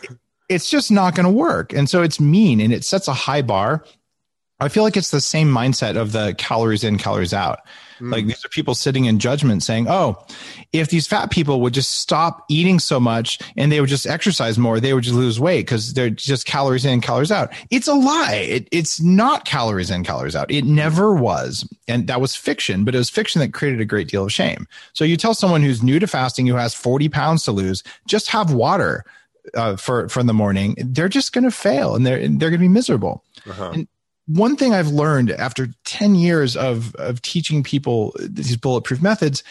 it's 0.49 0.69
just 0.69 0.91
not 0.91 1.15
going 1.15 1.27
to 1.27 1.33
work. 1.33 1.73
And 1.73 1.89
so 1.89 2.03
it's 2.03 2.19
mean 2.19 2.61
and 2.61 2.73
it 2.73 2.85
sets 2.85 3.07
a 3.07 3.13
high 3.13 3.41
bar. 3.41 3.85
I 4.61 4.69
feel 4.69 4.83
like 4.83 4.97
it's 4.97 5.11
the 5.11 5.21
same 5.21 5.53
mindset 5.53 5.97
of 5.97 6.13
the 6.13 6.35
calories 6.37 6.85
in, 6.85 6.99
calories 6.99 7.33
out. 7.33 7.61
Mm. 8.01 8.13
Like 8.13 8.27
these 8.27 8.45
are 8.45 8.49
people 8.49 8.75
sitting 8.75 9.05
in 9.07 9.19
judgment 9.19 9.63
saying, 9.63 9.87
oh, 9.89 10.23
if 10.73 10.89
these 10.89 11.07
fat 11.07 11.31
people 11.31 11.61
would 11.61 11.75
just 11.75 11.93
stop 12.01 12.45
eating 12.49 12.79
so 12.79 12.99
much 12.99 13.39
and 13.57 13.71
they 13.71 13.81
would 13.81 13.89
just 13.89 14.07
exercise 14.07 14.59
more, 14.59 14.81
they 14.81 14.93
would 14.93 15.05
just 15.05 15.17
lose 15.17 15.41
weight 15.41 15.67
because 15.67 15.95
they're 15.95 16.11
just 16.11 16.47
calories 16.47 16.85
in, 16.85 17.01
calories 17.01 17.33
out. 17.33 17.53
It's 17.71 17.89
a 17.89 17.95
lie. 17.95 18.35
It, 18.35 18.69
it's 18.71 19.01
not 19.01 19.45
calories 19.45 19.91
in, 19.91 20.05
calories 20.05 20.37
out. 20.37 20.51
It 20.51 20.65
never 20.65 21.15
was. 21.15 21.69
And 21.89 22.07
that 22.07 22.21
was 22.21 22.37
fiction, 22.37 22.85
but 22.85 22.95
it 22.95 22.99
was 22.99 23.11
fiction 23.11 23.41
that 23.41 23.53
created 23.53 23.81
a 23.81 23.87
great 23.87 24.09
deal 24.09 24.25
of 24.25 24.33
shame. 24.33 24.67
So 24.93 25.05
you 25.05 25.17
tell 25.17 25.35
someone 25.35 25.63
who's 25.63 25.83
new 25.83 25.99
to 25.99 26.07
fasting, 26.07 26.47
who 26.47 26.55
has 26.55 26.75
40 26.75 27.09
pounds 27.09 27.45
to 27.45 27.53
lose, 27.53 27.83
just 28.07 28.29
have 28.29 28.53
water. 28.53 29.05
Uh, 29.55 29.75
for 29.75 30.07
for 30.11 30.23
the 30.23 30.35
morning, 30.35 30.77
they're 30.77 31.09
just 31.09 31.33
going 31.33 31.45
to 31.45 31.51
fail 31.51 31.97
and 31.97 32.07
they're 32.07 32.19
they're 32.19 32.51
going 32.51 32.53
to 32.53 32.59
be 32.59 32.69
miserable. 32.69 33.25
Uh-huh. 33.49 33.71
And 33.71 33.89
one 34.33 34.57
thing 34.57 34.73
I've 34.75 34.89
learned 34.89 35.31
after 35.33 35.69
10 35.85 36.15
years 36.15 36.57
of, 36.57 36.95
of 36.97 37.21
teaching 37.23 37.63
people 37.63 38.15
these 38.19 38.57
bulletproof 38.57 39.03
methods 39.03 39.43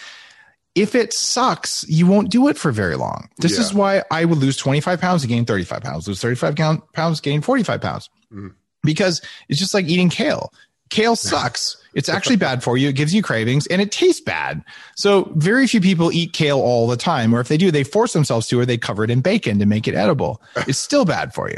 if 0.75 0.93
it 0.95 1.11
sucks, 1.13 1.83
you 1.89 2.05
won't 2.05 2.29
do 2.29 2.47
it 2.47 2.57
for 2.57 2.71
very 2.71 2.95
long. 2.95 3.27
This 3.39 3.55
Yeah. 3.55 3.61
is 3.61 3.73
why 3.73 4.03
I 4.11 4.23
would 4.23 4.37
lose 4.37 4.55
25 4.55 5.01
pounds 5.01 5.23
to 5.23 5.27
gain 5.27 5.43
35 5.43 5.81
pounds, 5.81 6.07
lose 6.07 6.21
35 6.21 6.55
count- 6.55 6.83
pounds, 6.93 7.19
gain 7.19 7.41
45 7.41 7.81
pounds. 7.81 8.09
Mhm. 8.33 8.53
Because 8.83 9.19
it's 9.49 9.59
just 9.59 9.73
like 9.73 9.85
eating 9.87 10.09
kale. 10.09 10.53
Kale 10.91 11.15
sucks. 11.17 11.75
It's 11.95 12.07
actually 12.07 12.35
bad 12.37 12.63
for 12.63 12.77
you. 12.77 12.87
It 12.89 12.95
gives 12.95 13.13
you 13.15 13.23
cravings 13.23 13.65
and 13.67 13.81
it 13.81 13.91
tastes 13.91 14.21
bad. 14.21 14.63
So 14.95 15.33
very 15.35 15.65
few 15.65 15.81
people 15.81 16.11
eat 16.13 16.33
kale 16.33 16.59
all 16.59 16.87
the 16.87 16.95
time, 16.97 17.33
or 17.33 17.39
if 17.41 17.47
they 17.47 17.57
do, 17.57 17.71
they 17.71 17.83
force 17.83 18.13
themselves 18.13 18.47
to, 18.47 18.59
or 18.59 18.65
they 18.65 18.77
cover 18.77 19.03
it 19.03 19.09
in 19.09 19.21
bacon 19.21 19.57
to 19.59 19.65
make 19.65 19.87
it 19.87 19.95
edible. 19.95 20.39
It's 20.67 20.77
still 20.79 21.03
bad 21.03 21.33
for 21.33 21.49
you. 21.49 21.57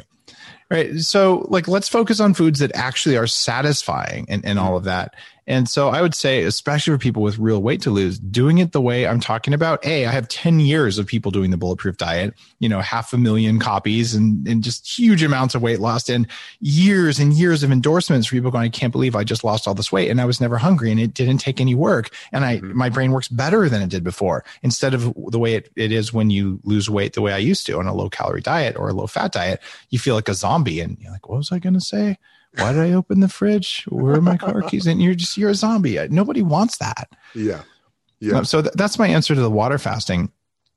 Right. 0.72 1.02
So 1.02 1.48
like 1.50 1.68
let's 1.68 1.90
focus 1.90 2.22
on 2.22 2.34
foods 2.34 2.60
that 2.60 2.72
actually 2.74 3.18
are 3.18 3.28
satisfying 3.28 4.26
and, 4.30 4.46
and 4.46 4.58
all 4.58 4.78
of 4.78 4.86
that. 4.86 5.16
And 5.52 5.68
so 5.68 5.90
I 5.90 6.02
would 6.02 6.16
say, 6.16 6.44
especially 6.44 6.94
for 6.94 6.98
people 6.98 7.22
with 7.22 7.38
real 7.38 7.62
weight 7.62 7.82
to 7.82 7.90
lose, 7.90 8.18
doing 8.18 8.60
it 8.60 8.72
the 8.72 8.80
way 8.80 9.06
I'm 9.06 9.20
talking 9.20 9.54
about. 9.54 9.86
A, 9.86 10.06
I 10.06 10.12
have 10.12 10.30
10 10.30 10.62
years 10.62 10.98
of 10.98 11.06
people 11.06 11.30
doing 11.30 11.52
the 11.52 11.58
bulletproof 11.58 11.98
diet, 11.98 12.34
you 12.60 12.70
know, 12.70 12.80
half 12.80 13.12
a 13.12 13.18
million 13.18 13.60
copies 13.60 14.16
and, 14.16 14.48
and 14.48 14.64
just 14.64 14.98
huge 14.98 15.22
amounts 15.24 15.54
of 15.54 15.62
weight 15.62 15.82
lost 15.82 16.10
and 16.10 16.26
years 16.62 17.20
and 17.20 17.34
years 17.34 17.64
of 17.64 17.72
endorsements 17.72 18.28
for 18.28 18.36
people 18.36 18.50
going, 18.50 18.64
I 18.64 18.70
can't 18.70 18.94
believe 18.94 19.14
I 19.14 19.26
just 19.26 19.44
lost 19.44 19.68
all 19.68 19.74
this 19.74 19.92
weight 19.92 20.10
and 20.10 20.22
I 20.22 20.26
was 20.26 20.40
never 20.40 20.58
hungry 20.58 20.90
and 20.90 21.02
it 21.02 21.14
didn't 21.14 21.40
take 21.40 21.60
any 21.60 21.76
work. 21.76 22.12
And 22.32 22.46
I, 22.46 22.60
mm-hmm. 22.60 22.78
my 22.78 22.88
brain 22.88 23.12
works 23.12 23.28
better 23.28 23.68
than 23.68 23.82
it 23.82 23.90
did 23.90 24.06
before 24.06 24.46
instead 24.64 24.94
of 24.94 25.14
the 25.28 25.40
way 25.40 25.56
it, 25.56 25.70
it 25.76 25.92
is 25.92 26.14
when 26.14 26.30
you 26.30 26.62
lose 26.64 26.90
weight 26.90 27.12
the 27.12 27.22
way 27.22 27.34
I 27.34 27.40
used 27.40 27.66
to 27.66 27.78
on 27.78 27.88
a 27.88 27.94
low 27.94 28.10
calorie 28.10 28.40
diet 28.40 28.78
or 28.78 28.88
a 28.88 28.94
low 28.94 29.06
fat 29.06 29.34
diet. 29.34 29.60
You 29.90 30.00
feel 30.00 30.16
like 30.16 30.30
a 30.30 30.34
zombie 30.34 30.80
and 30.80 30.98
you're 31.02 31.12
like, 31.12 31.28
what 31.28 31.40
was 31.40 31.52
I 31.52 31.60
going 31.60 31.74
to 31.74 31.82
say? 31.82 32.18
Why 32.58 32.74
did 32.74 32.82
I 32.82 32.92
open 32.94 33.20
the 33.22 33.30
fridge? 33.30 33.86
Where 33.88 34.16
are 34.16 34.22
my 34.22 34.38
car 34.38 34.62
keys? 34.68 34.88
And 34.88 35.02
you're 35.02 35.16
just, 35.16 35.38
you're 35.38 35.52
a 35.52 35.56
zombie. 35.56 35.98
Nobody 36.10 36.42
wants 36.42 36.78
that. 36.78 37.10
Yeah. 37.34 37.62
Yeah. 38.20 38.38
Um, 38.40 38.46
So 38.46 38.62
th- 38.62 38.74
that's 38.76 39.00
my 39.00 39.08
answer 39.08 39.34
to 39.34 39.42
the 39.42 39.50
water 39.50 39.78
fasting. 39.78 40.32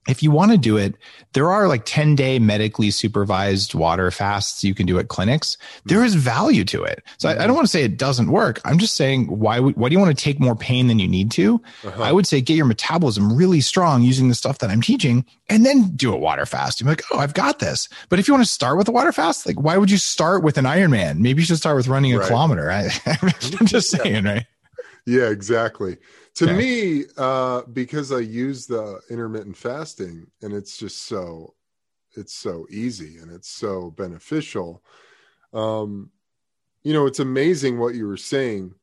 If 0.06 0.22
you 0.22 0.30
want 0.30 0.52
to 0.52 0.58
do 0.58 0.76
it, 0.76 0.96
there 1.32 1.50
are 1.50 1.66
like 1.66 1.82
10 1.86 2.14
day 2.14 2.38
medically 2.38 2.90
supervised 2.90 3.74
water 3.74 4.10
fasts 4.10 4.62
you 4.62 4.74
can 4.74 4.84
do 4.86 4.98
at 4.98 5.08
clinics. 5.08 5.56
There 5.86 6.04
is 6.04 6.14
value 6.14 6.64
to 6.66 6.84
it. 6.84 7.02
So 7.18 7.28
I, 7.30 7.44
I 7.44 7.46
don't 7.46 7.56
want 7.56 7.66
to 7.66 7.70
say 7.70 7.84
it 7.84 7.96
doesn't 7.96 8.30
work. 8.30 8.60
I'm 8.66 8.78
just 8.78 8.94
saying, 8.94 9.26
why 9.26 9.60
would, 9.60 9.76
why 9.76 9.88
do 9.88 9.94
you 9.94 9.98
want 9.98 10.16
to 10.16 10.22
take 10.24 10.38
more 10.38 10.54
pain 10.54 10.88
than 10.88 10.98
you 10.98 11.08
need 11.08 11.30
to? 11.32 11.60
Uh-huh. 11.84 12.02
I 12.02 12.12
would 12.12 12.26
say 12.26 12.40
get 12.42 12.54
your 12.56 12.66
metabolism 12.66 13.34
really 13.34 13.60
strong 13.62 14.02
using 14.02 14.28
the 14.28 14.34
stuff 14.34 14.58
that 14.58 14.68
I'm 14.70 14.82
teaching 14.82 15.24
and 15.48 15.64
then 15.64 15.90
do 15.96 16.12
a 16.12 16.16
water 16.18 16.44
fast. 16.44 16.80
You're 16.80 16.88
like, 16.90 17.02
oh, 17.10 17.18
I've 17.18 17.34
got 17.34 17.58
this. 17.58 17.88
But 18.10 18.18
if 18.18 18.28
you 18.28 18.34
want 18.34 18.44
to 18.46 18.52
start 18.52 18.76
with 18.76 18.88
a 18.88 18.92
water 18.92 19.12
fast, 19.12 19.46
like 19.46 19.58
why 19.60 19.78
would 19.78 19.90
you 19.90 19.98
start 19.98 20.42
with 20.42 20.58
an 20.58 20.66
Ironman? 20.66 21.18
Maybe 21.20 21.40
you 21.40 21.46
should 21.46 21.56
start 21.56 21.76
with 21.76 21.88
running 21.88 22.12
a 22.12 22.18
Right. 22.18 22.28
kilometer. 22.28 22.70
I, 22.70 22.90
I'm 23.58 23.66
just 23.66 23.90
saying, 23.90 24.24
right? 24.24 24.46
Yeah, 25.06 25.28
exactly. 25.30 25.96
To 26.36 26.46
Yeah. 26.46 26.58
me, 26.58 27.04
uh, 27.16 27.62
because 27.62 28.10
I 28.10 28.18
use 28.18 28.66
the 28.66 29.00
intermittent 29.08 29.56
fasting 29.56 30.30
and 30.42 30.52
it's 30.52 30.76
just 30.76 31.02
so 31.02 31.54
it's 32.16 32.34
so 32.34 32.66
easy 32.70 33.18
and 33.18 33.30
it's 33.32 33.48
so 33.48 33.90
beneficial. 33.92 34.84
Um, 35.52 36.12
you 36.84 36.92
know, 36.92 37.06
it's 37.06 37.20
amazing 37.20 37.78
what 37.78 37.94
you 37.96 38.06
were 38.06 38.16
saying 38.18 38.74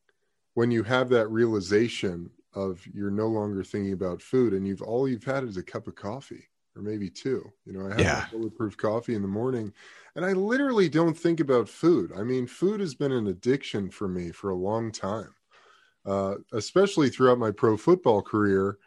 when 0.56 0.72
you 0.72 0.84
have 0.84 1.10
that 1.10 1.30
realization 1.30 2.32
of 2.56 2.86
you're 2.88 3.12
no 3.12 3.28
longer 3.28 3.64
thinking 3.64 3.94
about 3.94 4.22
food 4.22 4.54
and 4.54 4.68
you've 4.68 4.82
all 4.84 5.08
you've 5.08 5.24
had 5.26 5.44
is 5.46 5.58
a 5.58 5.64
cup 5.64 5.88
of 5.88 5.96
coffee 5.96 6.46
or 6.76 6.82
maybe 6.84 7.10
two. 7.10 7.52
You 7.66 7.74
know, 7.74 7.88
I 7.90 7.94
have 7.96 8.08
Yeah. 8.08 8.22
a 8.22 8.24
bulletproof 8.24 8.78
coffee 8.78 9.16
in 9.16 9.22
the 9.24 9.28
morning 9.30 9.74
and 10.16 10.26
I 10.26 10.34
literally 10.34 10.90
don't 10.90 11.18
think 11.18 11.40
about 11.40 11.70
food. 11.70 12.12
I 12.16 12.24
mean, 12.24 12.48
food 12.48 12.82
has 12.82 12.96
been 12.96 13.12
an 13.14 13.28
addiction 13.28 13.92
for 13.92 14.08
me 14.08 14.32
for 14.32 14.50
a 14.52 14.56
long 14.56 14.92
time 14.92 15.36
uh, 16.06 16.36
especially 16.54 17.10
throughout 17.10 17.38
my 17.38 17.52
pro 17.52 17.78
football 17.78 18.22
career, 18.22 18.78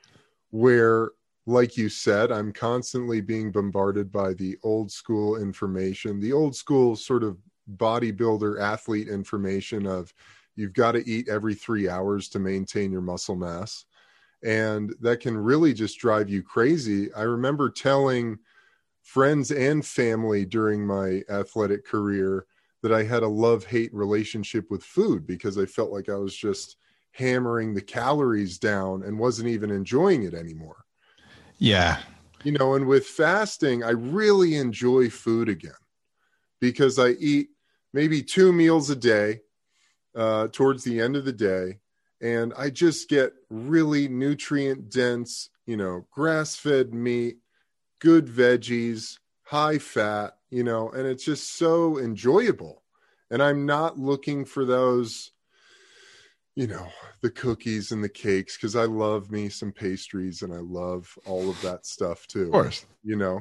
where, 0.51 1.11
like 1.47 1.77
you 1.77 1.89
said, 1.89 2.33
I'm 2.33 2.53
constantly 2.53 3.21
being 3.21 3.53
bombarded 3.53 4.11
by 4.11 4.35
the 4.35 4.57
old 4.63 4.91
school 4.91 5.37
information, 5.37 6.21
the 6.21 6.33
old 6.33 6.57
school 6.57 6.97
sort 6.97 7.23
of 7.23 7.39
bodybuilder 7.77 8.61
athlete 8.61 9.09
information 9.09 9.87
of 9.87 10.13
you've 10.57 10.73
got 10.73 10.93
to 10.93 11.09
eat 11.09 11.29
every 11.29 11.55
three 11.55 11.89
hours 11.89 12.29
to 12.31 12.39
maintain 12.39 12.93
your 12.93 13.01
muscle 13.01 13.37
mass. 13.37 13.85
And 14.43 14.95
that 15.01 15.21
can 15.21 15.37
really 15.37 15.73
just 15.73 15.99
drive 15.99 16.29
you 16.29 16.43
crazy. 16.43 17.13
I 17.15 17.23
remember 17.23 17.71
telling 17.71 18.39
friends 19.03 19.51
and 19.51 19.85
family 19.85 20.45
during 20.45 20.87
my 20.87 21.23
athletic 21.31 21.87
career 21.87 22.47
that 22.83 22.93
I 22.93 23.03
had 23.03 23.23
a 23.23 23.29
love 23.29 23.65
hate 23.65 23.93
relationship 23.95 24.71
with 24.71 24.83
food 24.83 25.27
because 25.27 25.57
I 25.57 25.65
felt 25.67 25.91
like 25.91 26.09
I 26.09 26.17
was 26.17 26.37
just 26.37 26.77
hammering 27.15 27.75
the 27.75 27.83
calories 27.83 28.59
down 28.59 29.03
and 29.03 29.19
wasn't 29.19 29.49
even 29.49 29.71
enjoying 29.71 30.25
it 30.25 30.35
anymore. 30.35 30.85
Yeah. 31.59 32.01
You 32.43 32.53
know, 32.53 32.75
and 32.75 32.87
with 32.87 33.07
fasting, 33.07 33.83
I 33.83 33.91
really 33.91 34.57
enjoy 34.57 35.09
food 35.11 35.49
again 35.49 35.73
because 36.61 36.99
I 36.99 37.11
eat 37.11 37.49
maybe 37.93 38.23
two 38.23 38.53
meals 38.53 38.91
a 38.91 38.97
day 38.97 39.41
uh, 40.15 40.49
towards 40.49 40.85
the 40.85 41.01
end 41.01 41.17
of 41.17 41.25
the 41.25 41.33
day. 41.33 41.79
And 42.21 42.53
I 42.57 42.71
just 42.71 43.09
get 43.09 43.33
really 43.49 44.09
nutrient 44.09 44.91
dense, 44.91 45.51
you 45.67 45.77
know, 45.77 46.07
grass 46.11 46.57
fed 46.57 46.93
meat, 46.93 47.37
good 48.01 48.27
veggies, 48.27 49.19
high 49.43 49.79
fat, 49.79 50.37
you 50.51 50.65
know, 50.65 50.91
and 50.91 51.07
it's 51.07 51.25
just 51.25 51.57
so 51.57 51.99
enjoyable. 51.99 52.83
And 53.31 53.43
I'm 53.43 53.67
not 53.67 53.99
looking 53.99 54.45
for 54.45 54.65
those 54.65 55.33
you 56.57 56.67
know 56.67 56.87
the 57.21 57.31
cookies 57.31 57.91
and 57.93 58.03
the 58.03 58.09
cakes 58.09 58.57
because 58.57 58.77
i 58.77 58.85
love 58.85 59.31
me 59.31 59.49
some 59.49 59.73
pastries 59.73 60.43
and 60.43 60.53
i 60.53 60.59
love 60.59 61.17
all 61.27 61.49
of 61.51 61.61
that 61.63 61.85
stuff 61.85 62.27
too 62.27 62.47
Of 62.47 62.53
course. 62.53 62.87
you 63.03 63.17
know 63.17 63.41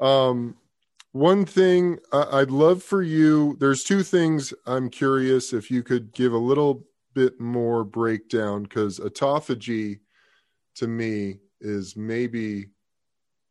um 0.00 0.56
one 1.12 1.44
thing 1.44 1.98
i'd 2.12 2.50
love 2.50 2.82
for 2.82 3.02
you 3.02 3.56
there's 3.60 3.84
two 3.84 4.02
things 4.02 4.52
i'm 4.66 4.88
curious 4.88 5.52
if 5.52 5.70
you 5.70 5.82
could 5.82 6.12
give 6.12 6.32
a 6.32 6.38
little 6.38 6.84
bit 7.14 7.38
more 7.40 7.84
breakdown 7.84 8.64
because 8.64 8.98
autophagy 8.98 10.00
to 10.74 10.88
me 10.88 11.38
is 11.60 11.96
maybe 11.96 12.66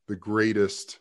the 0.07 0.15
greatest 0.15 0.99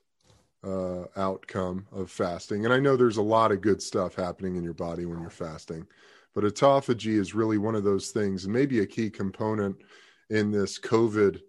uh, 0.65 1.05
outcome 1.17 1.85
of 1.91 2.09
fasting 2.09 2.65
and 2.65 2.73
i 2.73 2.79
know 2.79 2.97
there's 2.97 3.17
a 3.17 3.23
lot 3.23 3.51
of 3.51 3.61
good 3.61 3.83
stuff 3.83 4.15
happening 4.15 4.55
in 4.55 4.63
your 4.63 4.75
body 4.75 5.07
when 5.07 5.21
you're 5.21 5.31
fasting 5.31 5.85
but 6.35 6.45
autophagy 6.45 7.19
is 7.19 7.35
really 7.35 7.59
one 7.59 7.75
of 7.75 7.85
those 7.85 8.11
things 8.11 8.45
and 8.45 8.53
maybe 8.53 8.81
a 8.81 8.87
key 8.87 9.11
component 9.11 9.77
in 10.31 10.51
this 10.51 10.79
covid 10.79 11.41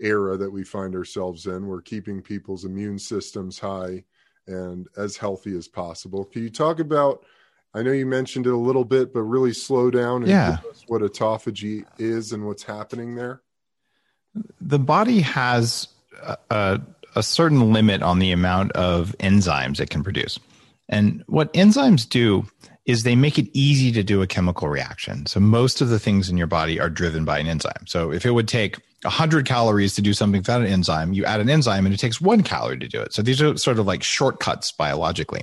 era 0.00 0.36
that 0.36 0.50
we 0.50 0.62
find 0.64 0.94
ourselves 0.94 1.46
in 1.46 1.66
we're 1.66 1.82
keeping 1.82 2.22
people's 2.22 2.64
immune 2.64 2.98
systems 2.98 3.58
high 3.58 4.02
and 4.46 4.86
as 4.96 5.16
healthy 5.16 5.56
as 5.56 5.68
possible 5.68 6.24
can 6.24 6.42
you 6.42 6.50
talk 6.50 6.78
about 6.80 7.24
i 7.74 7.82
know 7.82 7.92
you 7.92 8.06
mentioned 8.06 8.46
it 8.46 8.52
a 8.52 8.56
little 8.56 8.84
bit 8.84 9.12
but 9.12 9.22
really 9.22 9.52
slow 9.52 9.90
down 9.90 10.22
and 10.22 10.30
Yeah. 10.30 10.58
give 10.62 10.70
us 10.70 10.84
what 10.86 11.02
autophagy 11.02 11.84
is 11.98 12.32
and 12.32 12.46
what's 12.46 12.62
happening 12.62 13.14
there 13.14 13.42
the 14.60 14.78
body 14.78 15.20
has 15.20 15.88
a, 16.50 16.80
a 17.14 17.22
certain 17.22 17.72
limit 17.72 18.02
on 18.02 18.18
the 18.18 18.32
amount 18.32 18.72
of 18.72 19.14
enzymes 19.20 19.80
it 19.80 19.90
can 19.90 20.02
produce. 20.02 20.38
And 20.88 21.22
what 21.26 21.52
enzymes 21.52 22.08
do 22.08 22.46
is 22.88 23.02
they 23.02 23.14
make 23.14 23.38
it 23.38 23.50
easy 23.52 23.92
to 23.92 24.02
do 24.02 24.22
a 24.22 24.26
chemical 24.26 24.66
reaction. 24.66 25.26
So 25.26 25.38
most 25.38 25.82
of 25.82 25.90
the 25.90 25.98
things 25.98 26.30
in 26.30 26.38
your 26.38 26.46
body 26.46 26.80
are 26.80 26.88
driven 26.88 27.26
by 27.26 27.38
an 27.38 27.46
enzyme. 27.46 27.86
So 27.86 28.10
if 28.10 28.24
it 28.24 28.30
would 28.30 28.48
take 28.48 28.78
100 29.02 29.44
calories 29.44 29.94
to 29.94 30.02
do 30.02 30.14
something 30.14 30.40
without 30.40 30.62
an 30.62 30.68
enzyme, 30.68 31.12
you 31.12 31.26
add 31.26 31.40
an 31.40 31.50
enzyme 31.50 31.84
and 31.84 31.94
it 31.94 31.98
takes 31.98 32.18
one 32.18 32.42
calorie 32.42 32.78
to 32.78 32.88
do 32.88 33.02
it. 33.02 33.12
So 33.12 33.20
these 33.20 33.42
are 33.42 33.58
sort 33.58 33.78
of 33.78 33.86
like 33.86 34.02
shortcuts 34.02 34.72
biologically. 34.72 35.42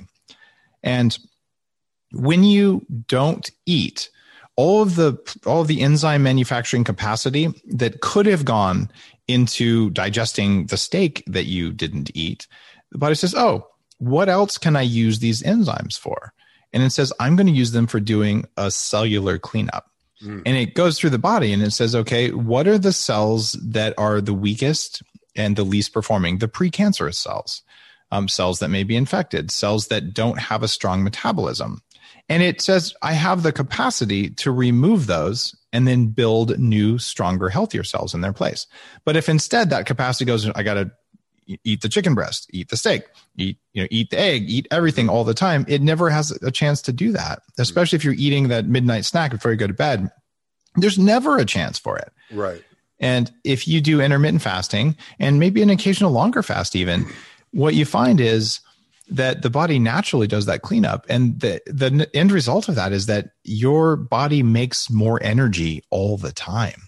And 0.82 1.16
when 2.10 2.42
you 2.42 2.84
don't 3.06 3.48
eat, 3.64 4.10
all 4.56 4.82
of 4.82 4.96
the 4.96 5.16
all 5.44 5.60
of 5.60 5.68
the 5.68 5.82
enzyme 5.82 6.24
manufacturing 6.24 6.82
capacity 6.82 7.52
that 7.66 8.00
could 8.00 8.26
have 8.26 8.44
gone 8.44 8.90
into 9.28 9.90
digesting 9.90 10.66
the 10.66 10.78
steak 10.78 11.22
that 11.28 11.44
you 11.44 11.72
didn't 11.72 12.10
eat, 12.14 12.48
the 12.90 12.98
body 12.98 13.14
says, 13.14 13.34
"Oh, 13.36 13.68
what 13.98 14.28
else 14.28 14.58
can 14.58 14.74
I 14.74 14.82
use 14.82 15.18
these 15.18 15.42
enzymes 15.42 15.98
for?" 15.98 16.32
And 16.72 16.82
it 16.82 16.90
says, 16.90 17.12
"I'm 17.20 17.36
going 17.36 17.46
to 17.46 17.52
use 17.52 17.72
them 17.72 17.86
for 17.86 18.00
doing 18.00 18.44
a 18.56 18.70
cellular 18.70 19.38
cleanup." 19.38 19.90
Mm. 20.22 20.42
And 20.46 20.56
it 20.56 20.74
goes 20.74 20.98
through 20.98 21.10
the 21.10 21.18
body 21.18 21.52
and 21.52 21.62
it 21.62 21.72
says, 21.72 21.94
"Okay, 21.94 22.30
what 22.30 22.66
are 22.66 22.78
the 22.78 22.92
cells 22.92 23.52
that 23.62 23.94
are 23.98 24.20
the 24.20 24.34
weakest 24.34 25.02
and 25.34 25.56
the 25.56 25.64
least 25.64 25.92
performing? 25.92 26.38
The 26.38 26.48
precancerous 26.48 27.16
cells." 27.16 27.62
Um, 28.12 28.28
cells 28.28 28.60
that 28.60 28.68
may 28.68 28.84
be 28.84 28.94
infected, 28.94 29.50
cells 29.50 29.88
that 29.88 30.14
don't 30.14 30.38
have 30.38 30.62
a 30.62 30.68
strong 30.68 31.02
metabolism, 31.02 31.82
and 32.28 32.42
it 32.42 32.60
says, 32.60 32.94
I 33.02 33.12
have 33.12 33.42
the 33.42 33.52
capacity 33.52 34.30
to 34.30 34.50
remove 34.50 35.06
those 35.06 35.54
and 35.72 35.86
then 35.86 36.08
build 36.08 36.58
new, 36.58 36.98
stronger, 36.98 37.48
healthier 37.48 37.84
cells 37.84 38.14
in 38.14 38.20
their 38.20 38.32
place. 38.32 38.66
But 39.04 39.16
if 39.16 39.28
instead 39.28 39.70
that 39.70 39.86
capacity 39.86 40.24
goes, 40.24 40.48
I 40.50 40.62
got 40.62 40.74
to 40.74 40.90
eat 41.64 41.80
the 41.80 41.88
chicken 41.88 42.14
breast, 42.14 42.48
eat 42.52 42.68
the 42.68 42.76
steak, 42.76 43.04
eat, 43.36 43.58
you 43.72 43.82
know, 43.82 43.88
eat 43.90 44.10
the 44.10 44.18
egg, 44.18 44.48
eat 44.48 44.66
everything 44.70 45.08
all 45.08 45.24
the 45.24 45.34
time, 45.34 45.64
it 45.68 45.80
never 45.82 46.10
has 46.10 46.30
a 46.42 46.50
chance 46.50 46.82
to 46.82 46.92
do 46.92 47.12
that, 47.12 47.40
mm-hmm. 47.40 47.62
especially 47.62 47.96
if 47.96 48.04
you're 48.04 48.14
eating 48.14 48.48
that 48.48 48.66
midnight 48.66 49.04
snack 49.04 49.30
before 49.30 49.50
you 49.50 49.56
go 49.56 49.66
to 49.66 49.72
bed. 49.72 50.10
There's 50.76 50.98
never 50.98 51.38
a 51.38 51.44
chance 51.44 51.78
for 51.78 51.96
it. 51.98 52.12
right 52.30 52.62
And 53.00 53.32
if 53.44 53.66
you 53.66 53.80
do 53.80 54.00
intermittent 54.00 54.42
fasting 54.42 54.96
and 55.18 55.38
maybe 55.38 55.62
an 55.62 55.70
occasional 55.70 56.10
longer 56.10 56.42
fast, 56.42 56.76
even, 56.76 57.06
what 57.52 57.74
you 57.74 57.84
find 57.84 58.20
is 58.20 58.60
that 59.08 59.42
the 59.42 59.50
body 59.50 59.78
naturally 59.78 60.26
does 60.26 60.46
that 60.46 60.62
cleanup. 60.62 61.06
And 61.08 61.40
the, 61.40 61.60
the 61.66 62.10
end 62.12 62.32
result 62.32 62.68
of 62.68 62.74
that 62.74 62.92
is 62.92 63.06
that 63.06 63.30
your 63.44 63.96
body 63.96 64.42
makes 64.42 64.90
more 64.90 65.22
energy 65.22 65.82
all 65.90 66.16
the 66.16 66.32
time 66.32 66.82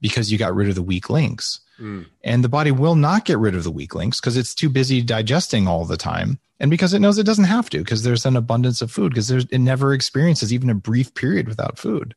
because 0.00 0.30
you 0.30 0.38
got 0.38 0.54
rid 0.54 0.68
of 0.68 0.74
the 0.74 0.82
weak 0.82 1.08
links. 1.08 1.60
Mm. 1.82 2.06
And 2.22 2.44
the 2.44 2.48
body 2.48 2.70
will 2.70 2.94
not 2.94 3.24
get 3.24 3.38
rid 3.38 3.56
of 3.56 3.64
the 3.64 3.70
weak 3.70 3.94
links 3.94 4.20
because 4.20 4.36
it's 4.36 4.54
too 4.54 4.68
busy 4.68 5.02
digesting 5.02 5.66
all 5.66 5.84
the 5.84 5.96
time. 5.96 6.38
And 6.60 6.70
because 6.70 6.94
it 6.94 7.00
knows 7.00 7.18
it 7.18 7.26
doesn't 7.26 7.44
have 7.44 7.68
to, 7.70 7.78
because 7.78 8.04
there's 8.04 8.24
an 8.24 8.36
abundance 8.36 8.80
of 8.82 8.90
food, 8.90 9.10
because 9.10 9.26
there's 9.26 9.46
it 9.46 9.58
never 9.58 9.92
experiences 9.92 10.52
even 10.52 10.70
a 10.70 10.74
brief 10.74 11.12
period 11.14 11.48
without 11.48 11.76
food. 11.76 12.14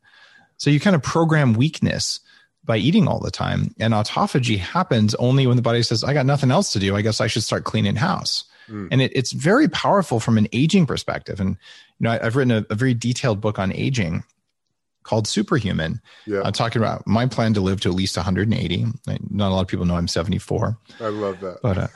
So 0.56 0.70
you 0.70 0.78
kind 0.78 0.94
of 0.94 1.02
program 1.02 1.54
weakness 1.54 2.20
by 2.64 2.76
eating 2.76 3.08
all 3.08 3.20
the 3.20 3.30
time. 3.30 3.74
And 3.80 3.92
autophagy 3.92 4.58
happens 4.58 5.14
only 5.16 5.46
when 5.46 5.56
the 5.56 5.62
body 5.62 5.82
says, 5.82 6.04
I 6.04 6.14
got 6.14 6.26
nothing 6.26 6.50
else 6.50 6.72
to 6.72 6.78
do. 6.78 6.96
I 6.96 7.02
guess 7.02 7.20
I 7.20 7.26
should 7.26 7.42
start 7.42 7.64
cleaning 7.64 7.96
house. 7.96 8.44
Mm. 8.68 8.88
And 8.90 9.02
it, 9.02 9.12
it's 9.14 9.32
very 9.32 9.68
powerful 9.68 10.20
from 10.20 10.38
an 10.38 10.48
aging 10.52 10.86
perspective. 10.86 11.40
And, 11.40 11.50
you 11.98 12.04
know, 12.04 12.10
I, 12.10 12.24
have 12.24 12.36
written 12.36 12.50
a, 12.50 12.66
a, 12.70 12.74
very 12.74 12.94
detailed 12.94 13.40
book 13.40 13.58
on 13.58 13.72
aging 13.72 14.24
called 15.06 15.26
Superhuman. 15.28 16.00
Yeah. 16.26 16.42
I'm 16.44 16.52
talking 16.52 16.82
about 16.82 17.06
my 17.06 17.26
plan 17.26 17.54
to 17.54 17.60
live 17.60 17.80
to 17.82 17.88
at 17.88 17.94
least 17.94 18.16
180. 18.16 18.86
Not 19.30 19.48
a 19.48 19.54
lot 19.54 19.60
of 19.60 19.68
people 19.68 19.86
know 19.86 19.94
I'm 19.94 20.08
74. 20.08 20.76
I 21.00 21.08
love 21.08 21.40
that. 21.40 21.58
But, 21.62 21.78
uh, 21.78 21.88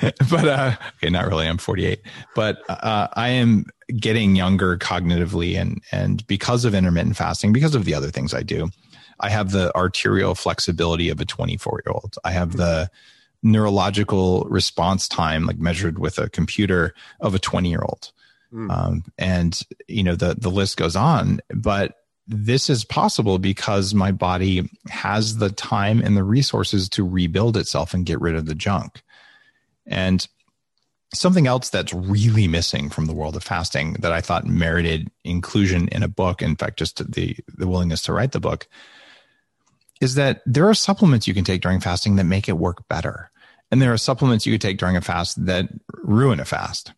but, 0.30 0.48
uh, 0.48 0.76
okay, 0.96 1.10
not 1.10 1.26
really. 1.28 1.46
I'm 1.46 1.58
48, 1.58 2.00
but, 2.34 2.58
uh, 2.68 3.08
I 3.14 3.28
am 3.28 3.66
getting 3.96 4.36
younger 4.36 4.76
cognitively 4.76 5.58
and, 5.58 5.80
and 5.92 6.26
because 6.26 6.64
of 6.64 6.74
intermittent 6.74 7.16
fasting, 7.16 7.52
because 7.52 7.74
of 7.74 7.84
the 7.84 7.94
other 7.94 8.10
things 8.10 8.34
I 8.34 8.42
do, 8.42 8.68
I 9.20 9.30
have 9.30 9.52
the 9.52 9.74
arterial 9.74 10.34
flexibility 10.34 11.08
of 11.08 11.20
a 11.20 11.24
24 11.24 11.82
year 11.86 11.92
old. 11.92 12.16
I 12.24 12.32
have 12.32 12.56
the 12.56 12.90
neurological 13.42 14.42
response 14.50 15.06
time, 15.08 15.46
like 15.46 15.58
measured 15.58 15.98
with 15.98 16.18
a 16.18 16.28
computer, 16.28 16.94
of 17.20 17.34
a 17.34 17.38
20 17.38 17.68
year 17.68 17.82
old. 17.82 18.12
Mm. 18.52 18.70
Um, 18.70 19.04
and 19.18 19.60
you 19.88 20.02
know 20.02 20.14
the 20.14 20.34
the 20.34 20.50
list 20.50 20.78
goes 20.78 20.96
on, 20.96 21.40
but 21.50 21.97
this 22.28 22.68
is 22.68 22.84
possible 22.84 23.38
because 23.38 23.94
my 23.94 24.12
body 24.12 24.70
has 24.88 25.38
the 25.38 25.50
time 25.50 26.02
and 26.02 26.14
the 26.14 26.22
resources 26.22 26.88
to 26.90 27.08
rebuild 27.08 27.56
itself 27.56 27.94
and 27.94 28.04
get 28.04 28.20
rid 28.20 28.36
of 28.36 28.44
the 28.44 28.54
junk. 28.54 29.02
And 29.86 30.26
something 31.14 31.46
else 31.46 31.70
that's 31.70 31.94
really 31.94 32.46
missing 32.46 32.90
from 32.90 33.06
the 33.06 33.14
world 33.14 33.34
of 33.34 33.42
fasting 33.42 33.94
that 33.94 34.12
I 34.12 34.20
thought 34.20 34.46
merited 34.46 35.10
inclusion 35.24 35.88
in 35.88 36.02
a 36.02 36.08
book, 36.08 36.42
in 36.42 36.54
fact, 36.54 36.78
just 36.78 37.10
the 37.10 37.34
the 37.56 37.66
willingness 37.66 38.02
to 38.02 38.12
write 38.12 38.32
the 38.32 38.40
book, 38.40 38.68
is 40.02 40.14
that 40.16 40.42
there 40.44 40.68
are 40.68 40.74
supplements 40.74 41.26
you 41.26 41.32
can 41.32 41.44
take 41.44 41.62
during 41.62 41.80
fasting 41.80 42.16
that 42.16 42.24
make 42.24 42.46
it 42.46 42.58
work 42.58 42.86
better. 42.88 43.30
And 43.70 43.80
there 43.80 43.92
are 43.92 43.98
supplements 43.98 44.44
you 44.44 44.52
could 44.52 44.60
take 44.60 44.78
during 44.78 44.96
a 44.96 45.00
fast 45.00 45.46
that 45.46 45.68
ruin 46.02 46.40
a 46.40 46.44
fast. 46.44 46.92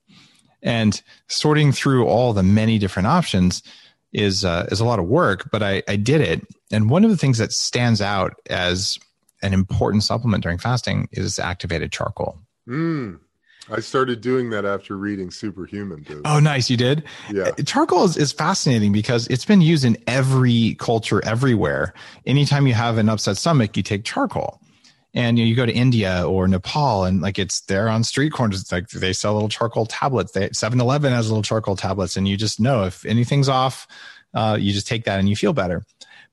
And 0.62 1.00
sorting 1.28 1.72
through 1.72 2.06
all 2.06 2.32
the 2.32 2.42
many 2.42 2.78
different 2.78 3.06
options 3.06 3.62
is 4.12 4.44
uh, 4.44 4.66
is 4.70 4.80
a 4.80 4.84
lot 4.84 4.98
of 4.98 5.06
work, 5.06 5.50
but 5.50 5.62
I, 5.62 5.82
I 5.88 5.96
did 5.96 6.20
it. 6.20 6.46
And 6.72 6.90
one 6.90 7.04
of 7.04 7.11
the 7.11 7.16
things 7.16 7.38
that 7.38 7.52
stands 7.52 8.00
out 8.00 8.34
as 8.48 8.98
an 9.42 9.52
important 9.52 10.02
supplement 10.02 10.42
during 10.42 10.58
fasting 10.58 11.08
is 11.12 11.38
activated 11.38 11.92
charcoal. 11.92 12.38
Mm. 12.68 13.20
I 13.72 13.80
started 13.80 14.20
doing 14.20 14.50
that 14.50 14.64
after 14.64 14.96
reading 14.96 15.30
Superhuman. 15.30 16.02
Dude. 16.02 16.22
Oh, 16.24 16.40
nice. 16.40 16.68
You 16.68 16.76
did? 16.76 17.04
Yeah. 17.30 17.42
Uh, 17.44 17.62
charcoal 17.64 18.04
is, 18.04 18.16
is 18.16 18.32
fascinating 18.32 18.90
because 18.90 19.28
it's 19.28 19.44
been 19.44 19.61
used 19.61 19.84
in 19.84 19.96
every 20.06 20.74
culture 20.78 21.24
everywhere. 21.24 21.94
Anytime 22.26 22.66
you 22.66 22.74
have 22.74 22.98
an 22.98 23.08
upset 23.08 23.36
stomach, 23.36 23.76
you 23.76 23.82
take 23.82 24.04
charcoal. 24.04 24.61
And 25.12 25.38
you, 25.38 25.44
know, 25.44 25.48
you 25.48 25.56
go 25.56 25.66
to 25.66 25.72
India 25.72 26.24
or 26.26 26.46
Nepal 26.46 27.04
and 27.04 27.20
like 27.20 27.38
it's 27.38 27.62
there 27.62 27.88
on 27.88 28.04
street 28.04 28.32
corners. 28.32 28.61
It's 28.61 28.72
like 28.72 28.88
they 28.90 29.12
sell 29.12 29.34
little 29.34 29.48
charcoal 29.48 29.86
tablets. 29.86 30.32
They 30.32 30.48
7-Eleven 30.50 31.12
has 31.12 31.28
little 31.28 31.42
charcoal 31.42 31.76
tablets 31.76 32.16
and 32.16 32.28
you 32.28 32.36
just 32.36 32.61
know 32.61 32.84
if 32.84 33.04
anything's 33.04 33.48
off, 33.48 33.88
uh, 34.34 34.56
you 34.61 34.72
just 34.72 34.86
take 34.86 35.04
that 35.04 35.18
and 35.18 35.28
you 35.28 35.34
feel 35.34 35.52
better. 35.52 35.82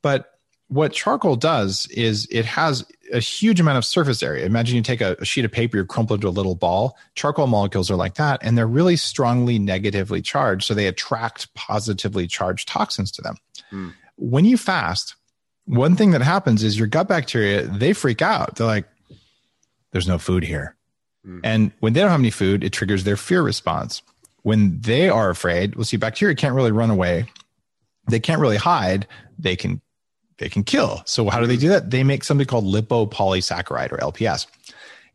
But 0.01 0.37
what 0.69 0.91
charcoal 0.91 1.35
does 1.35 1.87
is 1.91 2.27
it 2.29 2.45
has 2.45 2.85
a 3.13 3.19
huge 3.19 3.59
amount 3.59 3.77
of 3.77 3.85
surface 3.85 4.21
area. 4.21 4.45
Imagine 4.45 4.75
you 4.75 4.81
take 4.81 5.01
a, 5.01 5.15
a, 5.19 5.25
sheet 5.25 5.45
of 5.45 5.51
paper, 5.51 5.77
you 5.77 5.85
crumple 5.85 6.13
it 6.13 6.17
into 6.17 6.27
a 6.27 6.29
little 6.29 6.55
ball. 6.55 6.97
Charcoal 7.15 7.47
molecules 7.47 7.89
are 7.89 7.95
like 7.95 8.15
that, 8.15 8.39
and 8.43 8.57
they're 8.57 8.67
really 8.67 8.97
strongly 8.97 9.59
negatively 9.59 10.21
charged. 10.21 10.65
So 10.65 10.73
they 10.73 10.87
attract 10.87 11.53
positively 11.53 12.27
charged 12.27 12.67
toxins 12.67 13.11
to 13.13 13.21
them. 13.21 13.37
Mm. 13.71 13.93
When 14.17 14.45
you 14.45 14.57
fast, 14.57 15.15
one 15.67 15.95
thing 15.95 16.11
that 16.11 16.21
happens 16.21 16.63
is 16.63 16.77
your 16.77 16.87
gut 16.87 17.07
bacteria, 17.07 17.63
they 17.63 17.93
freak 17.93 18.21
out. 18.21 18.55
They're 18.55 18.67
like, 18.67 18.85
there's 19.91 20.07
no 20.07 20.17
food 20.17 20.43
here. 20.43 20.75
Mm. 21.25 21.41
And 21.43 21.71
when 21.79 21.93
they 21.93 21.99
don't 21.99 22.09
have 22.09 22.19
any 22.19 22.31
food, 22.31 22.63
it 22.63 22.71
triggers 22.71 23.03
their 23.03 23.17
fear 23.17 23.41
response. 23.41 24.01
When 24.43 24.79
they 24.79 25.09
are 25.09 25.29
afraid, 25.29 25.75
well, 25.75 25.83
see, 25.83 25.97
bacteria 25.97 26.35
can't 26.35 26.55
really 26.55 26.71
run 26.71 26.89
away. 26.89 27.25
They 28.09 28.19
can't 28.19 28.39
really 28.39 28.57
hide. 28.57 29.07
They 29.37 29.55
can 29.55 29.81
they 30.37 30.49
can 30.49 30.63
kill. 30.63 31.01
So 31.05 31.29
how 31.29 31.39
do 31.39 31.47
they 31.47 31.57
do 31.57 31.69
that? 31.69 31.89
They 31.89 32.03
make 32.03 32.23
something 32.23 32.45
called 32.45 32.63
lipopolysaccharide 32.63 33.91
or 33.91 33.97
LPS. 33.97 34.45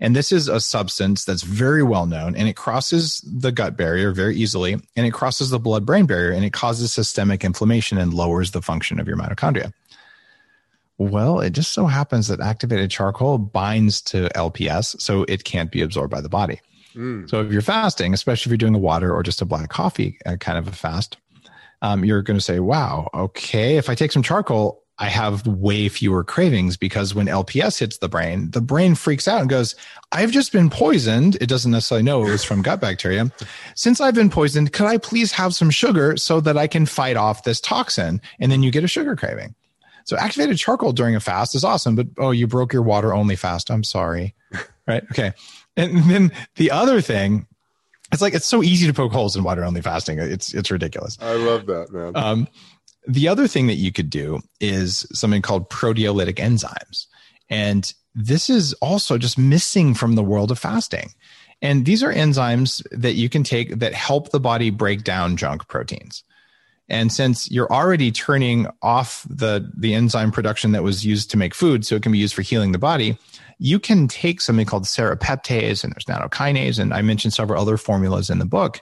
And 0.01 0.17
this 0.17 0.33
is 0.33 0.49
a 0.49 0.61
substance 0.61 1.25
that's 1.25 1.45
very 1.45 1.85
well 1.85 2.07
known 2.07 2.35
and 2.35 2.49
it 2.49 2.57
crosses 2.57 3.21
the 3.21 3.53
gut 3.53 3.77
barrier 3.77 4.11
very 4.11 4.35
easily 4.37 4.73
and 4.73 5.07
it 5.07 5.13
crosses 5.13 5.51
the 5.51 5.61
blood 5.61 5.87
brain 5.87 6.07
barrier 6.07 6.33
and 6.33 6.45
it 6.45 6.53
causes 6.53 6.93
systemic 6.93 7.45
inflammation 7.45 7.99
and 7.99 8.13
lowers 8.13 8.51
the 8.51 8.61
function 8.61 8.99
of 8.99 9.07
your 9.07 9.17
mitochondria. 9.17 9.73
Well, 11.03 11.41
it 11.41 11.51
just 11.51 11.73
so 11.73 11.87
happens 11.87 12.29
that 12.29 12.41
activated 12.41 12.91
charcoal 12.91 13.39
binds 13.39 14.01
to 14.03 14.29
LPS, 14.35 15.01
so 15.01 15.25
it 15.29 15.45
can't 15.45 15.71
be 15.71 15.83
absorbed 15.83 16.11
by 16.11 16.21
the 16.21 16.29
body. 16.29 16.61
Mm. 16.95 17.29
So 17.29 17.41
if 17.41 17.51
you're 17.51 17.63
fasting, 17.63 18.15
especially 18.15 18.51
if 18.51 18.53
you're 18.53 18.59
doing 18.59 18.75
a 18.75 18.79
water 18.79 19.13
or 19.13 19.23
just 19.23 19.43
a 19.43 19.45
black 19.45 19.71
coffee 19.71 20.19
uh, 20.27 20.37
kind 20.37 20.59
of 20.59 20.69
a 20.69 20.73
fast, 20.73 21.17
um, 21.81 22.05
you're 22.05 22.23
going 22.23 22.39
to 22.39 22.45
say, 22.45 22.61
wow, 22.61 23.09
okay, 23.13 23.77
if 23.77 23.91
I 23.91 23.95
take 23.95 24.13
some 24.13 24.23
charcoal, 24.23 24.83
I 24.99 25.07
have 25.07 25.47
way 25.47 25.89
fewer 25.89 26.23
cravings 26.23 26.77
because 26.77 27.15
when 27.15 27.27
LPS 27.27 27.79
hits 27.81 27.99
the 27.99 28.09
brain, 28.09 28.51
the 28.51 28.61
brain 28.61 28.95
freaks 28.95 29.27
out 29.27 29.41
and 29.41 29.51
goes, 29.51 29.75
I've 30.13 30.31
just 30.31 30.53
been 30.53 30.71
poisoned. 30.71 31.37
It 31.41 31.49
doesn't 31.49 31.73
necessarily 31.73 32.05
know 32.05 32.25
it 32.25 32.31
was 32.31 32.45
from 32.45 32.63
gut 32.63 32.81
bacteria. 32.81 33.33
Since 33.75 34.01
I've 34.01 34.15
been 34.15 34.31
poisoned, 34.31 34.73
could 34.73 34.87
I 34.87 34.99
please 34.99 35.33
have 35.33 35.55
some 35.55 35.71
sugar 35.71 36.17
so 36.17 36.41
that 36.43 36.57
I 36.57 36.69
can 36.69 36.87
fight 36.87 37.17
off 37.17 37.43
this 37.43 37.61
toxin? 37.61 38.21
And 38.39 38.53
then 38.53 38.63
you 38.63 38.71
get 38.71 38.85
a 38.85 38.89
sugar 38.89 39.17
craving. 39.17 39.57
So 40.05 40.17
activated 40.17 40.59
charcoal 40.59 40.93
during 40.93 41.15
a 41.15 41.21
fast 41.21 41.55
is 41.55 41.65
awesome, 41.65 41.95
but 41.95 42.09
oh, 42.19 42.31
you 42.31 42.47
broke 42.47 42.73
your 42.73 42.83
water 42.83 43.15
only 43.15 43.37
fast. 43.37 43.71
I'm 43.71 43.85
sorry. 43.85 44.35
right. 44.87 45.05
Okay. 45.13 45.33
And 45.77 46.11
then 46.11 46.33
the 46.57 46.71
other 46.71 47.01
thing, 47.01 47.47
it's 48.13 48.21
like 48.21 48.35
it's 48.35 48.47
so 48.47 48.63
easy 48.63 48.87
to 48.87 48.93
poke 48.93 49.13
holes 49.13 49.37
in 49.37 49.43
water 49.43 49.65
only 49.65 49.81
fasting. 49.81 50.19
It's 50.19 50.53
it's 50.53 50.71
ridiculous. 50.71 51.17
I 51.21 51.35
love 51.35 51.67
that, 51.67 51.91
man. 51.91 52.13
Um, 52.15 52.49
the 53.07 53.29
other 53.29 53.49
thing 53.49 53.67
that 53.67 53.75
you 53.75 53.91
could 53.91 54.11
do 54.11 54.41
is 54.61 55.07
something 55.13 55.43
called 55.43 55.71
proteolytic 55.71 56.37
enzymes. 56.37 57.07
And 57.49 57.93
this 58.15 58.51
is 58.51 58.75
also 58.75 59.19
just 59.19 59.39
missing 59.39 59.95
from 59.95 60.15
the 60.15 60.23
world 60.23 60.51
of 60.51 60.59
fasting. 60.59 61.11
And 61.61 61.87
these 61.87 62.03
are 62.03 62.13
enzymes 62.13 62.83
that 62.91 63.15
you 63.15 63.29
can 63.29 63.45
take 63.45 63.79
that 63.79 63.95
help 63.95 64.31
the 64.31 64.41
body 64.41 64.71
break 64.71 65.05
down 65.05 65.37
junk 65.37 65.69
proteins. 65.69 66.25
And 66.89 67.13
since 67.13 67.51
you're 67.51 67.73
already 67.73 68.11
turning 68.11 68.67
off 68.83 69.27
the, 69.29 69.71
the 69.77 69.95
enzyme 69.95 70.33
production 70.33 70.73
that 70.73 70.83
was 70.83 71.07
used 71.07 71.31
to 71.31 71.37
make 71.37 71.55
food, 71.55 71.87
so 71.87 71.95
it 71.95 72.03
can 72.03 72.13
be 72.13 72.19
used 72.19 72.35
for 72.35 72.43
healing 72.43 72.73
the 72.73 72.79
body, 72.79 73.17
you 73.59 73.79
can 73.79 74.09
take 74.09 74.41
something 74.41 74.67
called 74.67 74.85
serrapeptase 74.85 75.85
and 75.85 75.93
there's 75.93 76.05
nattokinase. 76.07 76.79
And 76.79 76.93
I 76.93 77.03
mentioned 77.03 77.33
several 77.33 77.61
other 77.61 77.77
formulas 77.77 78.29
in 78.29 78.39
the 78.39 78.45
book. 78.45 78.81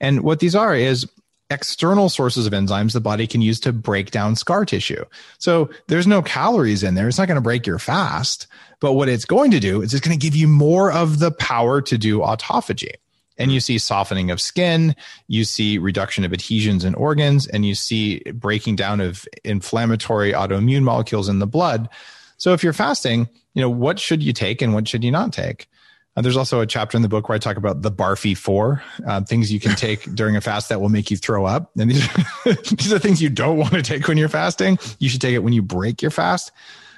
And 0.00 0.22
what 0.22 0.40
these 0.40 0.54
are 0.54 0.74
is 0.74 1.08
external 1.50 2.08
sources 2.08 2.46
of 2.46 2.52
enzymes 2.52 2.92
the 2.92 3.00
body 3.00 3.26
can 3.26 3.42
use 3.42 3.60
to 3.60 3.72
break 3.72 4.10
down 4.10 4.36
scar 4.36 4.64
tissue. 4.64 5.04
So 5.38 5.70
there's 5.88 6.06
no 6.06 6.22
calories 6.22 6.82
in 6.82 6.94
there. 6.94 7.08
It's 7.08 7.18
not 7.18 7.28
going 7.28 7.36
to 7.36 7.42
break 7.42 7.66
your 7.66 7.78
fast. 7.78 8.46
But 8.80 8.94
what 8.94 9.08
it's 9.08 9.24
going 9.24 9.50
to 9.52 9.60
do 9.60 9.82
is 9.82 9.94
it's 9.94 10.06
going 10.06 10.18
to 10.18 10.24
give 10.24 10.34
you 10.34 10.48
more 10.48 10.90
of 10.90 11.18
the 11.18 11.30
power 11.30 11.80
to 11.82 11.98
do 11.98 12.18
autophagy. 12.18 12.94
And 13.42 13.52
you 13.52 13.58
see 13.58 13.76
softening 13.76 14.30
of 14.30 14.40
skin, 14.40 14.94
you 15.26 15.42
see 15.42 15.76
reduction 15.76 16.24
of 16.24 16.32
adhesions 16.32 16.84
in 16.84 16.94
organs, 16.94 17.48
and 17.48 17.66
you 17.66 17.74
see 17.74 18.20
breaking 18.34 18.76
down 18.76 19.00
of 19.00 19.26
inflammatory 19.42 20.32
autoimmune 20.32 20.84
molecules 20.84 21.28
in 21.28 21.40
the 21.40 21.46
blood. 21.46 21.88
So 22.36 22.52
if 22.52 22.62
you're 22.62 22.72
fasting, 22.72 23.28
you 23.54 23.60
know, 23.60 23.68
what 23.68 23.98
should 23.98 24.22
you 24.22 24.32
take 24.32 24.62
and 24.62 24.74
what 24.74 24.86
should 24.86 25.02
you 25.02 25.10
not 25.10 25.32
take? 25.32 25.68
Uh, 26.16 26.22
there's 26.22 26.36
also 26.36 26.60
a 26.60 26.66
chapter 26.66 26.96
in 26.96 27.02
the 27.02 27.08
book 27.08 27.28
where 27.28 27.34
I 27.34 27.40
talk 27.40 27.56
about 27.56 27.82
the 27.82 27.90
Barfy 27.90 28.36
Four, 28.36 28.80
uh, 29.08 29.22
things 29.22 29.52
you 29.52 29.58
can 29.58 29.74
take 29.74 30.02
during 30.14 30.36
a 30.36 30.40
fast 30.40 30.68
that 30.68 30.80
will 30.80 30.88
make 30.88 31.10
you 31.10 31.16
throw 31.16 31.44
up. 31.44 31.72
And 31.76 31.90
these 31.90 32.06
are, 32.06 32.52
these 32.76 32.92
are 32.92 32.98
things 33.00 33.20
you 33.20 33.28
don't 33.28 33.58
want 33.58 33.72
to 33.72 33.82
take 33.82 34.06
when 34.06 34.18
you're 34.18 34.28
fasting. 34.28 34.78
You 35.00 35.08
should 35.08 35.20
take 35.20 35.34
it 35.34 35.40
when 35.40 35.52
you 35.52 35.62
break 35.62 36.00
your 36.00 36.12
fast. 36.12 36.52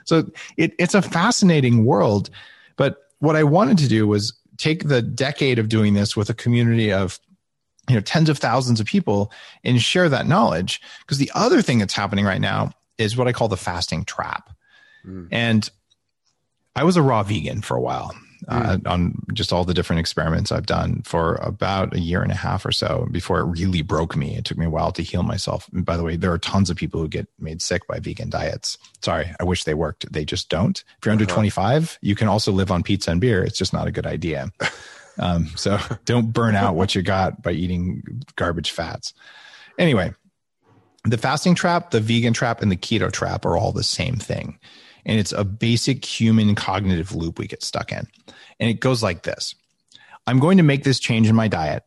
So 0.05 0.31
it, 0.59 0.75
it's 0.79 0.95
a 0.95 1.01
fascinating 1.01 1.87
world. 1.87 2.29
But 2.77 3.09
what 3.21 3.35
I 3.35 3.45
wanted 3.45 3.79
to 3.79 3.89
do 3.89 4.07
was 4.07 4.35
take 4.57 4.89
the 4.89 5.03
decade 5.03 5.59
of 5.59 5.69
doing 5.69 5.95
this 5.95 6.17
with 6.17 6.31
a 6.31 6.35
community 6.35 6.93
of 6.93 7.19
you 7.89 7.95
know 7.95 8.01
tens 8.01 8.29
of 8.29 8.39
thousands 8.39 8.81
of 8.81 8.87
people 8.87 9.33
and 9.63 9.81
share 9.81 10.09
that 10.09 10.27
knowledge. 10.27 10.81
Because 11.01 11.19
the 11.19 11.31
other 11.35 11.63
thing 11.63 11.79
that's 11.79 11.95
happening 11.95 12.25
right 12.25 12.41
now 12.41 12.71
is 12.99 13.17
what 13.17 13.29
I 13.29 13.33
call 13.33 13.49
the 13.49 13.57
fasting 13.57 14.05
trap. 14.05 14.51
Mm. 15.07 15.29
And 15.31 15.71
I 16.77 16.85
was 16.85 16.97
a 16.97 17.03
raw 17.03 17.23
vegan 17.23 17.63
for 17.63 17.77
a 17.77 17.81
while. 17.81 18.15
Uh, 18.47 18.77
on 18.85 19.15
just 19.33 19.53
all 19.53 19.65
the 19.65 19.73
different 19.73 20.01
experiments 20.01 20.53
I've 20.53 20.67
done 20.67 21.01
for 21.05 21.37
about 21.37 21.95
a 21.95 21.99
year 21.99 22.23
and 22.23 22.31
a 22.31 22.37
half 22.37 22.67
or 22.67 22.73
so 22.73 23.09
before 23.11 23.41
it 23.41 23.45
really 23.45 23.81
broke 23.81 24.17
me. 24.17 24.37
It 24.37 24.45
took 24.45 24.59
me 24.59 24.67
a 24.67 24.71
while 24.71 24.93
to 24.93 25.03
heal 25.03 25.23
myself. 25.23 25.69
And 25.73 25.85
by 25.85 25.97
the 25.97 26.03
way, 26.03 26.17
there 26.17 26.33
are 26.33 26.39
tons 26.39 26.69
of 26.69 26.77
people 26.77 27.01
who 27.01 27.09
get 27.09 27.27
made 27.39 27.63
sick 27.63 27.87
by 27.87 28.01
vegan 28.01 28.29
diets. 28.29 28.77
Sorry, 29.03 29.33
I 29.41 29.45
wish 29.45 29.65
they 29.65 29.73
worked. 29.73 30.13
They 30.13 30.27
just 30.27 30.51
don't. 30.51 30.85
If 30.99 31.07
you're 31.07 31.13
under 31.13 31.25
25, 31.25 31.99
you 32.03 32.15
can 32.15 32.29
also 32.29 32.53
live 32.53 32.71
on 32.71 32.83
pizza 32.83 33.11
and 33.11 33.21
beer. 33.21 33.43
It's 33.43 33.59
just 33.59 33.73
not 33.73 33.87
a 33.87 33.93
good 33.93 34.07
idea. 34.07 34.51
Um, 35.19 35.47
so 35.55 35.79
don't 36.05 36.33
burn 36.33 36.57
out 36.57 36.75
what 36.75 36.95
you 36.95 37.03
got 37.03 37.43
by 37.43 37.53
eating 37.53 38.25
garbage 38.37 38.73
fats. 38.73 39.15
Anyway, 39.79 40.13
the 41.05 41.19
fasting 41.19 41.55
trap, 41.55 41.91
the 41.91 42.01
vegan 42.01 42.33
trap, 42.33 42.63
and 42.63 42.71
the 42.71 42.77
keto 42.77 43.13
trap 43.13 43.45
are 43.45 43.57
all 43.57 43.73
the 43.73 43.85
same 43.85 44.17
thing. 44.17 44.59
And 45.07 45.19
it's 45.19 45.33
a 45.33 45.45
basic 45.45 46.05
human 46.05 46.55
cognitive 46.55 47.15
loop 47.15 47.39
we 47.39 47.47
get 47.47 47.63
stuck 47.63 47.93
in. 47.93 48.07
And 48.61 48.71
it 48.71 48.81
goes 48.81 49.03
like 49.03 49.23
this 49.23 49.55
I'm 50.27 50.39
going 50.39 50.57
to 50.57 50.63
make 50.63 50.85
this 50.85 50.99
change 50.99 51.29
in 51.29 51.35
my 51.35 51.49
diet. 51.49 51.85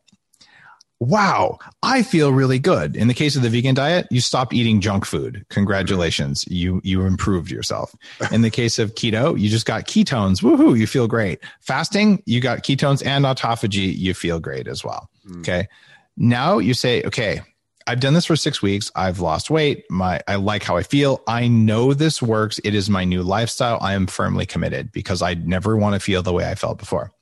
Wow, 1.00 1.58
I 1.80 2.02
feel 2.02 2.32
really 2.32 2.58
good. 2.58 2.96
In 2.96 3.06
the 3.06 3.14
case 3.14 3.36
of 3.36 3.42
the 3.42 3.48
vegan 3.48 3.76
diet, 3.76 4.08
you 4.10 4.20
stopped 4.20 4.52
eating 4.52 4.80
junk 4.80 5.04
food. 5.04 5.46
Congratulations. 5.48 6.44
You 6.48 6.80
you 6.82 7.02
improved 7.02 7.52
yourself. 7.52 7.94
In 8.32 8.42
the 8.42 8.50
case 8.50 8.80
of 8.80 8.96
keto, 8.96 9.38
you 9.38 9.48
just 9.48 9.64
got 9.64 9.86
ketones. 9.86 10.42
Woohoo, 10.42 10.76
you 10.76 10.88
feel 10.88 11.06
great. 11.06 11.38
Fasting, 11.60 12.20
you 12.26 12.40
got 12.40 12.64
ketones 12.64 13.06
and 13.06 13.24
autophagy, 13.24 13.96
you 13.96 14.12
feel 14.12 14.40
great 14.40 14.66
as 14.66 14.84
well. 14.84 15.08
Hmm. 15.24 15.40
Okay. 15.40 15.68
Now 16.16 16.58
you 16.58 16.74
say, 16.74 17.04
okay, 17.04 17.42
I've 17.88 18.00
done 18.00 18.12
this 18.12 18.26
for 18.26 18.36
six 18.36 18.60
weeks. 18.60 18.92
I've 18.94 19.20
lost 19.20 19.48
weight. 19.48 19.84
My 19.88 20.20
I 20.28 20.34
like 20.34 20.62
how 20.62 20.76
I 20.76 20.82
feel. 20.82 21.22
I 21.26 21.48
know 21.48 21.94
this 21.94 22.20
works. 22.20 22.60
It 22.62 22.74
is 22.74 22.90
my 22.90 23.04
new 23.04 23.22
lifestyle. 23.22 23.78
I 23.80 23.94
am 23.94 24.06
firmly 24.06 24.44
committed 24.44 24.92
because 24.92 25.22
I 25.22 25.32
never 25.34 25.74
want 25.74 25.94
to 25.94 26.00
feel 26.00 26.22
the 26.22 26.34
way 26.34 26.46
I 26.46 26.54
felt 26.54 26.76
before. 26.76 27.12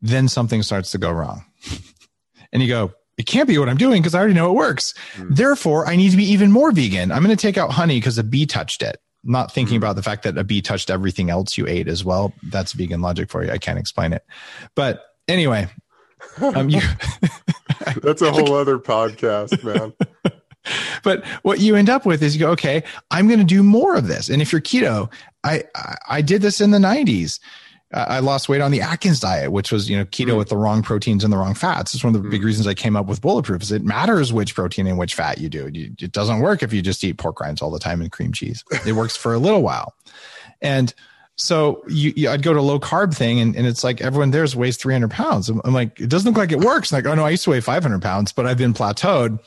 Then 0.00 0.28
something 0.28 0.62
starts 0.62 0.92
to 0.92 0.98
go 0.98 1.10
wrong. 1.10 1.44
and 2.52 2.62
you 2.62 2.68
go, 2.68 2.94
it 3.18 3.26
can't 3.26 3.46
be 3.46 3.58
what 3.58 3.68
I'm 3.68 3.76
doing 3.76 4.00
because 4.00 4.14
I 4.14 4.18
already 4.18 4.32
know 4.32 4.50
it 4.50 4.54
works. 4.54 4.94
Hmm. 5.14 5.34
Therefore, 5.34 5.86
I 5.86 5.96
need 5.96 6.10
to 6.12 6.16
be 6.16 6.24
even 6.32 6.50
more 6.50 6.72
vegan. 6.72 7.12
I'm 7.12 7.22
going 7.22 7.36
to 7.36 7.40
take 7.40 7.58
out 7.58 7.70
honey 7.70 7.98
because 7.98 8.16
a 8.16 8.24
bee 8.24 8.46
touched 8.46 8.82
it. 8.82 8.96
Not 9.24 9.52
thinking 9.52 9.76
hmm. 9.76 9.84
about 9.84 9.96
the 9.96 10.02
fact 10.02 10.22
that 10.22 10.38
a 10.38 10.44
bee 10.44 10.62
touched 10.62 10.88
everything 10.88 11.28
else 11.28 11.58
you 11.58 11.66
ate 11.66 11.88
as 11.88 12.02
well. 12.02 12.32
That's 12.44 12.72
vegan 12.72 13.02
logic 13.02 13.28
for 13.28 13.44
you. 13.44 13.50
I 13.50 13.58
can't 13.58 13.78
explain 13.78 14.14
it. 14.14 14.24
But 14.74 15.04
anyway, 15.28 15.68
um, 16.42 16.68
you, 16.68 16.80
That's 18.02 18.22
a 18.22 18.32
whole 18.32 18.54
other 18.54 18.78
podcast, 18.78 19.62
man. 19.64 19.92
but 21.02 21.24
what 21.42 21.60
you 21.60 21.76
end 21.76 21.90
up 21.90 22.06
with 22.06 22.22
is 22.22 22.34
you 22.34 22.40
go, 22.40 22.50
okay, 22.52 22.82
I'm 23.10 23.26
going 23.26 23.40
to 23.40 23.44
do 23.44 23.62
more 23.62 23.96
of 23.96 24.06
this. 24.06 24.28
And 24.28 24.40
if 24.40 24.52
you're 24.52 24.60
keto, 24.60 25.12
I, 25.42 25.64
I, 25.74 25.96
I 26.08 26.22
did 26.22 26.42
this 26.42 26.60
in 26.60 26.70
the 26.70 26.78
90s. 26.78 27.40
Uh, 27.92 28.06
I 28.08 28.18
lost 28.20 28.48
weight 28.48 28.60
on 28.60 28.70
the 28.70 28.80
Atkins 28.80 29.20
diet, 29.20 29.52
which 29.52 29.70
was, 29.70 29.88
you 29.88 29.96
know, 29.96 30.04
keto 30.06 30.36
with 30.36 30.48
the 30.48 30.56
wrong 30.56 30.82
proteins 30.82 31.22
and 31.22 31.32
the 31.32 31.36
wrong 31.36 31.54
fats. 31.54 31.94
It's 31.94 32.02
one 32.02 32.14
of 32.14 32.22
the 32.22 32.28
big 32.28 32.42
reasons 32.42 32.66
I 32.66 32.74
came 32.74 32.96
up 32.96 33.06
with 33.06 33.20
bulletproof 33.20 33.62
is 33.62 33.70
it 33.70 33.84
matters 33.84 34.32
which 34.32 34.54
protein 34.54 34.86
and 34.86 34.98
which 34.98 35.14
fat 35.14 35.38
you 35.38 35.48
do. 35.48 35.70
You, 35.72 35.94
it 36.00 36.12
doesn't 36.12 36.40
work 36.40 36.62
if 36.62 36.72
you 36.72 36.82
just 36.82 37.04
eat 37.04 37.18
pork 37.18 37.40
rinds 37.40 37.62
all 37.62 37.70
the 37.70 37.78
time 37.78 38.00
and 38.00 38.10
cream 38.10 38.32
cheese. 38.32 38.64
It 38.86 38.92
works 38.92 39.16
for 39.16 39.32
a 39.32 39.38
little 39.38 39.62
while. 39.62 39.94
And 40.60 40.92
so 41.36 41.82
you, 41.88 42.12
you, 42.16 42.30
I'd 42.30 42.42
go 42.42 42.52
to 42.52 42.60
a 42.60 42.62
low 42.62 42.78
carb 42.78 43.14
thing 43.14 43.40
and, 43.40 43.56
and 43.56 43.66
it's 43.66 43.82
like 43.82 44.00
everyone 44.00 44.30
there's 44.30 44.54
weighs 44.54 44.76
300 44.76 45.10
pounds. 45.10 45.48
I'm, 45.48 45.60
I'm 45.64 45.74
like, 45.74 46.00
it 46.00 46.08
doesn't 46.08 46.30
look 46.30 46.38
like 46.38 46.52
it 46.52 46.60
works. 46.60 46.92
like, 46.92 47.06
oh 47.06 47.14
no, 47.14 47.24
I 47.24 47.30
used 47.30 47.44
to 47.44 47.50
weigh 47.50 47.60
500 47.60 48.00
pounds, 48.00 48.32
but 48.32 48.46
I've 48.46 48.58
been 48.58 48.74
plateaued. 48.74 49.40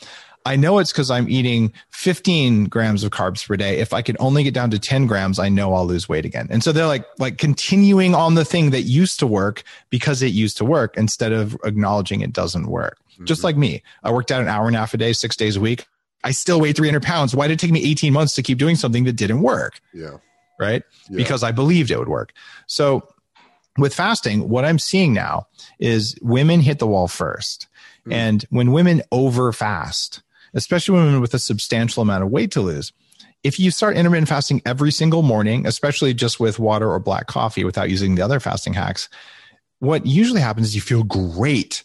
I 0.45 0.55
know 0.55 0.79
it's 0.79 0.93
because 0.93 1.11
I'm 1.11 1.29
eating 1.29 1.73
15 1.91 2.65
grams 2.65 3.03
of 3.03 3.11
carbs 3.11 3.45
per 3.45 3.57
day. 3.57 3.79
If 3.79 3.93
I 3.93 4.01
could 4.01 4.15
only 4.19 4.43
get 4.43 4.53
down 4.53 4.69
to 4.71 4.79
10 4.79 5.05
grams, 5.05 5.39
I 5.39 5.49
know 5.49 5.73
I'll 5.73 5.85
lose 5.85 6.07
weight 6.07 6.23
again. 6.23 6.47
And 6.49 6.63
so 6.63 6.71
they're 6.71 6.87
like, 6.87 7.05
like 7.19 7.37
continuing 7.37 8.15
on 8.15 8.35
the 8.35 8.45
thing 8.45 8.69
that 8.69 8.83
used 8.83 9.19
to 9.19 9.27
work 9.27 9.63
because 9.89 10.21
it 10.21 10.27
used 10.27 10.55
to 10.57 10.65
work 10.65 10.95
instead 10.95 11.33
of 11.33 11.57
acknowledging 11.65 12.21
it 12.21 12.31
doesn't 12.31 12.67
work. 12.67 12.97
Just 13.23 13.39
mm-hmm. 13.39 13.45
like 13.45 13.57
me, 13.57 13.83
I 14.03 14.11
worked 14.11 14.31
out 14.31 14.41
an 14.41 14.47
hour 14.47 14.67
and 14.67 14.75
a 14.75 14.79
half 14.79 14.93
a 14.93 14.97
day, 14.97 15.11
six 15.11 15.35
days 15.35 15.57
a 15.57 15.61
week. 15.61 15.85
I 16.23 16.31
still 16.31 16.61
weigh 16.61 16.71
300 16.71 17.03
pounds. 17.03 17.35
Why 17.35 17.47
did 17.47 17.55
it 17.55 17.59
take 17.59 17.71
me 17.71 17.83
18 17.83 18.13
months 18.13 18.33
to 18.35 18.43
keep 18.43 18.57
doing 18.57 18.75
something 18.75 19.03
that 19.03 19.13
didn't 19.13 19.41
work? 19.41 19.81
Yeah. 19.93 20.17
Right? 20.59 20.83
Yeah. 21.09 21.17
Because 21.17 21.43
I 21.43 21.51
believed 21.51 21.91
it 21.91 21.99
would 21.99 22.09
work. 22.09 22.33
So 22.67 23.07
with 23.77 23.93
fasting, 23.93 24.49
what 24.49 24.65
I'm 24.65 24.79
seeing 24.79 25.13
now 25.13 25.47
is 25.79 26.17
women 26.21 26.59
hit 26.61 26.79
the 26.79 26.87
wall 26.87 27.07
first. 27.07 27.67
Hmm. 28.05 28.13
And 28.13 28.45
when 28.49 28.71
women 28.71 29.01
over 29.11 29.51
fast, 29.51 30.21
especially 30.53 30.97
women 30.97 31.21
with 31.21 31.33
a 31.33 31.39
substantial 31.39 32.01
amount 32.01 32.23
of 32.23 32.31
weight 32.31 32.51
to 32.51 32.61
lose, 32.61 32.91
if 33.43 33.59
you 33.59 33.71
start 33.71 33.95
intermittent 33.95 34.27
fasting 34.27 34.61
every 34.65 34.91
single 34.91 35.21
morning, 35.21 35.65
especially 35.65 36.13
just 36.13 36.39
with 36.39 36.59
water 36.59 36.91
or 36.91 36.99
black 36.99 37.27
coffee 37.27 37.63
without 37.63 37.89
using 37.89 38.15
the 38.15 38.21
other 38.21 38.39
fasting 38.39 38.73
hacks, 38.73 39.09
what 39.79 40.05
usually 40.05 40.41
happens 40.41 40.67
is 40.67 40.75
you 40.75 40.81
feel 40.81 41.03
great, 41.03 41.83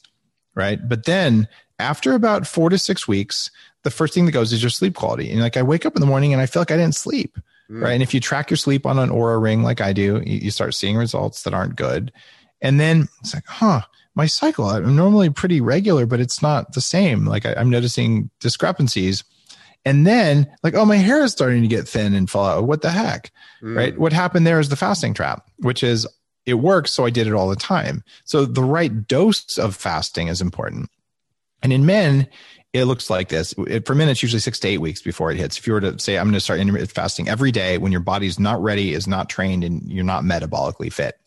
right? 0.55 0.89
But 0.89 1.05
then 1.05 1.47
after 1.79 2.15
about 2.15 2.47
four 2.47 2.71
to 2.71 2.79
six 2.79 3.07
weeks, 3.07 3.51
the 3.83 3.91
first 3.91 4.15
thing 4.15 4.27
that 4.27 4.33
goes 4.33 4.53
is 4.53 4.63
your 4.63 4.71
sleep 4.71 4.95
quality. 4.95 5.31
And 5.31 5.41
like 5.41 5.57
I 5.57 5.63
wake 5.63 5.85
up 5.85 5.95
in 5.95 6.01
the 6.01 6.07
morning 6.07 6.33
and 6.33 6.41
I 6.41 6.47
feel 6.47 6.61
like 6.61 6.71
I 6.71 6.77
didn't 6.77 6.95
sleep, 6.95 7.37
right? 7.81 7.93
And 7.93 8.03
if 8.03 8.13
you 8.13 8.21
track 8.21 8.51
your 8.51 8.57
sleep 8.57 8.87
on 8.87 8.99
an 8.99 9.11
Oura 9.11 9.41
ring 9.41 9.63
like 9.63 9.81
I 9.81 9.93
do, 9.93 10.23
you, 10.27 10.39
you 10.39 10.51
start 10.51 10.75
seeing 10.75 10.97
results 10.97 11.43
that 11.43 11.55
aren't 11.55 11.77
good. 11.77 12.13
And 12.61 12.79
then 12.79 13.09
it's 13.21 13.35
like, 13.35 13.47
huh, 13.47 13.83
my 14.15 14.27
cycle, 14.27 14.67
I'm 14.67 14.95
normally 14.95 15.31
pretty 15.31 15.61
regular, 15.61 16.07
but 16.07 16.21
it's 16.21 16.43
not 16.43 16.75
the 16.75 16.81
same. 16.81 17.27
Like 17.27 17.47
I, 17.47 17.55
I'm 17.55 17.71
noticing 17.71 18.31
discrepancies. 18.41 19.25
And 19.85 20.07
then 20.07 20.47
like, 20.63 20.75
oh, 20.75 20.85
my 20.85 20.97
hair 20.97 21.23
is 21.23 21.33
starting 21.33 21.63
to 21.63 21.69
get 21.69 21.89
thin 21.89 22.15
and 22.15 22.31
fall 22.31 22.47
out. 22.47 22.65
What 22.65 22.83
the 22.83 22.91
heck? 22.91 23.33
Mm. 23.63 23.77
Right. 23.77 23.99
What 23.99 24.13
happened 24.13 24.47
there 24.47 24.61
is 24.61 24.69
the 24.69 24.77
fasting 24.77 25.15
trap, 25.15 25.49
which 25.59 25.83
is 25.83 26.07
it 26.47 26.55
works. 26.55 26.93
So 26.93 27.05
I 27.05 27.11
did 27.11 27.27
it 27.27 27.33
all 27.33 27.49
the 27.49 27.57
time. 27.57 28.05
So 28.25 28.45
the 28.45 28.63
right 28.63 29.07
dose 29.07 29.59
of 29.59 29.75
fasting 29.75 30.29
is 30.29 30.41
important. 30.41 30.91
And 31.63 31.73
in 31.73 31.87
men, 31.87 32.29
it 32.73 32.85
looks 32.87 33.11
like 33.11 33.29
this. 33.29 33.55
It, 33.67 33.87
for 33.87 33.95
men, 33.95 34.09
it's 34.09 34.23
usually 34.23 34.41
six 34.41 34.59
to 34.61 34.69
eight 34.69 34.79
weeks 34.79 35.03
before 35.03 35.31
it 35.31 35.37
hits. 35.37 35.59
If 35.59 35.67
you 35.67 35.75
were 35.75 35.81
to 35.83 35.99
say, 35.99 36.17
I'm 36.17 36.25
going 36.27 36.35
to 36.35 36.41
start 36.41 36.59
intermittent 36.59 36.93
fasting 36.93 37.29
every 37.29 37.53
day 37.53 37.79
when 37.79 37.93
your 37.93 38.01
body's 38.01 38.39
not 38.39 38.63
ready, 38.63 38.95
is 38.95 39.07
not 39.07 39.29
trained, 39.29 39.63
and 39.63 39.91
you're 39.91 40.05
not 40.05 40.25
metabolically 40.25 40.93
fit. 40.93 41.19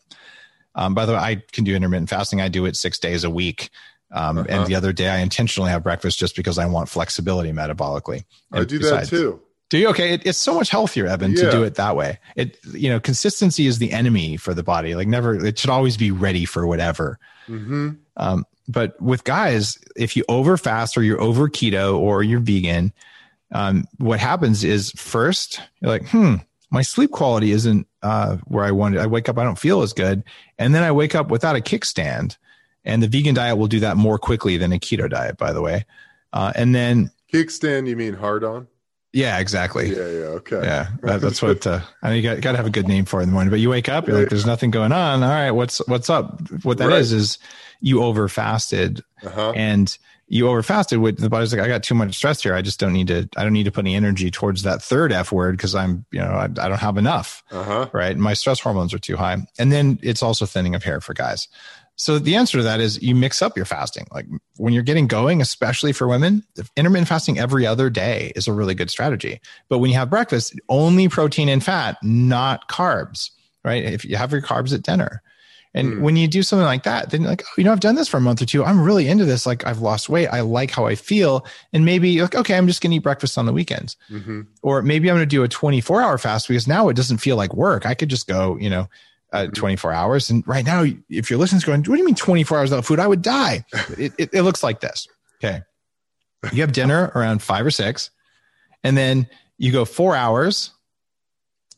Um, 0.74 0.94
by 0.94 1.06
the 1.06 1.14
way, 1.14 1.20
I 1.20 1.44
can 1.52 1.64
do 1.64 1.76
intermittent 1.76 2.10
fasting. 2.10 2.42
I 2.42 2.50
do 2.50 2.66
it 2.66 2.76
six 2.76 3.00
days 3.00 3.24
a 3.24 3.30
week. 3.30 3.70
Um, 4.12 4.40
Uh-huh. 4.40 4.48
And 4.50 4.68
the 4.68 4.76
other 4.76 4.94
day, 4.94 5.10
I 5.10 5.18
intentionally 5.18 5.70
have 5.72 5.84
breakfast 5.84 6.18
just 6.18 6.36
because 6.36 6.58
I 6.58 6.66
want 6.66 6.90
flexibility 6.90 7.52
metabolically. 7.52 8.24
I 8.52 8.64
do 8.64 8.80
that 8.80 9.08
too. 9.08 9.42
Do 9.70 9.78
you? 9.78 9.90
Okay. 9.90 10.14
It, 10.14 10.22
it's 10.26 10.38
so 10.38 10.54
much 10.56 10.70
healthier, 10.70 11.08
Evan, 11.08 11.32
Yeah. 11.32 11.46
to 11.46 11.52
do 11.52 11.64
it 11.64 11.76
that 11.76 11.96
way. 11.96 12.20
It, 12.36 12.58
you 12.74 12.90
know, 12.90 13.00
consistency 13.00 13.66
is 13.68 13.80
the 13.80 13.92
enemy 13.92 14.38
for 14.38 14.54
the 14.54 14.64
body. 14.64 14.94
Like 14.96 15.08
never, 15.08 15.34
it 15.44 15.58
should 15.58 15.70
always 15.72 15.98
be 15.98 16.12
ready 16.12 16.46
for 16.46 16.68
whatever. 16.68 17.20
hmm 17.48 17.92
Um, 18.18 18.46
but 18.68 19.00
with 19.02 19.24
guys, 19.24 19.78
if 19.96 20.16
you 20.16 20.24
over 20.30 20.58
fast 20.58 20.98
or 20.98 21.04
you're 21.04 21.22
over 21.22 21.48
keto 21.50 21.98
or 21.98 22.24
you're 22.24 22.40
vegan, 22.40 22.94
um, 23.52 23.86
what 23.98 24.20
happens 24.20 24.64
is 24.64 24.92
first 24.92 25.62
you're 25.82 25.92
like, 25.92 26.08
hmm, 26.10 26.36
my 26.72 26.82
sleep 26.82 27.12
quality 27.12 27.52
isn't 27.52 27.88
uh, 28.02 28.38
where 28.46 28.66
I 28.66 28.72
wanted. 28.72 29.00
I 29.02 29.08
wake 29.08 29.30
up, 29.30 29.38
I 29.38 29.44
don't 29.44 29.58
feel 29.60 29.82
as 29.82 29.94
good, 29.94 30.24
and 30.58 30.74
then 30.74 30.84
I 30.84 30.92
wake 30.92 31.14
up 31.16 31.30
without 31.30 31.56
a 31.56 31.60
kickstand. 31.60 32.38
And 32.84 33.02
the 33.02 33.08
vegan 33.08 33.34
diet 33.36 33.58
will 33.58 33.68
do 33.68 33.80
that 33.80 33.98
more 33.98 34.18
quickly 34.20 34.58
than 34.58 34.72
a 34.72 34.78
keto 34.80 35.10
diet, 35.10 35.38
by 35.38 35.54
the 35.54 35.62
way. 35.62 35.86
Uh, 36.34 36.52
and 36.56 36.74
then, 36.76 37.10
Kickstand, 37.34 37.88
you 37.88 37.96
mean 37.96 38.14
hard 38.14 38.44
on? 38.44 38.68
Yeah, 39.16 39.40
exactly. 39.40 39.90
Yeah, 39.90 39.96
yeah, 39.96 40.26
okay. 40.40 40.60
Yeah, 40.62 40.88
that, 41.04 41.22
that's 41.22 41.42
what 41.42 41.66
uh, 41.66 41.80
I 42.04 42.10
mean. 42.10 42.18
You 42.18 42.22
got, 42.24 42.42
got 42.42 42.52
to 42.52 42.58
have 42.58 42.66
a 42.68 42.70
good 42.72 42.88
name 42.88 43.06
for 43.06 43.22
it 43.22 43.24
in 43.24 43.30
the 43.30 43.34
morning. 43.34 43.50
But 43.50 43.62
you 43.62 43.70
wake 43.70 43.88
up, 43.90 44.08
you're 44.08 44.20
like, 44.20 44.30
"There's 44.30 44.46
nothing 44.46 44.70
going 44.72 44.92
on." 44.92 45.24
All 45.24 45.30
right, 45.30 45.52
what's 45.52 45.80
what's 45.88 46.10
up? 46.10 46.40
What 46.64 46.78
that 46.80 46.92
is 46.92 47.14
Right. 47.14 47.20
is 47.22 47.38
you 47.80 48.04
over 48.04 48.28
fasted, 48.28 49.02
Uh-huh. 49.24 49.54
and 49.56 49.98
you 50.28 50.48
over 50.50 50.62
fasted. 50.62 51.00
With 51.00 51.20
the 51.20 51.30
body's 51.30 51.54
like, 51.54 51.62
"I 51.62 51.68
got 51.70 51.82
too 51.84 51.96
much 51.96 52.14
stress 52.16 52.44
here. 52.44 52.54
I 52.56 52.62
just 52.62 52.80
don't 52.80 52.94
need 52.94 53.08
to. 53.08 53.30
I 53.38 53.44
don't 53.44 53.54
need 53.54 53.64
to 53.66 53.72
put 53.72 53.86
any 53.86 53.96
energy 53.96 54.30
towards 54.32 54.64
that 54.64 54.82
third 54.84 55.14
F 55.14 55.32
word 55.32 55.56
because 55.56 55.76
I'm, 55.76 56.06
you 56.12 56.20
know, 56.20 56.32
I, 56.32 56.44
I 56.46 56.48
don't 56.68 56.80
have 56.80 56.98
enough. 56.98 57.42
Uh-huh. 57.52 57.88
Right? 57.94 58.18
My 58.18 58.34
stress 58.34 58.60
hormones 58.60 58.94
are 58.94 59.00
too 59.00 59.16
high, 59.16 59.38
and 59.58 59.72
then 59.72 59.98
it's 60.04 60.22
also 60.22 60.46
thinning 60.46 60.76
of 60.76 60.84
hair 60.84 61.00
for 61.00 61.14
guys. 61.14 61.48
So 61.98 62.20
the 62.20 62.36
answer 62.36 62.58
to 62.58 62.64
that 62.64 62.82
is 62.82 63.02
you 63.02 63.16
mix 63.16 63.42
up 63.42 63.56
your 63.56 63.66
fasting. 63.66 64.06
Like 64.12 64.26
when 64.58 64.74
you're 64.74 64.84
getting 64.84 65.08
going, 65.08 65.42
especially 65.42 65.94
for 65.94 66.08
women, 66.08 66.44
intermittent 66.76 67.08
fasting 67.08 67.40
every 67.40 67.66
other 67.66 67.90
day 67.90 68.34
is 68.36 68.48
a 68.48 68.54
really 68.54 68.76
good 68.76 68.90
strategy. 68.90 69.40
But 69.70 69.80
when 69.80 69.90
you 69.92 69.98
have 69.98 70.10
breakfast, 70.10 70.60
only 70.68 71.08
protein 71.08 71.48
and 71.48 71.64
fat, 71.64 71.98
not 72.04 72.68
carbs, 72.70 73.30
right? 73.64 73.84
If 73.84 74.04
you 74.04 74.18
have 74.18 74.32
your 74.32 74.42
carbs 74.42 74.74
at 74.74 74.84
dinner. 74.84 75.22
And 75.74 75.96
Hmm. 75.96 76.02
when 76.04 76.16
you 76.16 76.28
do 76.28 76.42
something 76.42 76.66
like 76.66 76.84
that, 76.84 77.10
then 77.10 77.22
you're 77.22 77.30
like, 77.32 77.44
oh, 77.44 77.54
you 77.58 77.64
know, 77.66 77.72
I've 77.74 77.82
done 77.82 77.96
this 77.96 78.08
for 78.08 78.16
a 78.18 78.22
month 78.22 78.42
or 78.42 78.46
two. 78.46 78.64
I'm 78.64 78.82
really 78.82 79.08
into 79.10 79.26
this. 79.26 79.46
Like 79.46 79.66
I've 79.68 79.80
lost 79.82 80.08
weight. 80.08 80.28
I 80.28 80.40
like 80.42 80.72
how 80.72 80.86
I 80.86 80.96
feel. 80.96 81.46
And 81.74 81.84
maybe 81.84 82.10
you're 82.10 82.26
like, 82.26 82.36
okay, 82.36 82.58
I'm 82.58 82.68
just 82.68 82.82
going 82.82 82.92
to 82.92 82.98
eat 82.98 83.04
breakfast 83.04 83.38
on 83.38 83.46
the 83.46 83.52
weekends. 83.54 83.98
hmm 84.10 84.42
Or 84.64 84.82
maybe 84.82 85.10
I'm 85.10 85.16
going 85.18 85.28
to 85.28 85.36
do 85.36 85.44
a 85.44 85.50
24 85.50 86.02
hour 86.02 86.18
fast 86.18 86.48
because 86.48 86.68
now 86.68 86.88
it 86.90 86.96
doesn't 86.96 87.18
feel 87.18 87.36
like 87.36 87.54
work. 87.54 87.86
I 87.86 87.94
could 87.94 88.10
just 88.10 88.26
go, 88.28 88.58
you 88.58 88.70
know, 88.70 88.88
uh, 89.32 89.48
24 89.48 89.92
hours. 89.92 90.30
And 90.30 90.48
right 90.48 90.66
now, 90.66 90.86
if 91.10 91.30
your 91.30 91.40
listeners 91.40 91.64
going, 91.64 91.80
what 91.80 91.96
do 91.96 91.98
you 91.98 92.06
mean 92.06 92.16
24 92.16 92.58
hours 92.58 92.70
without 92.70 92.86
food? 92.86 93.00
I 93.00 93.08
would 93.08 93.22
die. 93.22 93.66
it, 93.98 94.14
it, 94.18 94.30
it 94.34 94.42
looks 94.44 94.64
like 94.64 94.80
this. 94.80 95.08
Okay. 95.44 95.62
You 96.54 96.62
have 96.62 96.72
dinner 96.72 97.12
around 97.16 97.42
five 97.42 97.66
or 97.66 97.72
six, 97.72 98.12
and 98.84 98.96
then 98.96 99.28
you 99.58 99.72
go 99.72 99.84
four 99.84 100.16
hours 100.16 100.72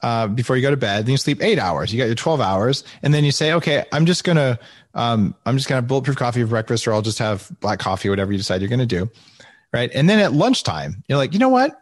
uh, 0.02 0.28
before 0.28 0.56
you 0.56 0.62
go 0.62 0.72
to 0.72 0.78
bed. 0.78 1.06
Then 1.06 1.12
you 1.12 1.18
sleep 1.18 1.42
eight 1.42 1.60
hours. 1.60 1.92
You 1.92 1.98
got 1.98 2.06
your 2.06 2.16
12 2.16 2.42
hours. 2.42 2.84
And 3.02 3.14
then 3.14 3.24
you 3.24 3.32
say, 3.32 3.54
okay, 3.54 3.86
I'm 3.92 4.06
just 4.06 4.24
going 4.24 4.36
to, 4.36 4.60
um, 4.94 5.36
I'm 5.46 5.58
just 5.58 5.68
going 5.68 5.78
to 5.78 5.82
have 5.82 5.88
bulletproof 5.88 6.18
coffee 6.18 6.42
for 6.42 6.48
breakfast, 6.48 6.88
or 6.88 6.94
I'll 6.94 7.02
just 7.02 7.20
have 7.20 7.50
black 7.60 7.80
coffee, 7.80 8.10
whatever 8.10 8.32
you 8.32 8.38
decide 8.38 8.62
you're 8.62 8.70
going 8.70 8.80
to 8.80 8.86
do. 8.86 9.10
Right. 9.74 9.92
And 9.94 10.10
then 10.10 10.20
at 10.20 10.34
lunchtime, 10.34 11.04
you're 11.08 11.18
like, 11.18 11.34
you 11.34 11.40
know 11.40 11.50
what? 11.50 11.80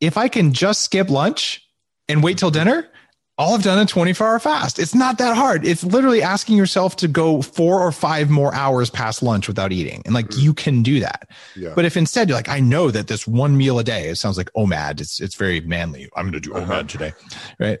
If 0.00 0.16
I 0.16 0.28
can 0.28 0.52
just 0.52 0.82
skip 0.82 1.10
lunch 1.10 1.66
and 2.08 2.22
wait 2.22 2.38
till 2.38 2.50
dinner, 2.50 2.88
all 3.36 3.54
I've 3.54 3.62
done 3.62 3.78
a 3.80 3.86
24 3.86 4.26
hour 4.26 4.38
fast. 4.38 4.78
It's 4.78 4.94
not 4.94 5.18
that 5.18 5.36
hard. 5.36 5.66
It's 5.66 5.82
literally 5.82 6.22
asking 6.22 6.56
yourself 6.56 6.94
to 6.96 7.08
go 7.08 7.42
four 7.42 7.80
or 7.80 7.90
five 7.90 8.30
more 8.30 8.54
hours 8.54 8.90
past 8.90 9.22
lunch 9.22 9.48
without 9.48 9.72
eating. 9.72 10.02
And 10.04 10.14
like 10.14 10.36
you 10.36 10.54
can 10.54 10.82
do 10.84 11.00
that. 11.00 11.28
Yeah. 11.56 11.72
But 11.74 11.84
if 11.84 11.96
instead 11.96 12.28
you're 12.28 12.38
like, 12.38 12.48
I 12.48 12.60
know 12.60 12.90
that 12.92 13.08
this 13.08 13.26
one 13.26 13.56
meal 13.56 13.78
a 13.80 13.84
day, 13.84 14.08
it 14.08 14.16
sounds 14.16 14.36
like 14.36 14.50
OMAD. 14.56 15.00
It's, 15.00 15.20
it's 15.20 15.34
very 15.34 15.60
manly. 15.60 16.08
I'm 16.16 16.30
going 16.30 16.34
to 16.34 16.48
do 16.48 16.54
Uh-huh. 16.54 16.72
OMAD 16.82 16.88
today. 16.88 17.12
Right. 17.58 17.78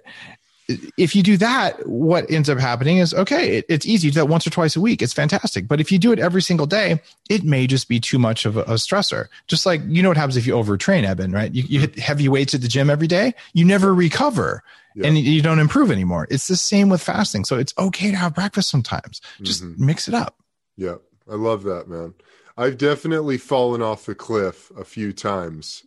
If 0.96 1.14
you 1.14 1.22
do 1.22 1.36
that, 1.36 1.86
what 1.86 2.28
ends 2.30 2.48
up 2.48 2.58
happening 2.58 2.96
is 2.96 3.12
okay, 3.12 3.58
it, 3.58 3.66
it's 3.68 3.84
easy 3.84 4.08
to 4.08 4.14
do 4.14 4.20
that 4.20 4.26
once 4.28 4.46
or 4.46 4.50
twice 4.50 4.76
a 4.76 4.80
week. 4.80 5.02
It's 5.02 5.12
fantastic. 5.12 5.68
But 5.68 5.78
if 5.78 5.92
you 5.92 5.98
do 5.98 6.10
it 6.10 6.18
every 6.18 6.40
single 6.40 6.64
day, 6.66 7.02
it 7.28 7.44
may 7.44 7.66
just 7.66 7.86
be 7.86 8.00
too 8.00 8.18
much 8.18 8.46
of 8.46 8.56
a, 8.56 8.62
a 8.62 8.74
stressor. 8.74 9.26
Just 9.46 9.66
like, 9.66 9.82
you 9.86 10.02
know 10.02 10.08
what 10.08 10.16
happens 10.16 10.38
if 10.38 10.46
you 10.46 10.54
overtrain, 10.54 11.04
Eben, 11.04 11.32
right? 11.32 11.54
You, 11.54 11.64
you 11.64 11.80
hit 11.80 11.98
heavy 11.98 12.30
weights 12.30 12.54
at 12.54 12.62
the 12.62 12.68
gym 12.68 12.88
every 12.88 13.06
day, 13.06 13.34
you 13.52 13.66
never 13.66 13.94
recover 13.94 14.62
Yeah. 14.94 15.08
and 15.08 15.18
you 15.18 15.42
don't 15.42 15.58
improve 15.58 15.90
anymore. 15.90 16.28
It's 16.30 16.46
the 16.46 16.56
same 16.56 16.88
with 16.88 17.02
fasting. 17.02 17.44
So 17.44 17.58
it's 17.58 17.74
okay 17.78 18.10
to 18.12 18.16
have 18.16 18.34
breakfast 18.34 18.70
sometimes. 18.70 19.20
Just 19.42 19.62
Mhm. 19.64 19.78
mix 19.78 20.06
it 20.06 20.14
up. 20.14 20.36
Yeah, 20.76 20.96
I 21.30 21.34
love 21.34 21.64
that, 21.64 21.88
man. 21.88 22.14
I've 22.56 22.78
definitely 22.78 23.36
fallen 23.38 23.82
off 23.82 24.06
the 24.06 24.14
cliff 24.14 24.70
a 24.78 24.84
few 24.84 25.12
times. 25.12 25.82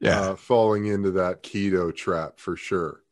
Yeah. 0.00 0.20
Uh, 0.20 0.36
falling 0.36 0.86
into 0.86 1.10
that 1.12 1.42
keto 1.42 1.94
trap 1.94 2.38
for 2.40 2.56
sure. 2.56 3.02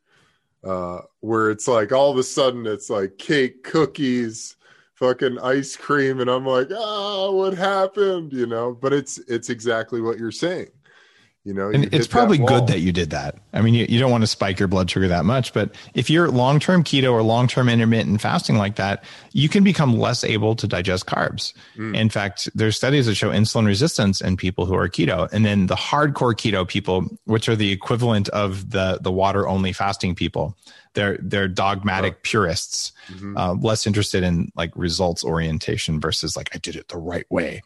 Uh, 0.64 1.02
where 1.20 1.50
it's 1.50 1.68
like 1.68 1.92
all 1.92 2.10
of 2.10 2.18
a 2.18 2.22
sudden 2.24 2.66
it's 2.66 2.90
like 2.90 3.18
cake, 3.18 3.62
cookies, 3.62 4.56
fucking 4.94 5.38
ice 5.38 5.76
cream, 5.76 6.18
and 6.20 6.28
I'm 6.30 6.44
like, 6.46 6.68
ah, 6.76 7.30
what 7.30 7.54
happened? 7.54 8.32
You 8.32 8.46
know, 8.46 8.72
but 8.72 8.92
it's 8.92 9.18
it's 9.28 9.48
exactly 9.50 10.00
what 10.00 10.18
you're 10.18 10.32
saying. 10.32 10.68
You 11.46 11.54
know, 11.54 11.70
you 11.70 11.88
it's 11.92 12.08
probably 12.08 12.38
good 12.38 12.66
that 12.66 12.80
you 12.80 12.90
did 12.90 13.10
that. 13.10 13.36
I 13.52 13.62
mean, 13.62 13.72
you, 13.72 13.86
you 13.88 14.00
don't 14.00 14.10
want 14.10 14.24
to 14.24 14.26
spike 14.26 14.58
your 14.58 14.66
blood 14.66 14.90
sugar 14.90 15.06
that 15.06 15.24
much, 15.24 15.52
but 15.52 15.72
if 15.94 16.10
you're 16.10 16.28
long 16.28 16.58
term 16.58 16.82
keto 16.82 17.12
or 17.12 17.22
long 17.22 17.46
term 17.46 17.68
intermittent 17.68 18.20
fasting 18.20 18.56
like 18.56 18.74
that, 18.76 19.04
you 19.30 19.48
can 19.48 19.62
become 19.62 19.96
less 19.96 20.24
able 20.24 20.56
to 20.56 20.66
digest 20.66 21.06
carbs. 21.06 21.52
Mm. 21.76 21.96
In 21.96 22.08
fact, 22.08 22.48
there's 22.56 22.76
studies 22.76 23.06
that 23.06 23.14
show 23.14 23.30
insulin 23.30 23.64
resistance 23.64 24.20
in 24.20 24.36
people 24.36 24.66
who 24.66 24.74
are 24.74 24.88
keto. 24.88 25.32
And 25.32 25.44
then 25.44 25.68
the 25.68 25.76
hardcore 25.76 26.34
keto 26.34 26.66
people, 26.66 27.06
which 27.26 27.48
are 27.48 27.54
the 27.54 27.70
equivalent 27.70 28.28
of 28.30 28.70
the, 28.72 28.98
the 29.00 29.12
water 29.12 29.46
only 29.46 29.72
fasting 29.72 30.16
people, 30.16 30.56
they're, 30.94 31.16
they're 31.22 31.46
dogmatic 31.46 32.24
purists, 32.24 32.90
Mhm. 33.12 33.38
uh, 33.38 33.54
less 33.54 33.86
interested 33.86 34.24
in 34.24 34.50
like 34.56 34.72
results 34.74 35.22
orientation 35.22 36.00
versus 36.00 36.36
like, 36.36 36.48
I 36.52 36.58
did 36.58 36.74
it 36.74 36.88
the 36.88 36.98
right 36.98 37.26
way. 37.30 37.62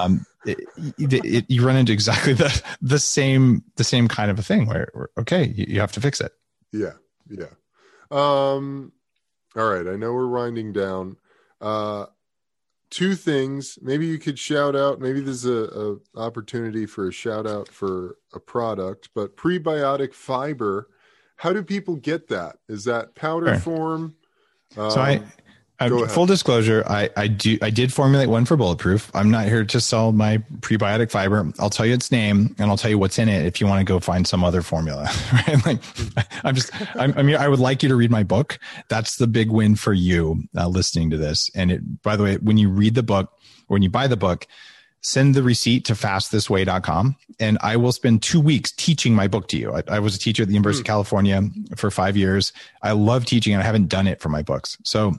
Um, 0.00 0.24
it, 0.46 0.58
it, 0.98 1.24
it- 1.24 1.50
you 1.50 1.64
run 1.66 1.76
into 1.76 1.92
exactly 1.92 2.32
the 2.32 2.62
the 2.82 2.98
same 2.98 3.62
the 3.76 3.84
same 3.84 4.08
kind 4.08 4.30
of 4.30 4.38
a 4.38 4.42
thing 4.42 4.66
where, 4.66 4.88
where 4.94 5.08
okay 5.18 5.44
you, 5.54 5.66
you 5.68 5.80
have 5.80 5.92
to 5.92 6.00
fix 6.00 6.20
it 6.20 6.32
Yeah, 6.72 6.92
yeah. 7.28 7.46
Um, 8.10 8.92
all 9.56 9.68
right. 9.68 9.86
I 9.86 9.96
know 9.96 10.12
we're 10.12 10.28
winding 10.28 10.72
down. 10.72 11.16
Uh, 11.60 12.06
two 12.90 13.14
things. 13.14 13.78
Maybe 13.82 14.06
you 14.06 14.18
could 14.18 14.38
shout 14.38 14.74
out. 14.74 15.00
Maybe 15.00 15.20
there's 15.20 15.44
a, 15.44 15.62
a 15.64 15.96
opportunity 16.20 16.86
for 16.86 17.08
a 17.08 17.12
shout 17.12 17.46
out 17.46 17.68
for 17.68 18.16
a 18.32 18.40
product. 18.40 19.10
But 19.14 19.36
prebiotic 19.36 20.14
fiber. 20.14 20.88
How 21.36 21.52
do 21.52 21.62
people 21.62 21.96
get 21.96 22.28
that? 22.28 22.56
Is 22.68 22.84
that 22.84 23.14
powder 23.14 23.46
Sure. 23.54 23.58
form? 23.60 24.14
so 24.74 25.00
i 25.00 25.16
Um, 25.16 25.32
uh, 25.80 26.06
full 26.08 26.26
disclosure 26.26 26.84
i 26.86 27.08
i 27.16 27.26
do 27.26 27.58
i 27.62 27.70
did 27.70 27.92
formulate 27.92 28.28
one 28.28 28.44
for 28.44 28.56
bulletproof. 28.56 29.10
I'm 29.14 29.30
not 29.30 29.46
here 29.46 29.64
to 29.64 29.80
sell 29.80 30.12
my 30.12 30.38
prebiotic 30.60 31.10
fiber. 31.10 31.50
I'll 31.58 31.70
tell 31.70 31.86
you 31.86 31.94
its 31.94 32.12
name 32.12 32.54
and 32.58 32.70
i'll 32.70 32.76
tell 32.76 32.90
you 32.90 32.98
what's 32.98 33.18
in 33.18 33.28
it 33.28 33.46
if 33.46 33.60
you 33.60 33.66
want 33.66 33.80
to 33.80 33.90
go 33.90 33.98
find 34.00 34.26
some 34.26 34.44
other 34.44 34.62
formula 34.62 35.04
right? 35.32 35.66
Like 35.66 35.82
i'm 36.44 36.54
just 36.54 36.70
I'm, 36.96 37.14
i 37.16 37.22
mean 37.22 37.36
i 37.36 37.48
would 37.48 37.60
like 37.60 37.82
you 37.82 37.88
to 37.88 37.96
read 37.96 38.10
my 38.10 38.22
book. 38.22 38.58
That's 38.88 39.16
the 39.16 39.26
big 39.26 39.50
win 39.50 39.76
for 39.76 39.92
you 39.92 40.44
uh, 40.56 40.68
listening 40.68 41.10
to 41.10 41.16
this. 41.16 41.50
And 41.54 41.72
it 41.72 42.02
by 42.02 42.16
the 42.16 42.24
way 42.24 42.36
when 42.36 42.58
you 42.58 42.68
read 42.68 42.94
the 42.94 43.02
book 43.02 43.32
or 43.68 43.74
when 43.74 43.82
you 43.82 43.90
buy 43.90 44.06
the 44.06 44.16
book 44.16 44.46
send 45.02 45.34
the 45.34 45.42
receipt 45.42 45.84
to 45.86 45.94
fastthisway.com 45.94 47.16
and 47.38 47.58
I 47.62 47.76
will 47.76 47.92
spend 47.92 48.22
two 48.22 48.40
weeks 48.40 48.70
teaching 48.72 49.14
my 49.14 49.28
book 49.28 49.48
to 49.48 49.56
you. 49.56 49.72
I, 49.72 49.82
I 49.88 49.98
was 49.98 50.14
a 50.14 50.18
teacher 50.18 50.42
at 50.42 50.48
the 50.48 50.54
University 50.54 50.82
of 50.82 50.86
California 50.86 51.42
for 51.76 51.90
five 51.90 52.16
years. 52.16 52.52
I 52.82 52.92
love 52.92 53.24
teaching 53.24 53.54
and 53.54 53.62
I 53.62 53.66
haven't 53.66 53.88
done 53.88 54.06
it 54.06 54.20
for 54.20 54.28
my 54.28 54.42
books. 54.42 54.76
So 54.84 55.16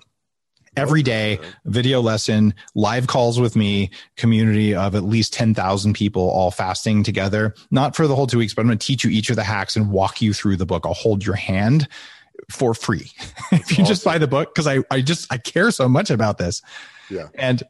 every 0.77 1.03
day, 1.03 1.39
video 1.65 2.01
lesson, 2.01 2.53
live 2.75 3.07
calls 3.07 3.39
with 3.39 3.55
me, 3.55 3.91
community 4.15 4.73
of 4.73 4.95
at 4.95 5.03
least 5.03 5.33
10,000 5.33 5.93
people 5.93 6.29
all 6.29 6.51
fasting 6.51 7.03
together, 7.03 7.53
not 7.71 7.95
for 7.95 8.07
the 8.07 8.15
whole 8.15 8.27
two 8.27 8.37
weeks, 8.37 8.53
but 8.53 8.61
I'm 8.61 8.67
going 8.67 8.77
to 8.77 8.85
teach 8.85 9.03
you 9.03 9.09
each 9.09 9.29
of 9.29 9.35
the 9.35 9.43
hacks 9.43 9.75
and 9.75 9.91
walk 9.91 10.21
you 10.21 10.33
through 10.33 10.57
the 10.57 10.65
book. 10.65 10.85
I'll 10.85 10.93
hold 10.93 11.25
your 11.25 11.35
hand 11.35 11.87
for 12.49 12.73
free 12.73 13.11
if 13.51 13.77
you 13.77 13.83
just 13.85 14.03
buy 14.03 14.17
the 14.17 14.27
book. 14.27 14.53
Cause 14.55 14.67
I, 14.67 14.79
I 14.89 15.01
just, 15.01 15.31
I 15.31 15.37
care 15.37 15.71
so 15.71 15.87
much 15.89 16.09
about 16.09 16.37
this. 16.37 16.61
Yeah. 17.09 17.27
And 17.35 17.61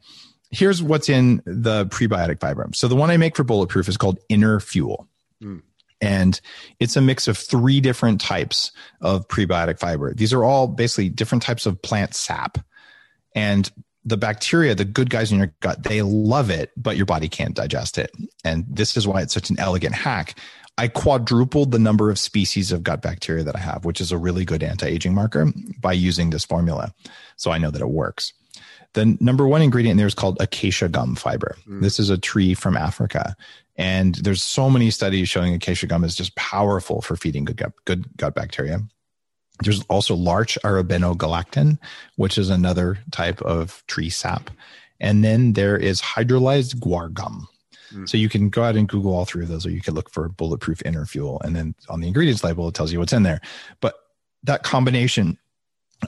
here's 0.52 0.84
what's 0.84 1.10
in 1.10 1.42
the 1.46 1.88
prebiotic 1.88 2.40
fiber. 2.40 2.70
So 2.74 2.88
the 2.88 2.96
one 2.96 3.10
I 3.10 3.18
make 3.18 3.36
for 3.36 3.44
Bulletproof 3.44 3.90
is 3.90 3.98
called 3.98 4.20
Inner 4.30 4.60
Fuel. 4.60 5.08
Mm. 5.42 5.64
And 6.02 6.42
it's 6.80 6.96
a 6.96 7.02
mix 7.02 7.28
of 7.28 7.38
three 7.38 7.80
different 7.80 8.22
types 8.22 8.72
of 9.02 9.28
prebiotic 9.28 9.80
fiber. 9.80 10.14
These 10.14 10.34
are 10.34 10.44
all 10.44 10.68
basically 10.68 11.10
different 11.10 11.44
types 11.44 11.66
of 11.66 11.82
plant 11.82 12.14
sap. 12.16 12.58
And 13.36 13.72
the 14.04 14.18
bacteria, 14.18 14.74
the 14.74 14.86
good 14.86 15.10
guys 15.10 15.32
in 15.32 15.38
your 15.38 15.54
gut, 15.60 15.84
they 15.84 16.02
love 16.02 16.50
it, 16.50 16.72
but 16.76 16.98
your 16.98 17.06
body 17.06 17.30
can't 17.30 17.56
digest 17.56 17.98
it. 17.98 18.12
And 18.44 18.66
this 18.68 18.98
is 18.98 19.08
why 19.08 19.22
it's 19.22 19.34
such 19.34 19.50
an 19.50 19.60
elegant 19.60 19.94
hack. 19.94 20.38
I 20.78 20.88
quadrupled 20.88 21.72
the 21.72 21.80
number 21.80 22.10
of 22.10 22.18
species 22.18 22.72
of 22.72 22.82
gut 22.82 23.02
bacteria 23.02 23.44
that 23.44 23.56
I 23.56 23.60
have, 23.60 23.86
which 23.86 24.02
is 24.02 24.12
a 24.12 24.18
really 24.18 24.46
good 24.46 24.64
anti 24.64 24.88
aging 24.88 25.14
marker 25.14 25.52
by 25.80 25.94
using 25.94 26.30
this 26.30 26.46
formula. 26.46 26.94
So 27.36 27.52
I 27.52 27.58
know 27.58 27.72
that 27.72 27.82
it 27.82 27.90
works. 27.90 28.34
The 28.94 29.18
number 29.20 29.48
one 29.48 29.62
ingredient 29.62 29.92
in 29.92 29.98
there 29.98 30.08
is 30.08 30.16
called 30.16 30.38
acacia 30.40 30.90
gum 30.90 31.16
fiber. 31.16 31.56
Hmm. 31.66 31.82
This 31.82 32.00
is 32.00 32.10
a 32.10 32.18
tree 32.18 32.54
from 32.54 32.76
Africa. 32.76 33.36
And 33.78 34.16
there's 34.16 34.44
so 34.44 34.70
many 34.70 34.92
studies 34.92 35.30
showing 35.30 35.54
acacia 35.54 35.88
gum 35.88 36.04
is 36.04 36.16
just 36.16 36.36
powerful 36.36 37.02
for 37.02 37.16
feeding 37.16 37.46
good 37.46 37.58
gut, 37.58 37.74
good 37.86 38.06
gut 38.18 38.36
bacteria. 38.36 38.80
There's 39.64 39.84
also 39.84 40.16
larch 40.16 40.58
arabinogalactan, 40.64 41.80
which 42.16 42.38
is 42.38 42.50
another 42.50 42.98
type 43.12 43.42
of 43.42 43.84
tree 43.88 44.10
sap. 44.10 44.50
And 45.00 45.24
then 45.24 45.54
there 45.54 45.78
is 45.78 46.02
hydrolyzed 46.02 46.76
guar 46.76 47.12
gum. 47.12 47.48
Mm. 47.94 48.08
So 48.08 48.18
you 48.18 48.30
can 48.30 48.50
go 48.50 48.64
out 48.64 48.76
and 48.76 48.88
Google 48.88 49.14
all 49.14 49.26
three 49.26 49.44
of 49.44 49.50
those, 49.50 49.66
or 49.66 49.72
you 49.72 49.82
can 49.82 49.94
look 49.94 50.10
for 50.10 50.30
bulletproof 50.30 50.82
inner 50.86 51.06
fuel. 51.06 51.42
And 51.44 51.56
then 51.56 51.76
on 51.90 52.02
the 52.02 52.08
ingredients 52.08 52.44
label, 52.44 52.68
it 52.68 52.76
tells 52.76 52.92
you 52.92 53.00
what's 53.00 53.14
in 53.14 53.24
there. 53.24 53.42
But 53.82 53.96
that 54.44 54.64
combination 54.64 55.38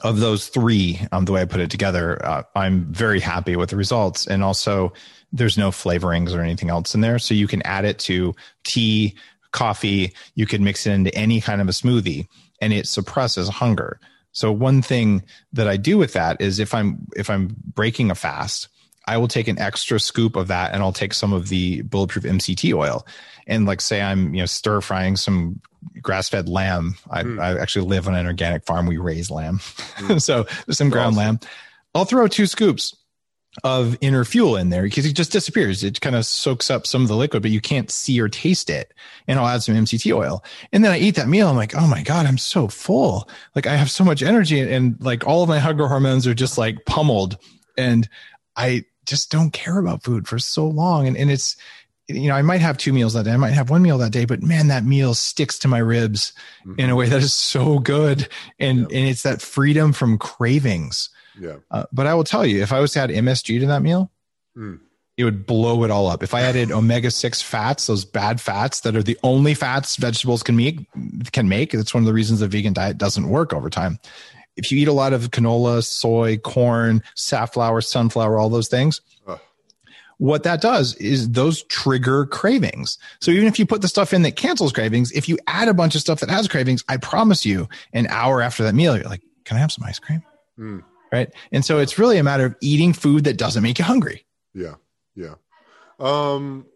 of 0.02 0.18
those 0.18 0.48
three, 0.48 1.00
um, 1.12 1.24
the 1.24 1.32
way 1.32 1.42
I 1.42 1.44
put 1.44 1.60
it 1.60 1.70
together, 1.70 2.24
uh, 2.24 2.42
I'm 2.56 2.92
very 2.92 3.20
happy 3.20 3.54
with 3.54 3.70
the 3.70 3.76
results. 3.76 4.26
And 4.26 4.42
also, 4.42 4.92
there's 5.32 5.58
no 5.58 5.70
flavorings 5.70 6.34
or 6.34 6.40
anything 6.40 6.70
else 6.70 6.94
in 6.94 7.00
there. 7.00 7.18
So 7.18 7.34
you 7.34 7.46
can 7.46 7.62
add 7.62 7.84
it 7.84 7.98
to 8.00 8.34
tea, 8.64 9.16
coffee. 9.54 10.12
You 10.34 10.44
can 10.46 10.62
mix 10.62 10.86
it 10.86 10.90
into 10.92 11.14
any 11.14 11.40
kind 11.40 11.62
of 11.62 11.68
a 11.68 11.72
smoothie 11.72 12.28
and 12.60 12.72
it 12.74 12.86
suppresses 12.86 13.48
hunger. 13.48 13.98
So 14.32 14.52
one 14.52 14.82
thing 14.82 15.22
that 15.54 15.68
I 15.68 15.76
do 15.78 15.96
with 15.96 16.12
that 16.12 16.40
is 16.40 16.58
if 16.58 16.74
I'm 16.74 17.06
if 17.16 17.30
I'm 17.30 17.54
breaking 17.74 18.10
a 18.10 18.14
fast, 18.14 18.68
I 19.06 19.16
will 19.16 19.28
take 19.28 19.48
an 19.48 19.58
extra 19.58 20.00
scoop 20.00 20.34
of 20.36 20.48
that 20.48 20.72
and 20.74 20.82
I'll 20.82 20.92
take 20.92 21.14
some 21.14 21.32
of 21.32 21.48
the 21.48 21.82
bulletproof 21.82 22.24
MCT 22.24 22.74
oil 22.74 23.06
and 23.46 23.64
like 23.64 23.80
say 23.80 24.02
I'm 24.02 24.34
you 24.34 24.40
know 24.42 24.46
stir 24.46 24.80
frying 24.80 25.16
some 25.16 25.60
grass 26.02 26.28
fed 26.28 26.48
lamb. 26.48 26.96
I, 27.10 27.22
Mm. 27.22 27.40
I 27.40 27.60
actually 27.60 27.86
live 27.86 28.08
on 28.08 28.14
an 28.14 28.26
organic 28.26 28.64
farm. 28.66 28.86
We 28.86 28.96
raise 28.96 29.30
lamb, 29.30 29.58
Mm. 29.98 30.20
so 30.28 30.46
some 30.70 30.90
ground 30.90 31.16
Awesome. 31.16 31.18
lamb. 31.18 31.40
I'll 31.94 32.04
throw 32.06 32.26
two 32.26 32.46
scoops 32.46 32.94
of 33.62 33.96
inner 34.00 34.24
fuel 34.24 34.56
in 34.56 34.70
there 34.70 34.82
because 34.82 35.06
it 35.06 35.12
just 35.12 35.30
disappears. 35.30 35.84
It 35.84 36.00
kind 36.00 36.16
of 36.16 36.26
soaks 36.26 36.70
up 36.70 36.86
some 36.86 37.02
of 37.02 37.08
the 37.08 37.16
liquid, 37.16 37.42
but 37.42 37.52
you 37.52 37.60
can't 37.60 37.90
see 37.90 38.20
or 38.20 38.28
taste 38.28 38.68
it. 38.68 38.92
And 39.28 39.38
I'll 39.38 39.46
add 39.46 39.62
some 39.62 39.76
MCT 39.76 40.14
oil. 40.14 40.42
And 40.72 40.84
then 40.84 40.90
I 40.90 40.98
eat 40.98 41.14
that 41.14 41.28
meal. 41.28 41.48
I'm 41.48 41.56
like, 41.56 41.74
oh 41.76 41.86
my 41.86 42.02
God, 42.02 42.26
I'm 42.26 42.38
so 42.38 42.66
full. 42.66 43.28
Like 43.54 43.66
I 43.66 43.76
have 43.76 43.90
so 43.90 44.02
much 44.02 44.22
energy 44.22 44.60
and, 44.60 44.70
and 44.70 44.96
like 45.00 45.26
all 45.26 45.42
of 45.42 45.48
my 45.48 45.60
hunger 45.60 45.86
hormones 45.86 46.26
are 46.26 46.34
just 46.34 46.58
like 46.58 46.84
pummeled. 46.84 47.38
And 47.78 48.08
I 48.56 48.84
just 49.06 49.30
don't 49.30 49.52
care 49.52 49.78
about 49.78 50.02
food 50.02 50.26
for 50.26 50.38
so 50.38 50.66
long. 50.66 51.06
And, 51.06 51.16
and 51.16 51.30
it's, 51.30 51.56
you 52.08 52.28
know, 52.28 52.34
I 52.34 52.42
might 52.42 52.60
have 52.60 52.76
two 52.76 52.92
meals 52.92 53.14
that 53.14 53.24
day. 53.24 53.32
I 53.32 53.36
might 53.36 53.52
have 53.52 53.70
one 53.70 53.82
meal 53.82 53.98
that 53.98 54.12
day, 54.12 54.24
but 54.24 54.42
man, 54.42 54.66
that 54.68 54.84
meal 54.84 55.14
sticks 55.14 55.58
to 55.60 55.68
my 55.68 55.78
ribs 55.78 56.32
in 56.64 56.72
a 56.72 56.76
mm-hmm. 56.76 56.96
way 56.96 57.08
that 57.08 57.22
is 57.22 57.32
so 57.32 57.78
good. 57.78 58.28
And, 58.58 58.80
Yeah. 58.90 58.98
and 58.98 59.08
it's 59.08 59.22
that 59.22 59.40
freedom 59.40 59.92
from 59.92 60.18
cravings. 60.18 61.08
Yeah. 61.40 61.56
Uh, 61.70 61.84
but 61.92 62.06
I 62.06 62.14
will 62.14 62.24
tell 62.24 62.44
you, 62.46 62.62
if 62.62 62.72
I 62.72 62.80
was 62.80 62.92
to 62.92 63.00
add 63.00 63.10
MSG 63.10 63.60
to 63.60 63.66
that 63.66 63.82
meal, 63.82 64.10
Mm. 64.56 64.78
it 65.16 65.24
would 65.24 65.46
blow 65.46 65.82
it 65.84 65.90
all 65.90 66.06
up. 66.06 66.22
If 66.22 66.32
I 66.34 66.42
added 66.42 66.70
omega 66.70 67.10
six 67.10 67.42
fats, 67.42 67.86
those 67.86 68.04
bad 68.04 68.40
fats 68.40 68.80
that 68.80 68.94
are 68.96 69.02
the 69.02 69.18
only 69.22 69.54
fats 69.54 69.96
vegetables 69.96 70.42
can 70.44 70.56
make, 70.56 70.86
can 71.32 71.48
make. 71.48 71.72
That's 71.72 71.92
one 71.94 72.02
of 72.02 72.06
the 72.06 72.12
reasons 72.14 72.40
the 72.40 72.48
vegan 72.48 72.72
diet 72.72 72.98
doesn't 72.98 73.28
work 73.28 73.52
over 73.52 73.68
time. 73.70 73.98
If 74.56 74.70
you 74.70 74.78
eat 74.78 74.86
a 74.88 74.92
lot 74.92 75.12
of 75.12 75.30
canola, 75.32 75.82
soy, 75.84 76.36
corn, 76.38 77.02
safflower, 77.16 77.80
sunflower, 77.80 78.38
all 78.38 78.48
those 78.48 78.68
things, 78.68 79.00
Ugh. 79.26 79.40
what 80.18 80.44
that 80.44 80.60
does 80.60 80.94
is 80.96 81.30
those 81.32 81.64
trigger 81.64 82.26
cravings. 82.26 82.96
So 83.20 83.32
even 83.32 83.48
if 83.48 83.58
you 83.58 83.66
put 83.66 83.82
the 83.82 83.88
stuff 83.88 84.12
in 84.12 84.22
that 84.22 84.36
cancels 84.36 84.72
cravings, 84.72 85.10
if 85.10 85.28
you 85.28 85.36
add 85.48 85.66
a 85.66 85.74
bunch 85.74 85.96
of 85.96 86.00
stuff 86.00 86.20
that 86.20 86.30
has 86.30 86.46
cravings, 86.46 86.84
I 86.88 86.96
promise 86.98 87.44
you, 87.44 87.68
an 87.92 88.06
hour 88.06 88.40
after 88.40 88.62
that 88.62 88.76
meal, 88.76 88.96
you're 88.96 89.06
like, 89.08 89.22
"Can 89.44 89.56
I 89.56 89.60
have 89.60 89.72
some 89.72 89.84
ice 89.84 89.98
cream?" 89.98 90.22
Mm. 90.56 90.84
Right? 91.14 91.32
And 91.52 91.64
so 91.64 91.78
it's 91.78 91.98
really 91.98 92.18
a 92.18 92.24
matter 92.24 92.44
of 92.44 92.56
eating 92.60 92.92
food 92.92 93.24
that 93.24 93.36
doesn't 93.36 93.62
make 93.62 93.78
you 93.78 93.84
hungry. 93.84 94.24
Yeah, 94.52 94.74
yeah. 95.14 95.34
Um, 96.00 96.66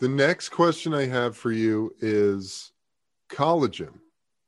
the 0.00 0.08
next 0.08 0.48
question 0.48 0.94
I 0.94 1.06
have 1.06 1.36
for 1.36 1.52
you 1.52 1.94
is 2.00 2.72
collagen. 3.28 3.92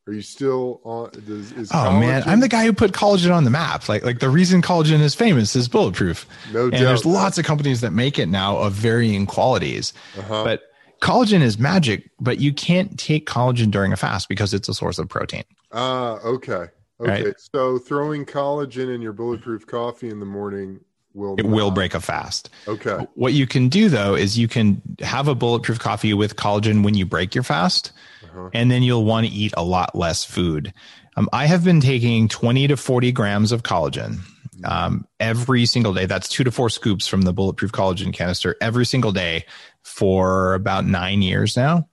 Are 0.06 0.12
you 0.12 0.22
still 0.22 0.80
on? 0.84 1.10
Does, 1.10 1.52
is 1.52 1.70
Oh 1.72 1.92
man, 2.00 2.22
I'm 2.26 2.40
the 2.40 2.48
guy 2.48 2.64
who 2.64 2.72
put 2.72 2.92
collagen 2.92 3.34
on 3.34 3.44
the 3.44 3.50
map. 3.50 3.88
Like 3.88 4.02
like 4.02 4.18
the 4.20 4.30
reason 4.30 4.62
collagen 4.62 5.00
is 5.00 5.14
famous 5.14 5.54
is 5.54 5.68
bulletproof. 5.68 6.26
no 6.52 6.64
and 6.64 6.72
doubt. 6.72 6.80
there's 6.80 7.04
lots 7.06 7.38
of 7.38 7.44
companies 7.44 7.80
that 7.82 7.92
make 7.92 8.18
it 8.18 8.26
now 8.26 8.56
of 8.56 8.72
varying 8.72 9.26
qualities. 9.26 9.92
Uh-huh. 10.18 10.42
But 10.42 10.62
collagen 11.02 11.42
is 11.42 11.58
magic, 11.58 12.10
but 12.18 12.40
you 12.40 12.52
can't 12.52 12.98
take 12.98 13.26
collagen 13.26 13.70
during 13.70 13.92
a 13.92 13.96
fast 13.96 14.28
because 14.28 14.54
it's 14.54 14.68
a 14.68 14.74
source 14.74 14.98
of 14.98 15.08
protein. 15.08 15.44
Ah, 15.70 16.18
okay, 16.24 16.68
okay. 17.00 17.24
Right. 17.24 17.34
So 17.54 17.78
throwing 17.78 18.24
collagen 18.24 18.94
in 18.94 19.02
your 19.02 19.12
bulletproof 19.12 19.66
coffee 19.66 20.08
in 20.08 20.20
the 20.20 20.26
morning 20.26 20.80
will 21.14 21.34
It 21.38 21.46
will 21.46 21.70
break 21.70 21.94
a 21.94 22.00
fast. 22.00 22.50
Okay, 22.68 23.06
What 23.14 23.32
you 23.32 23.46
can 23.46 23.68
do 23.68 23.88
though 23.88 24.14
is 24.14 24.38
you 24.38 24.48
can 24.48 24.80
have 25.00 25.26
a 25.28 25.34
bulletproof 25.34 25.78
coffee 25.78 26.14
with 26.14 26.36
collagen 26.36 26.84
when 26.84 26.94
you 26.94 27.04
break 27.04 27.34
your 27.34 27.44
fast, 27.44 27.92
Uh-huh. 28.24 28.50
and 28.54 28.70
then 28.70 28.82
you'll 28.82 29.04
want 29.04 29.26
to 29.26 29.32
eat 29.32 29.52
a 29.56 29.64
lot 29.64 29.96
less 29.96 30.24
food. 30.24 30.72
Um, 31.16 31.28
I 31.32 31.46
have 31.46 31.64
been 31.64 31.80
taking 31.80 32.28
20 32.28 32.68
to 32.68 32.76
40 32.76 33.10
grams 33.12 33.50
of 33.50 33.64
collagen 33.64 34.20
um, 34.64 35.04
every 35.18 35.66
single 35.66 35.92
day. 35.92 36.06
That's 36.06 36.28
two 36.28 36.44
to 36.44 36.52
four 36.52 36.70
scoops 36.70 37.08
from 37.08 37.22
the 37.22 37.32
bulletproof 37.32 37.72
collagen 37.72 38.12
canister 38.12 38.56
every 38.60 38.86
single 38.86 39.10
day 39.10 39.46
for 39.82 40.54
about 40.54 40.86
nine 40.86 41.22
years 41.22 41.56
now. 41.56 41.88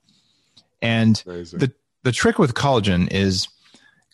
And 0.82 1.22
amazing. 1.26 1.60
the 1.60 1.72
the 2.04 2.12
trick 2.12 2.38
with 2.38 2.54
collagen 2.54 3.12
is 3.12 3.48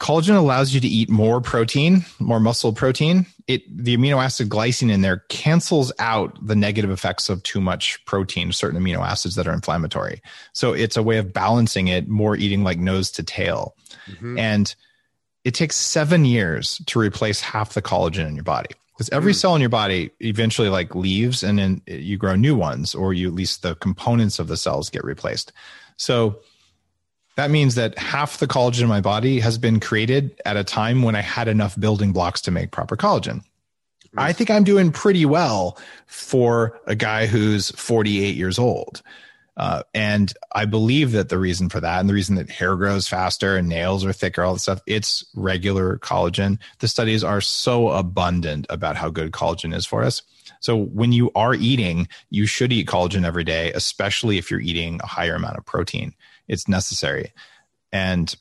collagen 0.04 0.36
allows 0.36 0.74
you 0.74 0.82
to 0.82 0.88
eat 0.88 1.10
more 1.10 1.40
protein, 1.40 2.06
more 2.20 2.40
muscle 2.40 2.74
protein. 2.74 3.26
It 3.48 3.64
the 3.76 3.96
amino 3.98 4.24
acid 4.24 4.50
glycine 4.50 4.92
in 4.92 5.02
there 5.02 5.24
cancels 5.30 5.92
out 5.98 6.38
the 6.46 6.56
negative 6.56 6.92
effects 6.92 7.30
of 7.30 7.42
too 7.44 7.62
much 7.62 8.04
protein, 8.06 8.52
certain 8.52 8.80
amino 8.82 9.00
acids 9.00 9.36
that 9.36 9.48
are 9.48 9.54
inflammatory. 9.54 10.22
So 10.52 10.74
it's 10.74 10.98
a 10.98 11.04
way 11.04 11.18
of 11.18 11.32
balancing 11.34 11.88
it, 11.88 12.08
more 12.10 12.36
eating 12.36 12.64
like 12.64 12.80
nose 12.80 13.12
to 13.12 13.24
tail. 13.24 13.76
Mhm. 14.12 14.38
And 14.38 14.76
it 15.46 15.54
takes 15.54 15.76
seven 15.78 16.26
years 16.26 16.82
to 16.88 17.00
replace 17.00 17.40
half 17.42 17.74
the 17.74 17.82
collagen 17.82 18.28
in 18.28 18.36
your 18.36 18.44
body. 18.44 18.70
Because 18.94 19.10
every 19.10 19.34
Mm. 19.34 19.38
cell 19.38 19.56
in 19.56 19.62
your 19.62 19.70
body 19.70 20.12
eventually 20.20 20.70
like 20.70 20.94
leaves 20.96 21.44
and 21.44 21.58
then 21.58 21.82
you 21.88 22.18
grow 22.18 22.36
new 22.36 22.56
ones, 22.56 22.94
or 22.94 23.14
you 23.14 23.28
at 23.28 23.34
least 23.34 23.62
the 23.62 23.76
components 23.76 24.38
of 24.38 24.48
the 24.48 24.58
cells 24.58 24.90
get 24.90 25.04
replaced. 25.04 25.52
So 25.98 26.40
that 27.36 27.52
means 27.52 27.76
that 27.76 27.98
half 27.98 28.38
the 28.38 28.48
collagen 28.48 28.84
in 28.84 28.88
my 28.88 29.02
body 29.02 29.40
has 29.40 29.58
been 29.58 29.80
created 29.80 30.40
at 30.46 30.58
a 30.58 30.64
time 30.64 31.02
when 31.02 31.16
I 31.16 31.22
had 31.22 31.48
enough 31.48 31.80
building 31.80 32.14
blocks 32.14 32.42
to 32.42 32.52
make 32.52 32.72
proper 32.72 32.96
collagen. 32.96 33.44
I 34.16 34.32
think 34.34 34.52
I'm 34.52 34.64
doing 34.64 34.92
pretty 34.92 35.26
well 35.26 35.78
for 36.06 36.80
a 36.86 36.96
guy 36.96 37.26
who's 37.26 37.72
48 37.72 38.36
years 38.36 38.60
old. 38.60 39.02
Uh, 39.56 39.84
and 39.94 40.34
I 40.54 40.66
believe 40.66 41.12
that 41.12 41.30
the 41.30 41.38
reason 41.38 41.70
for 41.70 41.80
that 41.80 42.00
and 42.00 42.10
the 42.10 42.14
reason 42.14 42.36
that 42.36 42.50
hair 42.50 42.76
grows 42.76 43.08
faster 43.08 43.56
and 43.56 43.70
nails 43.70 44.04
are 44.04 44.14
thicker, 44.14 44.44
all 44.44 44.54
that 44.54 44.60
stuff, 44.60 44.82
it's 44.88 45.24
regular 45.36 46.00
collagen. 46.00 46.58
The 46.80 46.88
studies 46.88 47.24
are 47.24 47.42
so 47.42 47.90
abundant 47.90 48.66
about 48.70 48.96
how 48.96 49.10
good 49.10 49.32
collagen 49.32 49.76
is 49.76 49.86
for 49.86 50.04
us. 50.04 50.24
So 50.60 50.78
when 50.78 51.12
you 51.12 51.32
are 51.36 51.54
eating, 51.54 52.08
you 52.30 52.48
should 52.48 52.72
eat 52.72 52.88
collagen 52.88 53.26
every 53.26 53.44
day, 53.44 53.72
especially 53.74 54.38
if 54.38 54.50
you're 54.50 54.60
eating 54.60 55.00
a 55.04 55.08
higher 55.08 55.36
amount 55.36 55.58
of 55.58 55.66
protein. 55.66 56.14
It's 56.48 56.68
necessary. 56.68 57.34
And 57.92 58.34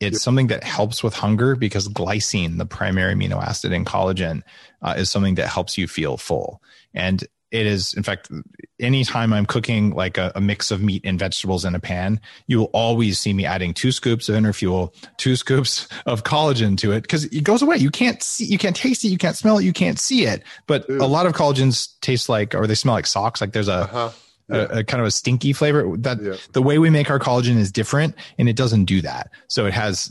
it's 0.00 0.22
something 0.22 0.46
that 0.46 0.64
helps 0.64 1.02
with 1.02 1.14
hunger 1.14 1.54
because 1.54 1.86
glycine, 1.88 2.56
the 2.56 2.64
primary 2.66 3.14
amino 3.14 3.42
acid 3.42 3.72
in 3.72 3.84
collagen, 3.84 4.42
uh, 4.80 4.94
is 4.96 5.10
something 5.10 5.34
that 5.34 5.48
helps 5.48 5.76
you 5.76 5.86
feel 5.86 6.16
full. 6.16 6.62
And 6.94 7.22
it 7.50 7.66
is, 7.66 7.94
in 7.94 8.04
fact, 8.04 8.30
anytime 8.78 9.32
I'm 9.32 9.44
cooking 9.44 9.90
like 9.90 10.16
a, 10.16 10.30
a 10.36 10.40
mix 10.40 10.70
of 10.70 10.80
meat 10.80 11.02
and 11.04 11.18
vegetables 11.18 11.64
in 11.64 11.74
a 11.74 11.80
pan, 11.80 12.20
you 12.46 12.60
will 12.60 12.70
always 12.72 13.18
see 13.18 13.32
me 13.32 13.44
adding 13.44 13.74
two 13.74 13.90
scoops 13.90 14.28
of 14.28 14.36
inner 14.36 14.52
fuel, 14.52 14.94
two 15.16 15.34
scoops 15.34 15.88
of 16.06 16.22
collagen 16.22 16.78
to 16.78 16.92
it 16.92 17.02
because 17.02 17.24
it 17.24 17.42
goes 17.42 17.60
away. 17.60 17.76
You 17.76 17.90
can't 17.90 18.22
see, 18.22 18.44
you 18.44 18.56
can't 18.56 18.76
taste 18.76 19.04
it, 19.04 19.08
you 19.08 19.18
can't 19.18 19.36
smell 19.36 19.58
it, 19.58 19.64
you 19.64 19.72
can't 19.72 19.98
see 19.98 20.26
it. 20.26 20.44
But 20.68 20.88
Ew. 20.88 20.98
a 20.98 21.06
lot 21.06 21.26
of 21.26 21.32
collagens 21.32 21.88
taste 22.00 22.28
like, 22.28 22.54
or 22.54 22.68
they 22.68 22.76
smell 22.76 22.94
like 22.94 23.06
socks. 23.06 23.40
Like 23.40 23.52
there's 23.52 23.68
a, 23.68 23.72
Uh-huh. 23.82 24.10
A, 24.50 24.78
a 24.78 24.84
kind 24.84 25.00
of 25.00 25.06
a 25.06 25.10
stinky 25.10 25.52
flavor. 25.52 25.96
That 25.96 26.20
Yeah. 26.20 26.36
the 26.52 26.62
way 26.62 26.78
we 26.78 26.90
make 26.90 27.10
our 27.10 27.18
collagen 27.18 27.56
is 27.56 27.70
different 27.72 28.14
and 28.38 28.48
it 28.48 28.56
doesn't 28.56 28.84
do 28.84 29.00
that. 29.02 29.30
So 29.48 29.66
it 29.66 29.72
has 29.72 30.10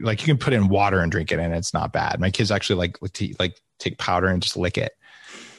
like 0.00 0.20
you 0.20 0.26
can 0.26 0.38
put 0.38 0.52
in 0.52 0.68
water 0.68 1.00
and 1.00 1.10
drink 1.10 1.32
it 1.32 1.38
and 1.38 1.54
it's 1.54 1.74
not 1.74 1.92
bad. 1.92 2.20
My 2.20 2.30
kids 2.30 2.50
actually 2.50 2.76
like 2.76 2.98
to 3.14 3.34
like 3.38 3.60
take 3.78 3.98
powder 3.98 4.28
and 4.28 4.42
just 4.42 4.56
lick 4.56 4.78
it. 4.78 4.92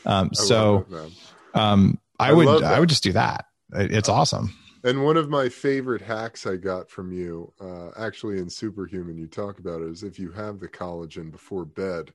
Um 0.06 0.34
so 0.34 0.86
um 1.54 2.00
i, 2.20 2.30
I 2.30 2.34
would 2.34 2.64
i 2.64 2.80
would 2.80 2.90
just 2.90 3.04
do 3.04 3.14
that. 3.14 3.46
It's 3.74 4.10
awesome. 4.10 4.54
And 4.84 5.04
one 5.04 5.18
of 5.18 5.30
my 5.30 5.50
favorite 5.50 6.02
hacks 6.02 6.46
I 6.46 6.56
got 6.56 6.90
from 6.90 7.12
you, 7.12 7.52
uh, 7.60 7.90
actually 7.98 8.38
in 8.38 8.50
Superhuman, 8.50 9.18
you 9.18 9.28
talk 9.28 9.60
about 9.60 9.82
it, 9.82 9.90
is 9.90 10.04
if 10.04 10.18
you 10.18 10.32
have 10.32 10.60
the 10.60 10.70
collagen 10.70 11.32
before 11.32 11.66
bed, 11.66 12.14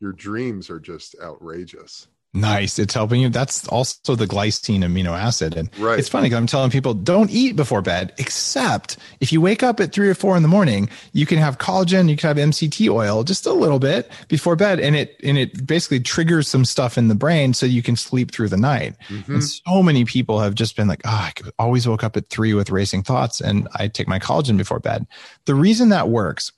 your 0.00 0.12
dreams 0.12 0.70
are 0.70 0.80
just 0.80 1.16
outrageous. 1.22 2.08
Nice. 2.34 2.78
It's 2.78 2.92
helping 2.94 3.20
you. 3.20 3.28
That's 3.30 3.66
also 3.68 4.14
the 4.16 4.26
glycine 4.26 4.80
amino 4.80 5.12
acid. 5.18 5.56
And 5.56 5.70
Right. 5.78 5.98
it's 5.98 6.08
funny 6.08 6.26
because 6.26 6.38
i'm 6.38 6.46
telling 6.46 6.70
people 6.70 6.92
don't 6.92 7.30
eat 7.30 7.54
before 7.56 7.80
bed 7.80 8.12
except 8.18 8.96
if 9.20 9.32
you 9.32 9.40
wake 9.40 9.62
up 9.62 9.78
at 9.80 9.92
three 9.92 10.08
or 10.08 10.14
four 10.14 10.36
in 10.36 10.42
the 10.42 10.48
morning 10.48 10.88
you 11.12 11.26
can 11.26 11.38
have 11.38 11.58
collagen 11.58 12.08
you 12.08 12.16
can 12.16 12.28
have 12.28 12.36
mct 12.48 12.88
oil 12.90 13.22
just 13.24 13.46
a 13.46 13.52
little 13.52 13.78
bit 13.78 14.10
before 14.28 14.56
bed. 14.56 14.80
And 14.80 14.96
it 14.96 15.16
and 15.22 15.38
it 15.38 15.66
basically 15.66 16.00
triggers 16.00 16.48
some 16.48 16.64
stuff 16.64 16.98
in 16.98 17.08
the 17.08 17.14
brain 17.14 17.54
so 17.54 17.66
you 17.66 17.82
can 17.82 17.96
sleep 17.96 18.32
through 18.32 18.48
the 18.48 18.56
night. 18.56 18.94
Mhm. 19.08 19.28
and 19.28 19.44
so 19.44 19.82
many 19.82 20.04
people 20.04 20.40
have 20.40 20.54
just 20.54 20.76
been 20.76 20.88
like 20.88 21.02
oh 21.04 21.10
i 21.10 21.32
always 21.58 21.86
woke 21.86 22.02
up 22.04 22.16
at 22.16 22.28
three 22.30 22.52
with 22.54 22.68
racing 22.70 23.02
thoughts 23.02 23.40
and 23.40 23.68
i 23.76 23.86
take 23.88 24.08
my 24.08 24.18
collagen 24.18 24.56
before 24.58 24.80
bed. 24.80 25.06
The 25.46 25.54
reason 25.54 25.88
that 25.90 26.08
works 26.08 26.50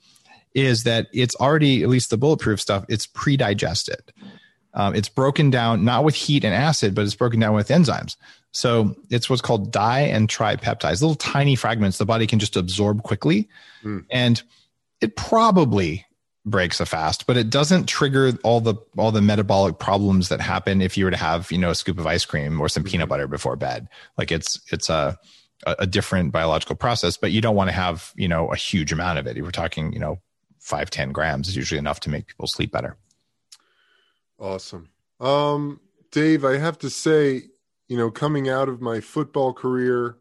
is 0.54 0.84
that 0.84 1.08
it's 1.12 1.34
already 1.36 1.82
at 1.82 1.88
least 1.90 2.08
the 2.10 2.16
bulletproof 2.16 2.58
stuff 2.60 2.84
it's 2.88 3.06
pre-digested 3.06 4.00
um, 4.76 4.94
it's 4.94 5.08
broken 5.08 5.50
down 5.50 5.84
not 5.84 6.04
with 6.04 6.14
heat 6.14 6.44
and 6.44 6.54
acid, 6.54 6.94
but 6.94 7.04
it's 7.04 7.14
broken 7.14 7.40
down 7.40 7.54
with 7.54 7.68
enzymes. 7.68 8.16
So 8.52 8.94
it's 9.10 9.28
what's 9.28 9.42
called 9.42 9.72
di 9.72 10.00
and 10.00 10.28
tripeptides, 10.28 11.02
little 11.02 11.14
tiny 11.14 11.56
fragments 11.56 11.98
the 11.98 12.06
body 12.06 12.26
can 12.26 12.38
just 12.38 12.56
absorb 12.56 13.02
quickly. 13.02 13.48
Hmm. 13.82 14.00
And 14.10 14.42
it 15.00 15.16
probably 15.16 16.06
breaks 16.44 16.78
a 16.78 16.86
fast, 16.86 17.26
but 17.26 17.36
it 17.36 17.50
doesn't 17.50 17.86
trigger 17.86 18.32
all 18.44 18.60
the 18.60 18.76
all 18.96 19.10
the 19.10 19.20
metabolic 19.20 19.78
problems 19.78 20.28
that 20.28 20.40
happen 20.40 20.80
if 20.80 20.96
you 20.96 21.04
were 21.04 21.10
to 21.10 21.16
have, 21.16 21.50
you 21.50 21.58
know, 21.58 21.70
a 21.70 21.74
scoop 21.74 21.98
of 21.98 22.06
ice 22.06 22.24
cream 22.24 22.60
or 22.60 22.68
some 22.68 22.84
peanut 22.84 23.08
butter 23.08 23.26
before 23.26 23.56
bed. 23.56 23.88
Like 24.16 24.30
it's 24.30 24.60
it's 24.72 24.88
a 24.88 25.18
a 25.66 25.76
a 25.80 25.86
different 25.86 26.32
biological 26.32 26.76
process, 26.76 27.16
but 27.16 27.32
you 27.32 27.40
don't 27.40 27.56
want 27.56 27.68
to 27.68 27.74
have, 27.74 28.12
you 28.14 28.28
know, 28.28 28.48
a 28.48 28.56
huge 28.56 28.92
amount 28.92 29.18
of 29.18 29.26
it. 29.26 29.36
If 29.36 29.42
we're 29.42 29.50
talking, 29.50 29.92
you 29.92 29.98
know, 29.98 30.20
five, 30.60 30.90
10 30.90 31.12
grams 31.12 31.48
is 31.48 31.56
usually 31.56 31.78
enough 31.78 32.00
to 32.00 32.10
make 32.10 32.26
people 32.26 32.46
sleep 32.46 32.72
better. 32.72 32.96
Awesome. 34.38 34.88
Um, 35.20 35.80
Dave, 36.10 36.44
I 36.44 36.58
have 36.58 36.78
to 36.78 36.90
say, 36.90 37.42
you 37.88 37.96
know, 37.96 38.10
coming 38.10 38.48
out 38.48 38.68
of 38.68 38.80
my 38.80 39.00
football 39.00 39.52
career, 39.52 40.18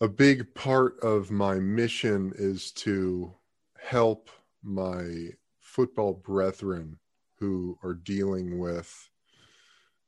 a 0.00 0.08
big 0.08 0.54
part 0.54 0.98
of 1.00 1.30
my 1.30 1.58
mission 1.58 2.32
is 2.36 2.70
to 2.72 3.32
help 3.78 4.30
my 4.62 5.30
football 5.60 6.12
brethren 6.12 6.98
who 7.38 7.78
are 7.82 7.94
dealing 7.94 8.58
with 8.58 9.10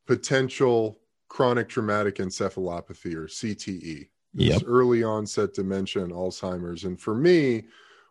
potential 0.07 1.01
chronic 1.29 1.69
traumatic 1.69 2.17
encephalopathy 2.17 3.15
or 3.15 3.27
CTE. 3.27 4.09
Yep. 4.35 4.63
early 4.67 5.03
onset 5.03 5.55
dementia 5.55 6.05
and 6.05 6.13
Alzheimer's. 6.13 6.85
And 6.85 7.01
for 7.01 7.15
me, 7.15 7.65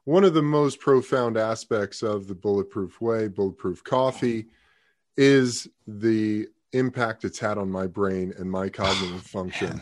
one 0.07 0.23
of 0.23 0.33
the 0.33 0.41
most 0.41 0.79
profound 0.79 1.35
aspects 1.35 2.01
of 2.01 2.27
the 2.27 2.33
bulletproof 2.33 3.01
way, 3.01 3.27
bulletproof 3.27 3.83
coffee, 3.83 4.45
is 5.17 5.67
the 5.85 6.47
impact 6.71 7.25
it's 7.25 7.39
had 7.39 7.57
on 7.57 7.69
my 7.69 7.87
brain 7.87 8.33
and 8.37 8.49
my 8.49 8.69
cognitive 8.69 9.15
oh, 9.15 9.41
function. 9.41 9.67
Man. 9.67 9.81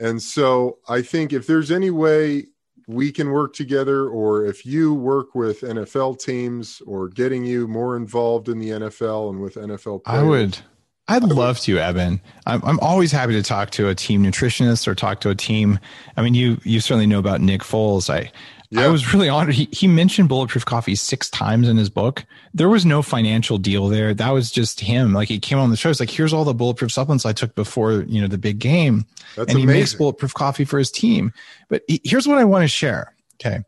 And 0.00 0.22
so 0.22 0.78
I 0.88 1.02
think 1.02 1.34
if 1.34 1.46
there's 1.46 1.70
any 1.70 1.90
way 1.90 2.46
we 2.88 3.12
can 3.12 3.32
work 3.32 3.52
together, 3.52 4.08
or 4.08 4.46
if 4.46 4.64
you 4.64 4.94
work 4.94 5.34
with 5.34 5.60
NFL 5.60 6.20
teams 6.20 6.80
or 6.86 7.10
getting 7.10 7.44
you 7.44 7.68
more 7.68 7.98
involved 7.98 8.48
in 8.48 8.58
the 8.58 8.70
NFL 8.70 9.28
and 9.28 9.42
with 9.42 9.56
NFL 9.56 10.04
players, 10.04 10.20
I 10.20 10.22
would 10.22 10.58
I'd 11.06 11.22
love 11.22 11.60
to, 11.60 11.78
Evan. 11.78 12.22
I'm, 12.46 12.64
I'm 12.64 12.80
always 12.80 13.12
happy 13.12 13.34
to 13.34 13.42
talk 13.42 13.70
to 13.72 13.88
a 13.88 13.94
team 13.94 14.22
nutritionist 14.22 14.88
or 14.88 14.94
talk 14.94 15.20
to 15.20 15.28
a 15.28 15.34
team. 15.34 15.78
I 16.16 16.22
mean, 16.22 16.32
you 16.32 16.58
you 16.64 16.80
certainly 16.80 17.06
know 17.06 17.18
about 17.18 17.42
Nick 17.42 17.60
Foles. 17.60 18.08
I 18.08 18.32
I 18.76 18.88
was 18.88 19.12
really 19.14 19.28
honored. 19.28 19.54
He 19.54 19.68
he 19.72 19.86
mentioned 19.86 20.28
bulletproof 20.28 20.64
coffee 20.64 20.94
six 20.94 21.28
times 21.30 21.68
in 21.68 21.76
his 21.76 21.88
book. 21.90 22.24
There 22.52 22.68
was 22.68 22.84
no 22.84 23.02
financial 23.02 23.58
deal 23.58 23.88
there. 23.88 24.14
That 24.14 24.30
was 24.30 24.50
just 24.50 24.80
him. 24.80 25.12
Like 25.12 25.28
he 25.28 25.38
came 25.38 25.58
on 25.58 25.70
the 25.70 25.76
show. 25.76 25.90
It's 25.90 26.00
like, 26.00 26.10
here's 26.10 26.32
all 26.32 26.44
the 26.44 26.54
bulletproof 26.54 26.90
supplements 26.92 27.24
I 27.26 27.32
took 27.32 27.54
before 27.54 28.02
you 28.08 28.20
know 28.20 28.26
the 28.28 28.38
big 28.38 28.58
game, 28.58 29.04
That's 29.36 29.50
and 29.50 29.58
he 29.58 29.66
makes 29.66 29.94
bulletproof 29.98 30.34
coffee 30.34 30.64
for 30.64 30.78
his 30.78 30.90
team. 30.90 31.32
But 31.68 31.82
he- 31.88 32.00
here's 32.04 32.26
what 32.26 32.38
I 32.38 32.44
want 32.44 32.62
to 32.62 32.68
share. 32.68 33.14
Okay, 33.40 33.60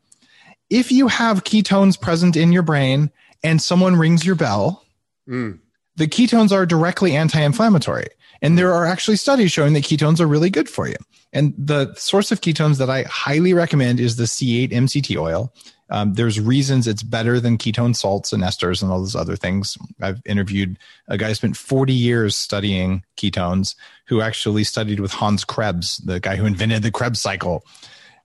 if 0.71 0.91
you 0.91 1.09
have 1.09 1.45
ketones 1.45 2.01
present 2.01 2.37
in 2.37 2.53
your 2.53 2.63
brain 2.63 3.11
and 3.43 3.61
someone 3.63 3.97
rings 3.97 4.25
your 4.27 4.37
bell, 4.37 4.83
Mm, 5.29 5.59
the 5.97 6.07
ketones 6.07 6.53
are 6.53 6.65
directly 6.67 7.17
anti-inflammatory 7.17 8.07
and 8.43 8.59
there 8.59 8.73
are 8.73 8.87
actually 8.87 9.17
studies 9.17 9.53
showing 9.53 9.73
that 9.73 9.85
ketones 9.85 10.21
are 10.21 10.27
really 10.27 10.51
good 10.51 10.69
for 10.69 10.89
you. 10.89 10.97
And 11.33 11.55
the 11.59 11.95
source 11.95 12.33
of 12.33 12.41
ketones 12.41 12.79
that 12.79 12.91
i 12.91 13.03
highly 13.03 13.53
recommend 13.53 14.01
is 14.01 14.17
the 14.17 14.25
c8 14.25 14.71
mct 14.73 15.17
oil. 15.17 15.53
Um, 15.89 16.15
there's 16.15 16.41
reasons 16.41 16.89
it's 16.89 17.03
better 17.03 17.39
than 17.39 17.59
ketone 17.59 17.95
salts 17.95 18.33
and 18.33 18.43
esters 18.43 18.83
and 18.83 18.91
all 18.91 18.99
those 18.99 19.15
other 19.15 19.37
things. 19.37 19.79
I've 20.01 20.21
interviewed 20.27 20.79
a 21.07 21.17
guy 21.17 21.29
who 21.29 21.35
spent 21.35 21.57
40 21.57 21.93
years 21.93 22.37
studying 22.37 23.05
ketones 23.17 23.77
who 24.07 24.21
actually 24.21 24.65
studied 24.65 24.99
with 24.99 25.13
hans 25.13 25.45
krebs 25.45 25.99
the 25.99 26.19
guy 26.19 26.37
who 26.37 26.47
invented 26.47 26.83
the 26.83 26.91
krebs 26.91 27.21
cycle. 27.21 27.65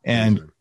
And. 0.03 0.51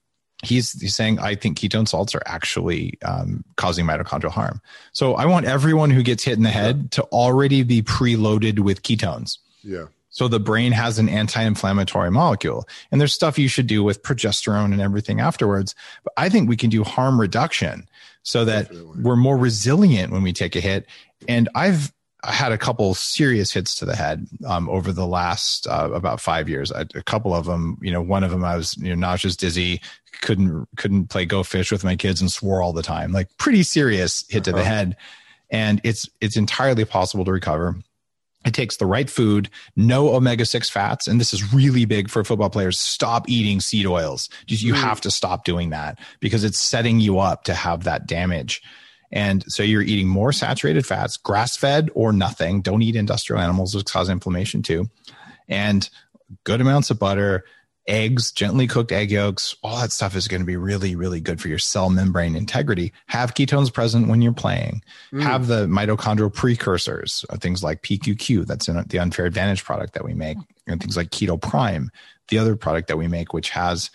He's 0.43 0.80
he's 0.80 0.95
saying 0.95 1.18
I 1.18 1.34
think 1.34 1.59
ketone 1.59 1.88
salts 1.88 2.14
are 2.14 2.22
actually 2.26 2.99
um, 3.05 3.45
causing 3.57 3.86
mitochondrial 3.86 4.30
harm. 4.30 4.61
So 4.93 5.14
I 5.14 5.26
want 5.26 5.47
everyone 5.47 5.91
who 5.91 6.03
gets 6.03 6.24
hit 6.24 6.36
in 6.36 6.43
the 6.43 6.51
head 6.51 6.91
to 6.93 7.03
already 7.05 7.62
be 7.62 7.82
preloaded 7.82 8.61
with 8.61 8.82
ketones. 8.82 9.38
yeah. 9.62 9.86
So 10.12 10.26
the 10.26 10.41
brain 10.41 10.72
has 10.72 10.99
an 10.99 11.09
anti-inflammatory 11.09 12.11
molecule, 12.11 12.66
and 12.91 13.01
there's 13.01 13.14
stuff 13.14 13.38
you 13.38 13.47
should 13.47 13.68
do 13.68 13.84
with 13.84 14.03
progesterone 14.03 14.72
and 14.72 14.80
everything 14.80 15.20
afterwards. 15.20 15.76
But 16.03 16.12
I 16.16 16.28
think 16.28 16.49
we 16.49 16.57
can 16.57 16.68
do 16.68 16.82
harm 16.82 17.20
reduction 17.20 17.88
so 18.24 18.45
that 18.45 18.68
Definitely. 18.68 19.03
we're 19.05 19.14
more 19.14 19.38
resilient 19.38 20.12
when 20.12 20.24
we 20.24 20.32
take 20.32 20.57
a 20.57 20.61
hit. 20.61 20.86
And 21.28 21.49
I've 21.55 21.93
had 22.24 22.52
a 22.52 22.58
couple 22.58 22.92
serious 22.94 23.52
hits 23.52 23.74
to 23.76 23.84
the 23.84 23.96
head 23.96 24.26
um, 24.46 24.68
over 24.68 24.92
the 24.92 25.06
last 25.06 25.66
uh, 25.66 25.90
about 25.92 26.20
five 26.20 26.48
years. 26.48 26.70
I, 26.72 26.82
a 26.94 27.02
couple 27.02 27.34
of 27.34 27.46
them, 27.46 27.78
you 27.80 27.90
know, 27.92 28.02
one 28.02 28.24
of 28.24 28.30
them 28.30 28.44
I 28.44 28.56
was 28.56 28.76
you 28.76 28.90
know 28.90 28.94
nauseous, 28.94 29.36
dizzy, 29.36 29.80
couldn't 30.20 30.66
couldn't 30.76 31.06
play 31.08 31.24
go 31.24 31.42
fish 31.42 31.72
with 31.72 31.84
my 31.84 31.96
kids, 31.96 32.20
and 32.20 32.30
swore 32.30 32.62
all 32.62 32.72
the 32.72 32.82
time. 32.82 33.12
Like 33.12 33.28
pretty 33.38 33.62
serious 33.62 34.24
hit 34.28 34.44
to 34.44 34.52
the 34.52 34.58
Uh-huh. 34.58 34.68
head, 34.68 34.96
and 35.50 35.80
it's 35.84 36.08
it's 36.20 36.36
entirely 36.36 36.84
possible 36.84 37.24
to 37.24 37.32
recover. 37.32 37.76
It 38.46 38.54
takes 38.54 38.78
the 38.78 38.86
right 38.86 39.10
food, 39.10 39.50
no 39.76 40.14
omega 40.14 40.46
6 40.46 40.70
fats. 40.70 41.06
And 41.06 41.20
this 41.20 41.34
is 41.34 41.52
really 41.52 41.84
big 41.84 42.08
for 42.08 42.24
football 42.24 42.48
players. 42.48 42.80
Stop 42.80 43.28
eating 43.28 43.60
seed 43.60 43.84
oils. 43.84 44.30
Just, 44.46 44.62
you 44.62 44.72
Mm. 44.72 44.78
have 44.80 44.98
to 45.02 45.10
stop 45.10 45.44
doing 45.44 45.68
that 45.70 45.98
because 46.20 46.42
it's 46.42 46.58
setting 46.58 47.00
you 47.00 47.18
up 47.18 47.44
to 47.44 47.52
have 47.52 47.84
that 47.84 48.06
damage. 48.06 48.62
And 49.12 49.44
so 49.50 49.62
you're 49.62 49.82
eating 49.82 50.08
more 50.08 50.32
saturated 50.32 50.86
fats, 50.86 51.16
grass 51.16 51.56
fed 51.56 51.90
or 51.94 52.12
nothing. 52.12 52.62
Don't 52.62 52.82
eat 52.82 52.96
industrial 52.96 53.42
animals, 53.42 53.74
which 53.74 53.86
cause 53.86 54.08
inflammation 54.08 54.62
too. 54.62 54.88
And 55.48 55.88
good 56.44 56.61
amounts 56.61 56.90
of 56.90 56.98
butter, 56.98 57.44
eggs, 57.88 58.30
gently 58.30 58.68
cooked 58.68 58.92
egg 58.92 59.11
yolks, 59.11 59.56
all 59.62 59.80
that 59.80 59.90
stuff 59.90 60.14
is 60.14 60.28
going 60.28 60.40
to 60.40 60.46
be 60.46 60.56
really, 60.56 60.94
really 60.94 61.20
good 61.20 61.40
for 61.40 61.48
your 61.48 61.58
cell 61.58 61.90
membrane 61.90 62.36
integrity. 62.36 62.92
Have 63.06 63.34
ketones 63.34 63.72
present 63.72 64.08
when 64.08 64.22
you're 64.22 64.32
playing. 64.32 64.82
Mm. 65.12 65.22
Have 65.22 65.48
the 65.48 65.66
mitochondrial 65.66 66.32
precursors, 66.32 67.24
uh, 67.30 67.36
things 67.36 67.64
like 67.64 67.82
PQQ, 67.82 68.46
that's 68.46 68.68
in 68.68 68.84
the 68.86 68.98
unfair 68.98 69.26
advantage 69.26 69.64
product 69.64 69.94
that 69.94 70.04
we 70.04 70.14
make, 70.14 70.38
and 70.68 70.80
things 70.80 70.96
like 70.96 71.11
Keto 71.11 71.40
Prime, 71.40 71.90
the 72.28 72.38
other 72.38 72.54
product 72.54 72.88
that 72.88 72.98
we 72.98 73.08
make, 73.08 73.32
which 73.32 73.50
has 73.50 73.90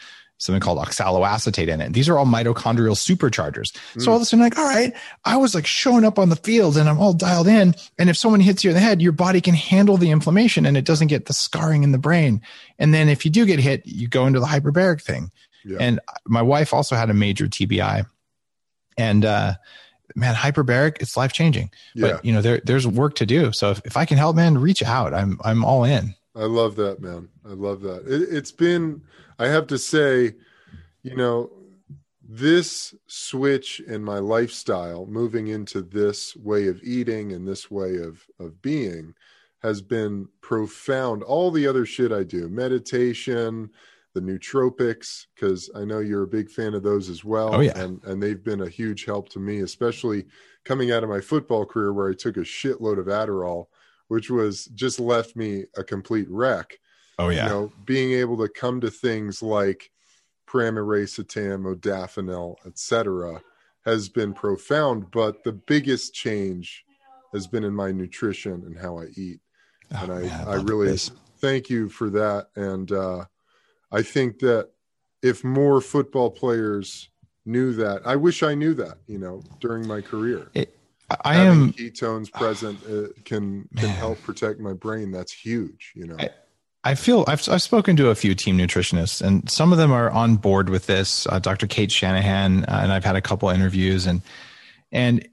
something 0.46 0.62
called 0.62 0.80
oxaloacetate 0.80 1.68
in 1.68 1.82
it. 1.82 1.93
These 1.93 2.08
are 2.08 2.18
all 2.18 2.26
mitochondrial 2.26 2.96
superchargers. 2.96 3.76
So 4.00 4.12
all 4.12 4.18
of 4.18 4.22
a 4.22 4.26
sudden, 4.26 4.43
like, 4.43 4.58
all 4.58 4.66
right, 4.66 4.93
I 5.26 5.38
was 5.38 5.56
like 5.56 5.66
showing 5.66 6.06
up 6.06 6.20
on 6.20 6.30
the 6.30 6.36
field 6.36 6.78
and 6.78 6.88
I'm 6.88 7.00
all 7.00 7.14
dialed 7.14 7.48
in. 7.48 7.76
And 7.98 8.10
if 8.10 8.18
someone 8.18 8.39
hits 8.39 8.64
you 8.64 8.70
in 8.70 8.76
the 8.76 8.80
head, 8.80 9.02
your 9.02 9.12
body 9.12 9.41
can 9.41 9.56
handle 9.56 9.98
the 9.98 10.12
inflammation 10.12 10.66
and 10.66 10.78
it 10.78 10.86
doesn't 10.86 11.08
get 11.08 11.26
the 11.26 11.34
scarring 11.34 11.84
in 11.84 11.91
the 11.91 11.98
brain. 11.98 12.41
And 12.80 12.93
then 12.93 13.10
if 13.10 13.26
you 13.26 13.32
do 13.32 13.46
get 13.46 13.60
hit, 13.60 13.82
you 13.86 14.08
go 14.08 14.28
into 14.28 14.39
the 14.39 14.46
hyperbaric 14.46 15.02
thing. 15.02 15.32
Yeah. 15.66 15.78
And 15.80 16.00
my 16.26 16.41
wife 16.41 16.74
also 16.74 16.96
had 16.96 17.10
a 17.10 17.14
major 17.14 17.48
TBI. 17.48 18.06
And 18.98 19.26
uh 19.26 19.56
man, 20.16 20.36
hyperbaric, 20.36 20.98
it's 21.02 21.18
life 21.18 21.34
changing. 21.34 21.72
yeah. 21.96 22.14
But 22.14 22.26
you 22.26 22.32
know, 22.32 22.41
there 22.41 22.62
there's 22.64 22.88
work 22.88 23.16
to 23.16 23.26
do. 23.26 23.52
So 23.52 23.72
if, 23.72 23.82
if 23.86 23.98
I 23.98 24.06
can 24.06 24.18
help, 24.18 24.36
man, 24.36 24.58
reach 24.58 24.84
out. 24.84 25.14
I'm 25.14 25.39
I'm 25.43 25.66
all 25.66 25.84
in. 25.84 26.16
I 26.36 26.44
love 26.44 26.76
that, 26.76 27.00
man. 27.02 27.30
I 27.46 27.54
love 27.54 27.82
that. 27.82 28.06
It, 28.08 28.36
it's 28.36 28.52
been, 28.52 29.02
I 29.40 29.48
have 29.48 29.68
to 29.68 29.78
say, 29.78 30.36
you 31.02 31.16
know, 31.16 31.52
this 32.28 32.96
switch 33.08 33.80
in 33.82 34.04
my 34.04 34.20
lifestyle, 34.20 35.06
moving 35.06 35.48
into 35.48 35.82
this 35.82 36.36
way 36.36 36.68
of 36.68 36.82
eating 36.84 37.32
and 37.32 37.48
this 37.48 37.70
way 37.70 37.98
of 37.98 38.26
of 38.40 38.62
being, 38.62 39.14
has 39.62 39.82
been 39.82 40.28
profound. 40.42 41.24
All 41.24 41.52
the 41.52 41.68
other 41.68 41.86
shit 41.86 42.12
I 42.12 42.24
do, 42.24 42.50
meditation, 42.50 43.70
the 44.14 44.22
nootropics, 44.22 45.28
because 45.36 45.70
I 45.76 45.86
know 45.86 46.00
you're 46.00 46.24
a 46.24 46.28
big 46.28 46.50
fan 46.50 46.74
of 46.74 46.84
those 46.84 47.10
as 47.10 47.24
well. 47.24 47.56
Oh, 47.56 47.60
yeah. 47.60 47.78
and 47.78 48.04
and 48.04 48.22
they've 48.22 48.44
been 48.44 48.62
a 48.62 48.70
huge 48.70 49.06
help 49.06 49.30
to 49.30 49.40
me, 49.40 49.60
especially 49.60 50.26
coming 50.64 50.92
out 50.92 51.04
of 51.04 51.10
my 51.10 51.22
football 51.22 51.66
career 51.66 51.94
where 51.94 52.10
I 52.10 52.14
took 52.14 52.38
a 52.38 52.42
shitload 52.42 52.98
of 53.00 53.06
Adderall 53.06 53.68
which 54.08 54.30
was 54.30 54.66
just 54.76 54.99
left 54.99 55.36
me 55.36 55.66
a 55.78 55.84
complete 55.84 56.28
wreck. 56.30 56.80
Oh 57.18 57.30
yeah. 57.30 57.43
You 57.45 57.49
know, 57.49 57.74
being 57.86 58.12
able 58.14 58.38
to 58.38 58.49
come 58.49 58.82
to 58.82 58.89
things 58.91 59.41
like 59.41 59.89
pramiracetam, 60.47 61.62
modafinil, 61.76 62.56
etc., 62.66 63.41
has 63.86 64.10
been 64.10 64.34
profound. 64.34 65.12
But 65.12 65.43
the 65.43 65.51
biggest 65.51 66.14
change 66.14 66.86
has 67.34 67.47
been 67.47 67.64
in 67.64 67.74
my 67.74 67.91
nutrition 67.91 68.64
and 68.66 68.78
how 68.78 68.97
I 68.99 69.06
eat. 69.16 69.39
and 69.91 70.12
I, 70.12 70.16
Oh, 70.16 70.22
man, 70.22 70.47
I 70.47 70.56
love 70.56 70.70
really 70.70 70.88
this. 70.88 71.12
thank 71.39 71.70
you 71.70 71.89
for 71.89 72.10
that. 72.12 72.47
And 72.56 72.91
uh, 72.91 73.26
I 73.91 74.01
think 74.01 74.39
that 74.39 74.70
if 75.22 75.43
more 75.43 75.82
football 75.82 76.32
players 76.32 77.10
knew 77.45 77.74
that, 77.74 78.01
I 78.06 78.16
wish 78.16 78.41
I 78.43 78.56
knew 78.56 78.74
that. 78.76 78.97
You 79.08 79.20
know, 79.20 79.43
during 79.60 79.88
my 79.88 80.01
career. 80.01 80.47
I- 80.56 80.68
I 81.24 81.36
am 81.38 81.72
ketones 81.74 82.32
present 82.32 82.80
uh, 82.89 83.10
can 83.26 83.68
can 83.76 83.89
help 83.89 84.22
protect 84.24 84.60
my 84.60 84.74
brain. 84.74 85.12
That's 85.12 85.32
huge, 85.32 85.91
you 85.95 86.08
know. 86.08 86.16
I- 86.20 86.30
I 86.88 86.93
feel 86.93 87.24
I've, 87.28 87.49
I've 87.49 87.64
spoken 87.64 87.95
to 87.95 88.10
a 88.10 88.16
few 88.16 88.36
team 88.36 88.60
nutritionists, 88.60 89.20
and 89.20 89.49
some 89.49 89.72
of 89.72 89.80
them 89.80 89.91
are 89.91 90.12
on 90.12 90.36
board 90.36 90.70
with 90.70 90.86
this. 90.86 91.26
Uh, 91.26 91.39
Dr. 91.39 91.66
Cate 91.66 91.91
Shanahan, 91.91 92.64
uh, 92.66 92.80
and 92.84 92.93
I've 92.93 93.03
had 93.03 93.16
a 93.16 93.22
couple 93.22 93.49
interviews, 93.49 94.06
and 94.06 94.22
and 94.91 95.28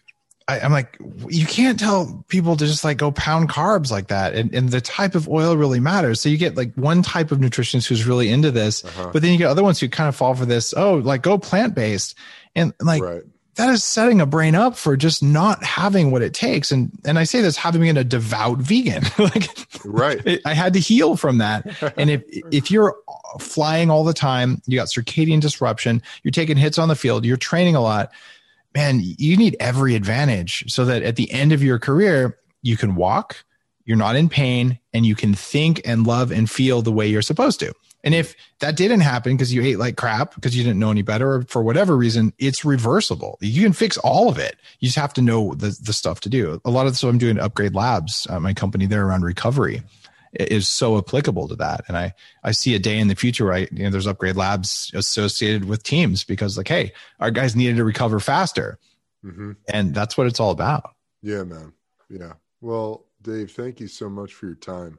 I, 0.49 0.61
I'm 0.61 0.73
like, 0.73 0.97
you 1.29 1.45
can't 1.45 1.79
tell 1.79 2.25
people 2.29 2.57
to 2.57 2.65
just 2.67 2.85
like 2.85 2.97
go 2.97 3.13
pound 3.13 3.51
carbs 3.51 3.91
like 3.91 4.07
that, 4.09 4.35
and 4.35 4.55
and 4.55 4.71
the 4.71 4.81
type 4.81 5.15
of 5.15 5.29
oil 5.29 5.55
really 5.59 5.79
matters. 5.79 6.23
So 6.23 6.31
you 6.31 6.39
get 6.39 6.57
like 6.57 6.73
one 6.75 7.03
type 7.03 7.33
of 7.33 7.39
nutritionist 7.39 7.87
who's 7.87 8.07
really 8.07 8.31
into 8.31 8.51
this, 8.51 8.83
Uh-huh. 8.83 9.11
but 9.13 9.21
then 9.21 9.33
you 9.33 9.37
get 9.37 9.49
other 9.49 9.63
ones 9.63 9.79
who 9.79 9.91
kind 9.91 10.09
of 10.09 10.17
fall 10.17 10.35
for 10.35 10.47
this. 10.47 10.73
Oh, 10.75 10.95
like 10.95 11.21
go 11.21 11.37
plant 11.37 11.75
based, 11.75 12.15
and 12.57 12.73
like 12.81 13.03
right. 13.03 13.23
That 13.57 13.69
is 13.71 13.85
setting 13.85 14.21
a 14.21 14.27
brain 14.27 14.55
up 14.55 14.77
for 14.77 14.97
just 14.97 15.23
not 15.23 15.63
having 15.63 16.11
what 16.11 16.23
it 16.23 16.33
takes. 16.35 16.73
And 16.73 16.91
and 17.05 17.19
I 17.19 17.25
say 17.25 17.41
this 17.43 17.57
having 17.57 17.83
been 17.83 17.97
a 17.97 18.05
devout 18.05 18.59
vegan, 18.59 19.05
like 19.19 19.49
Right. 19.85 20.21
it, 20.25 20.41
I 20.45 20.55
had 20.55 20.73
to 20.75 20.79
heal 20.81 21.17
from 21.17 21.39
that. 21.39 21.67
And 21.97 22.11
if 22.11 22.23
if 22.51 22.71
you're 22.71 22.97
flying 23.41 23.91
all 23.91 24.05
the 24.05 24.15
time, 24.15 24.63
you 24.67 24.79
got 24.79 24.89
circadian 24.89 25.41
disruption, 25.41 26.03
you're 26.23 26.33
taking 26.33 26.57
hits 26.57 26.79
on 26.79 26.89
the 26.89 26.97
field, 26.97 27.25
you're 27.25 27.37
training 27.37 27.77
a 27.77 27.81
lot, 27.81 28.11
man, 28.75 29.01
you 29.03 29.37
need 29.37 29.57
every 29.61 29.95
advantage 29.95 30.65
so 30.73 30.85
that 30.87 31.03
at 31.03 31.17
the 31.17 31.31
end 31.31 31.53
of 31.53 31.63
your 31.63 31.79
career, 31.79 32.39
you 32.63 32.77
can 32.77 32.95
walk, 32.95 33.45
you're 33.85 33.97
not 33.97 34.17
in 34.17 34.29
pain, 34.29 34.79
and 34.95 35.05
you 35.05 35.15
can 35.15 35.35
think 35.35 35.81
and 35.85 36.07
love 36.07 36.31
and 36.31 36.49
feel 36.51 36.81
the 36.83 36.93
way 36.93 37.07
you're 37.07 37.23
supposed 37.23 37.59
to. 37.61 37.73
And 38.05 38.15
if 38.15 38.35
that 38.61 38.77
didn't 38.77 39.01
happen 39.01 39.37
because 39.37 39.53
you 39.53 39.63
ate 39.63 39.79
like 39.79 39.97
crap 39.97 40.35
because 40.35 40.57
you 40.57 40.65
didn't 40.65 40.79
know 40.79 40.91
any 40.91 41.03
better 41.03 41.35
or 41.35 41.43
for 41.43 41.63
whatever 41.63 41.97
reason, 41.97 42.33
it's 42.39 42.65
reversible. 42.65 43.39
You 43.41 43.63
can 43.63 43.73
fix 43.73 43.97
all 43.99 44.29
of 44.29 44.39
it. 44.39 44.57
You 44.81 44.89
just 44.89 44.99
have 44.99 45.15
to 45.15 45.23
know 45.23 45.55
the, 45.55 45.77
the 45.83 45.93
stuff 45.93 46.21
to 46.21 46.29
do. 46.29 46.61
A 46.65 46.71
lot 46.71 46.87
of 46.87 46.93
this 46.93 47.03
I'm 47.03 47.19
doing 47.19 47.39
at 47.39 47.45
Upgrade 47.45 47.75
Labs, 47.75 48.27
uh, 48.29 48.41
my 48.41 48.55
company 48.55 48.87
there 48.87 49.07
around 49.07 49.23
recovery 49.23 49.83
is 50.35 50.69
so 50.69 50.97
applicable 50.99 51.47
to 51.49 51.57
that. 51.57 51.83
And 51.89 51.97
I, 51.97 52.15
I 52.43 52.53
see 52.53 52.75
a 52.75 52.79
day 52.79 52.99
in 52.99 53.09
the 53.09 53.15
future 53.15 53.45
where 53.45 53.55
I, 53.55 53.69
you 53.71 53.85
know, 53.85 53.91
there's 53.91 54.07
Upgrade 54.07 54.37
Labs 54.37 54.91
associated 54.95 55.67
with 55.67 55.83
teams 55.83 56.25
because 56.25 56.57
like, 56.57 56.69
hey, 56.69 56.93
our 57.21 57.31
guys 57.31 57.55
needed 57.55 57.77
to 57.77 57.85
recover 57.85 58.19
faster. 58.19 58.79
hmm 59.23 59.53
And 59.69 59.95
that's 59.95 60.17
what 60.17 60.27
it's 60.27 60.41
all 60.41 60.51
about. 60.51 60.91
Yeah, 61.23 61.45
man. 61.45 61.73
Yeah. 62.09 62.33
Well, 62.61 63.05
Dave, 63.21 63.53
thank 63.53 63.79
you 63.79 63.89
so 63.89 64.09
much 64.09 64.35
for 64.35 64.47
your 64.47 64.55
time. 64.55 64.99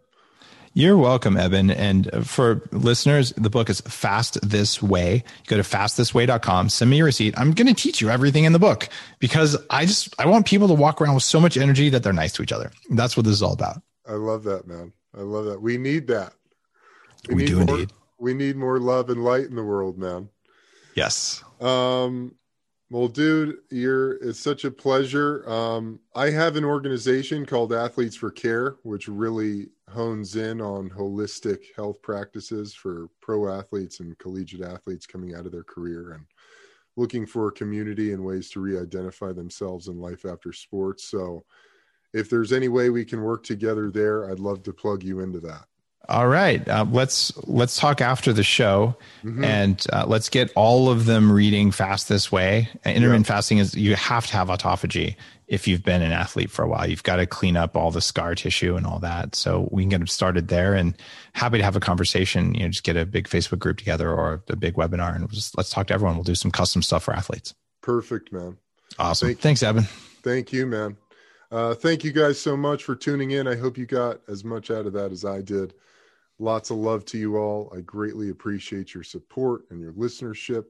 You're 0.76 0.98
welcome, 0.98 1.38
Evan. 1.38 1.70
And 1.70 2.10
for 2.26 2.64
listeners, 2.72 3.32
the 3.38 3.52
book 3.52 3.70
is 3.70 3.82
Fast 3.82 4.40
This 4.42 4.82
Way. 4.82 5.24
Go 5.46 5.58
to 5.58 5.62
fastthisway.com, 5.62 6.70
send 6.70 6.90
me 6.90 6.98
your 6.98 7.06
receipt. 7.06 7.38
I'm 7.38 7.52
going 7.52 7.68
to 7.68 7.76
teach 7.76 8.02
you 8.02 8.10
everything 8.10 8.46
in 8.46 8.54
the 8.54 8.60
book 8.60 8.90
because 9.20 9.56
I 9.70 9.86
just, 9.86 10.20
I 10.20 10.26
want 10.26 10.48
people 10.48 10.68
to 10.70 10.74
walk 10.74 11.00
around 11.00 11.14
with 11.14 11.24
so 11.24 11.40
much 11.40 11.58
energy 11.58 11.90
that 11.90 12.02
they're 12.02 12.12
nice 12.12 12.34
to 12.34 12.44
each 12.44 12.52
other. 12.52 12.72
That's 12.90 13.16
what 13.16 13.26
this 13.26 13.36
is 13.36 13.44
all 13.44 13.54
about. 13.54 13.84
I 14.08 14.14
love 14.14 14.44
that, 14.46 14.68
man. 14.68 14.94
I 15.16 15.22
love 15.22 15.46
that. 15.46 15.62
We 15.62 15.78
need 15.78 16.08
that. 16.08 16.34
We, 17.30 17.36
we 17.36 17.46
do 17.46 17.60
more, 17.60 17.70
indeed. 17.70 17.94
We 18.18 18.34
need 18.34 18.56
more 18.56 18.80
love 18.80 19.12
and 19.12 19.24
light 19.24 19.46
in 19.46 19.56
the 19.56 19.64
world, 19.64 20.00
man. 20.00 20.30
Yes. 20.96 21.44
Um, 21.62 22.34
well, 22.90 23.08
dude, 23.08 23.58
you're 23.70 24.14
it's 24.14 24.40
such 24.40 24.66
a 24.66 24.72
pleasure. 24.72 25.48
Um, 25.50 26.00
I 26.16 26.32
have 26.32 26.56
an 26.56 26.66
organization 26.66 27.46
called 27.46 27.74
Athletes 27.74 28.16
for 28.16 28.32
Care, 28.32 28.76
which 28.84 29.08
really 29.08 29.70
hones 29.94 30.36
in 30.36 30.62
on 30.62 30.90
holistic 30.90 31.60
health 31.76 32.02
practices 32.02 32.74
for 32.74 33.08
pro 33.22 33.48
athletes 33.48 34.00
and 34.00 34.18
collegiate 34.18 34.62
athletes 34.62 35.06
coming 35.06 35.36
out 35.36 35.46
of 35.46 35.52
their 35.52 35.64
career 35.64 36.14
and 36.14 36.26
looking 36.96 37.26
for 37.26 37.48
a 37.48 37.52
community 37.52 38.14
and 38.14 38.24
ways 38.24 38.50
to 38.52 38.60
re-identify 38.60 39.32
themselves 39.32 39.88
in 39.88 40.00
life 40.00 40.26
after 40.26 40.52
sports. 40.52 41.06
So, 41.06 41.46
if 42.14 42.30
there's 42.30 42.54
any 42.54 42.68
way 42.68 42.92
we 42.92 43.06
can 43.06 43.24
work 43.24 43.44
together 43.44 43.90
there, 43.90 44.30
I'd 44.30 44.40
love 44.40 44.62
to 44.64 44.74
plug 44.74 45.02
you 45.04 45.22
into 45.22 45.40
that. 45.40 45.66
All 46.10 46.28
right, 46.28 46.68
uh, 46.68 46.86
let's 46.92 47.32
let's 47.48 47.78
talk 47.78 48.02
after 48.02 48.34
the 48.34 48.44
show, 48.44 48.98
mm-hmm. 49.24 49.44
and 49.44 49.88
uh, 49.94 50.04
let's 50.06 50.28
get 50.28 50.52
all 50.54 50.90
of 50.90 51.06
them 51.06 51.32
reading 51.32 51.72
fast 51.72 52.10
this 52.10 52.30
way. 52.30 52.68
Intermittent 52.86 53.26
yeah. 53.26 53.36
fasting 53.36 53.58
is 53.60 53.74
you 53.74 53.96
have 53.96 54.28
to 54.28 54.34
have 54.34 54.50
autophagy 54.50 55.16
if 55.48 55.68
you've 55.68 55.84
been 55.84 56.02
an 56.02 56.12
athlete 56.12 56.50
for 56.50 56.64
a 56.64 56.68
while. 56.68 56.90
You've 56.90 57.04
got 57.04 57.18
to 57.18 57.26
clean 57.26 57.58
up 57.58 57.76
all 57.76 57.92
the 57.92 58.02
scar 58.02 58.36
tissue 58.36 58.76
and 58.76 58.86
all 58.86 59.00
that. 59.00 59.36
So 59.36 59.68
we 59.72 59.84
can 59.84 59.90
get 59.90 60.00
them 60.00 60.08
started 60.08 60.48
there, 60.48 60.74
and 60.74 60.96
happy 61.34 61.58
to 61.58 61.64
have 61.64 61.76
a 61.76 61.80
conversation. 61.80 62.54
You 62.54 62.64
know, 62.64 62.70
just 62.70 62.84
get 62.84 62.98
a 62.98 63.06
big 63.06 63.28
Facebook 63.28 63.60
group 63.60 63.78
together 63.78 64.10
or 64.10 64.44
a 64.50 64.56
big 64.56 64.76
webinar, 64.76 65.16
and 65.16 65.30
just 65.32 65.58
let's 65.58 65.70
talk 65.70 65.88
to 65.88 65.94
everyone. 65.94 66.16
We'll 66.16 66.24
do 66.24 66.36
some 66.36 66.52
custom 66.52 66.82
stuff 66.82 67.04
for 67.04 67.14
athletes. 67.14 67.54
Perfect, 67.82 68.32
man. 68.32 68.58
Awesome. 69.00 69.30
Thank, 69.30 69.40
Thanks, 69.40 69.64
Evan. 69.64 69.84
Thank 70.24 70.54
you, 70.54 70.66
man. 70.66 70.98
Uh, 71.52 71.76
thank 71.76 72.04
you 72.04 72.12
guys 72.12 72.40
so 72.40 72.58
much 72.58 72.84
for 72.84 72.96
tuning 72.96 73.32
in. 73.32 73.48
I 73.48 73.56
hope 73.56 73.78
you 73.78 73.86
got 73.86 74.22
as 74.28 74.44
much 74.44 74.72
out 74.72 74.88
of 74.88 74.94
that 74.94 75.12
as 75.12 75.24
I 75.24 75.42
did. 75.42 75.74
Lots 76.40 76.72
of 76.72 76.78
love 76.78 77.06
to 77.06 77.18
you 77.18 77.38
all. 77.38 77.72
I 77.76 77.82
greatly 77.82 78.30
appreciate 78.30 78.94
your 78.94 79.04
support 79.04 79.66
and 79.70 79.80
your 79.80 79.94
listenership. 79.94 80.66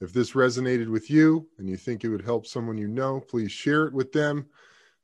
If 0.00 0.12
this 0.12 0.32
resonated 0.32 0.88
with 0.88 1.10
you 1.10 1.48
and 1.58 1.68
you 1.68 1.76
think 1.76 2.04
it 2.04 2.08
would 2.08 2.24
help 2.24 2.46
someone 2.46 2.76
you 2.76 2.88
know, 2.88 3.20
please 3.20 3.52
share 3.52 3.86
it 3.86 3.92
with 3.92 4.12
them. 4.12 4.46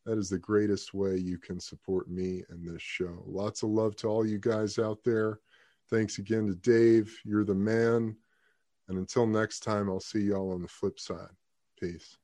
That 0.05 0.19
is 0.19 0.29
the 0.29 0.39
greatest 0.39 0.95
way 0.95 1.17
you 1.17 1.39
can 1.39 1.61
support 1.61 2.11
me 2.11 2.43
and 2.49 2.67
this 2.67 2.83
show. 2.83 3.23
Lots 3.27 3.63
of 3.63 3.71
love 3.71 3.97
to 3.97 4.09
all 4.09 4.27
you 4.27 4.39
guys 4.39 4.79
out 4.79 4.99
there. 5.05 5.41
Thanks 5.91 6.19
again 6.19 6.47
to 6.47 6.55
Dave. 6.55 7.17
You're 7.25 7.45
the 7.45 7.55
man. 7.55 8.17
And 8.89 8.99
until 8.99 9.27
next 9.27 9.61
time, 9.61 9.89
I'll 9.89 10.01
see 10.01 10.21
y'all 10.21 10.53
on 10.53 10.63
the 10.63 10.69
flip 10.69 10.99
side. 10.99 11.31
Peace. 11.79 12.19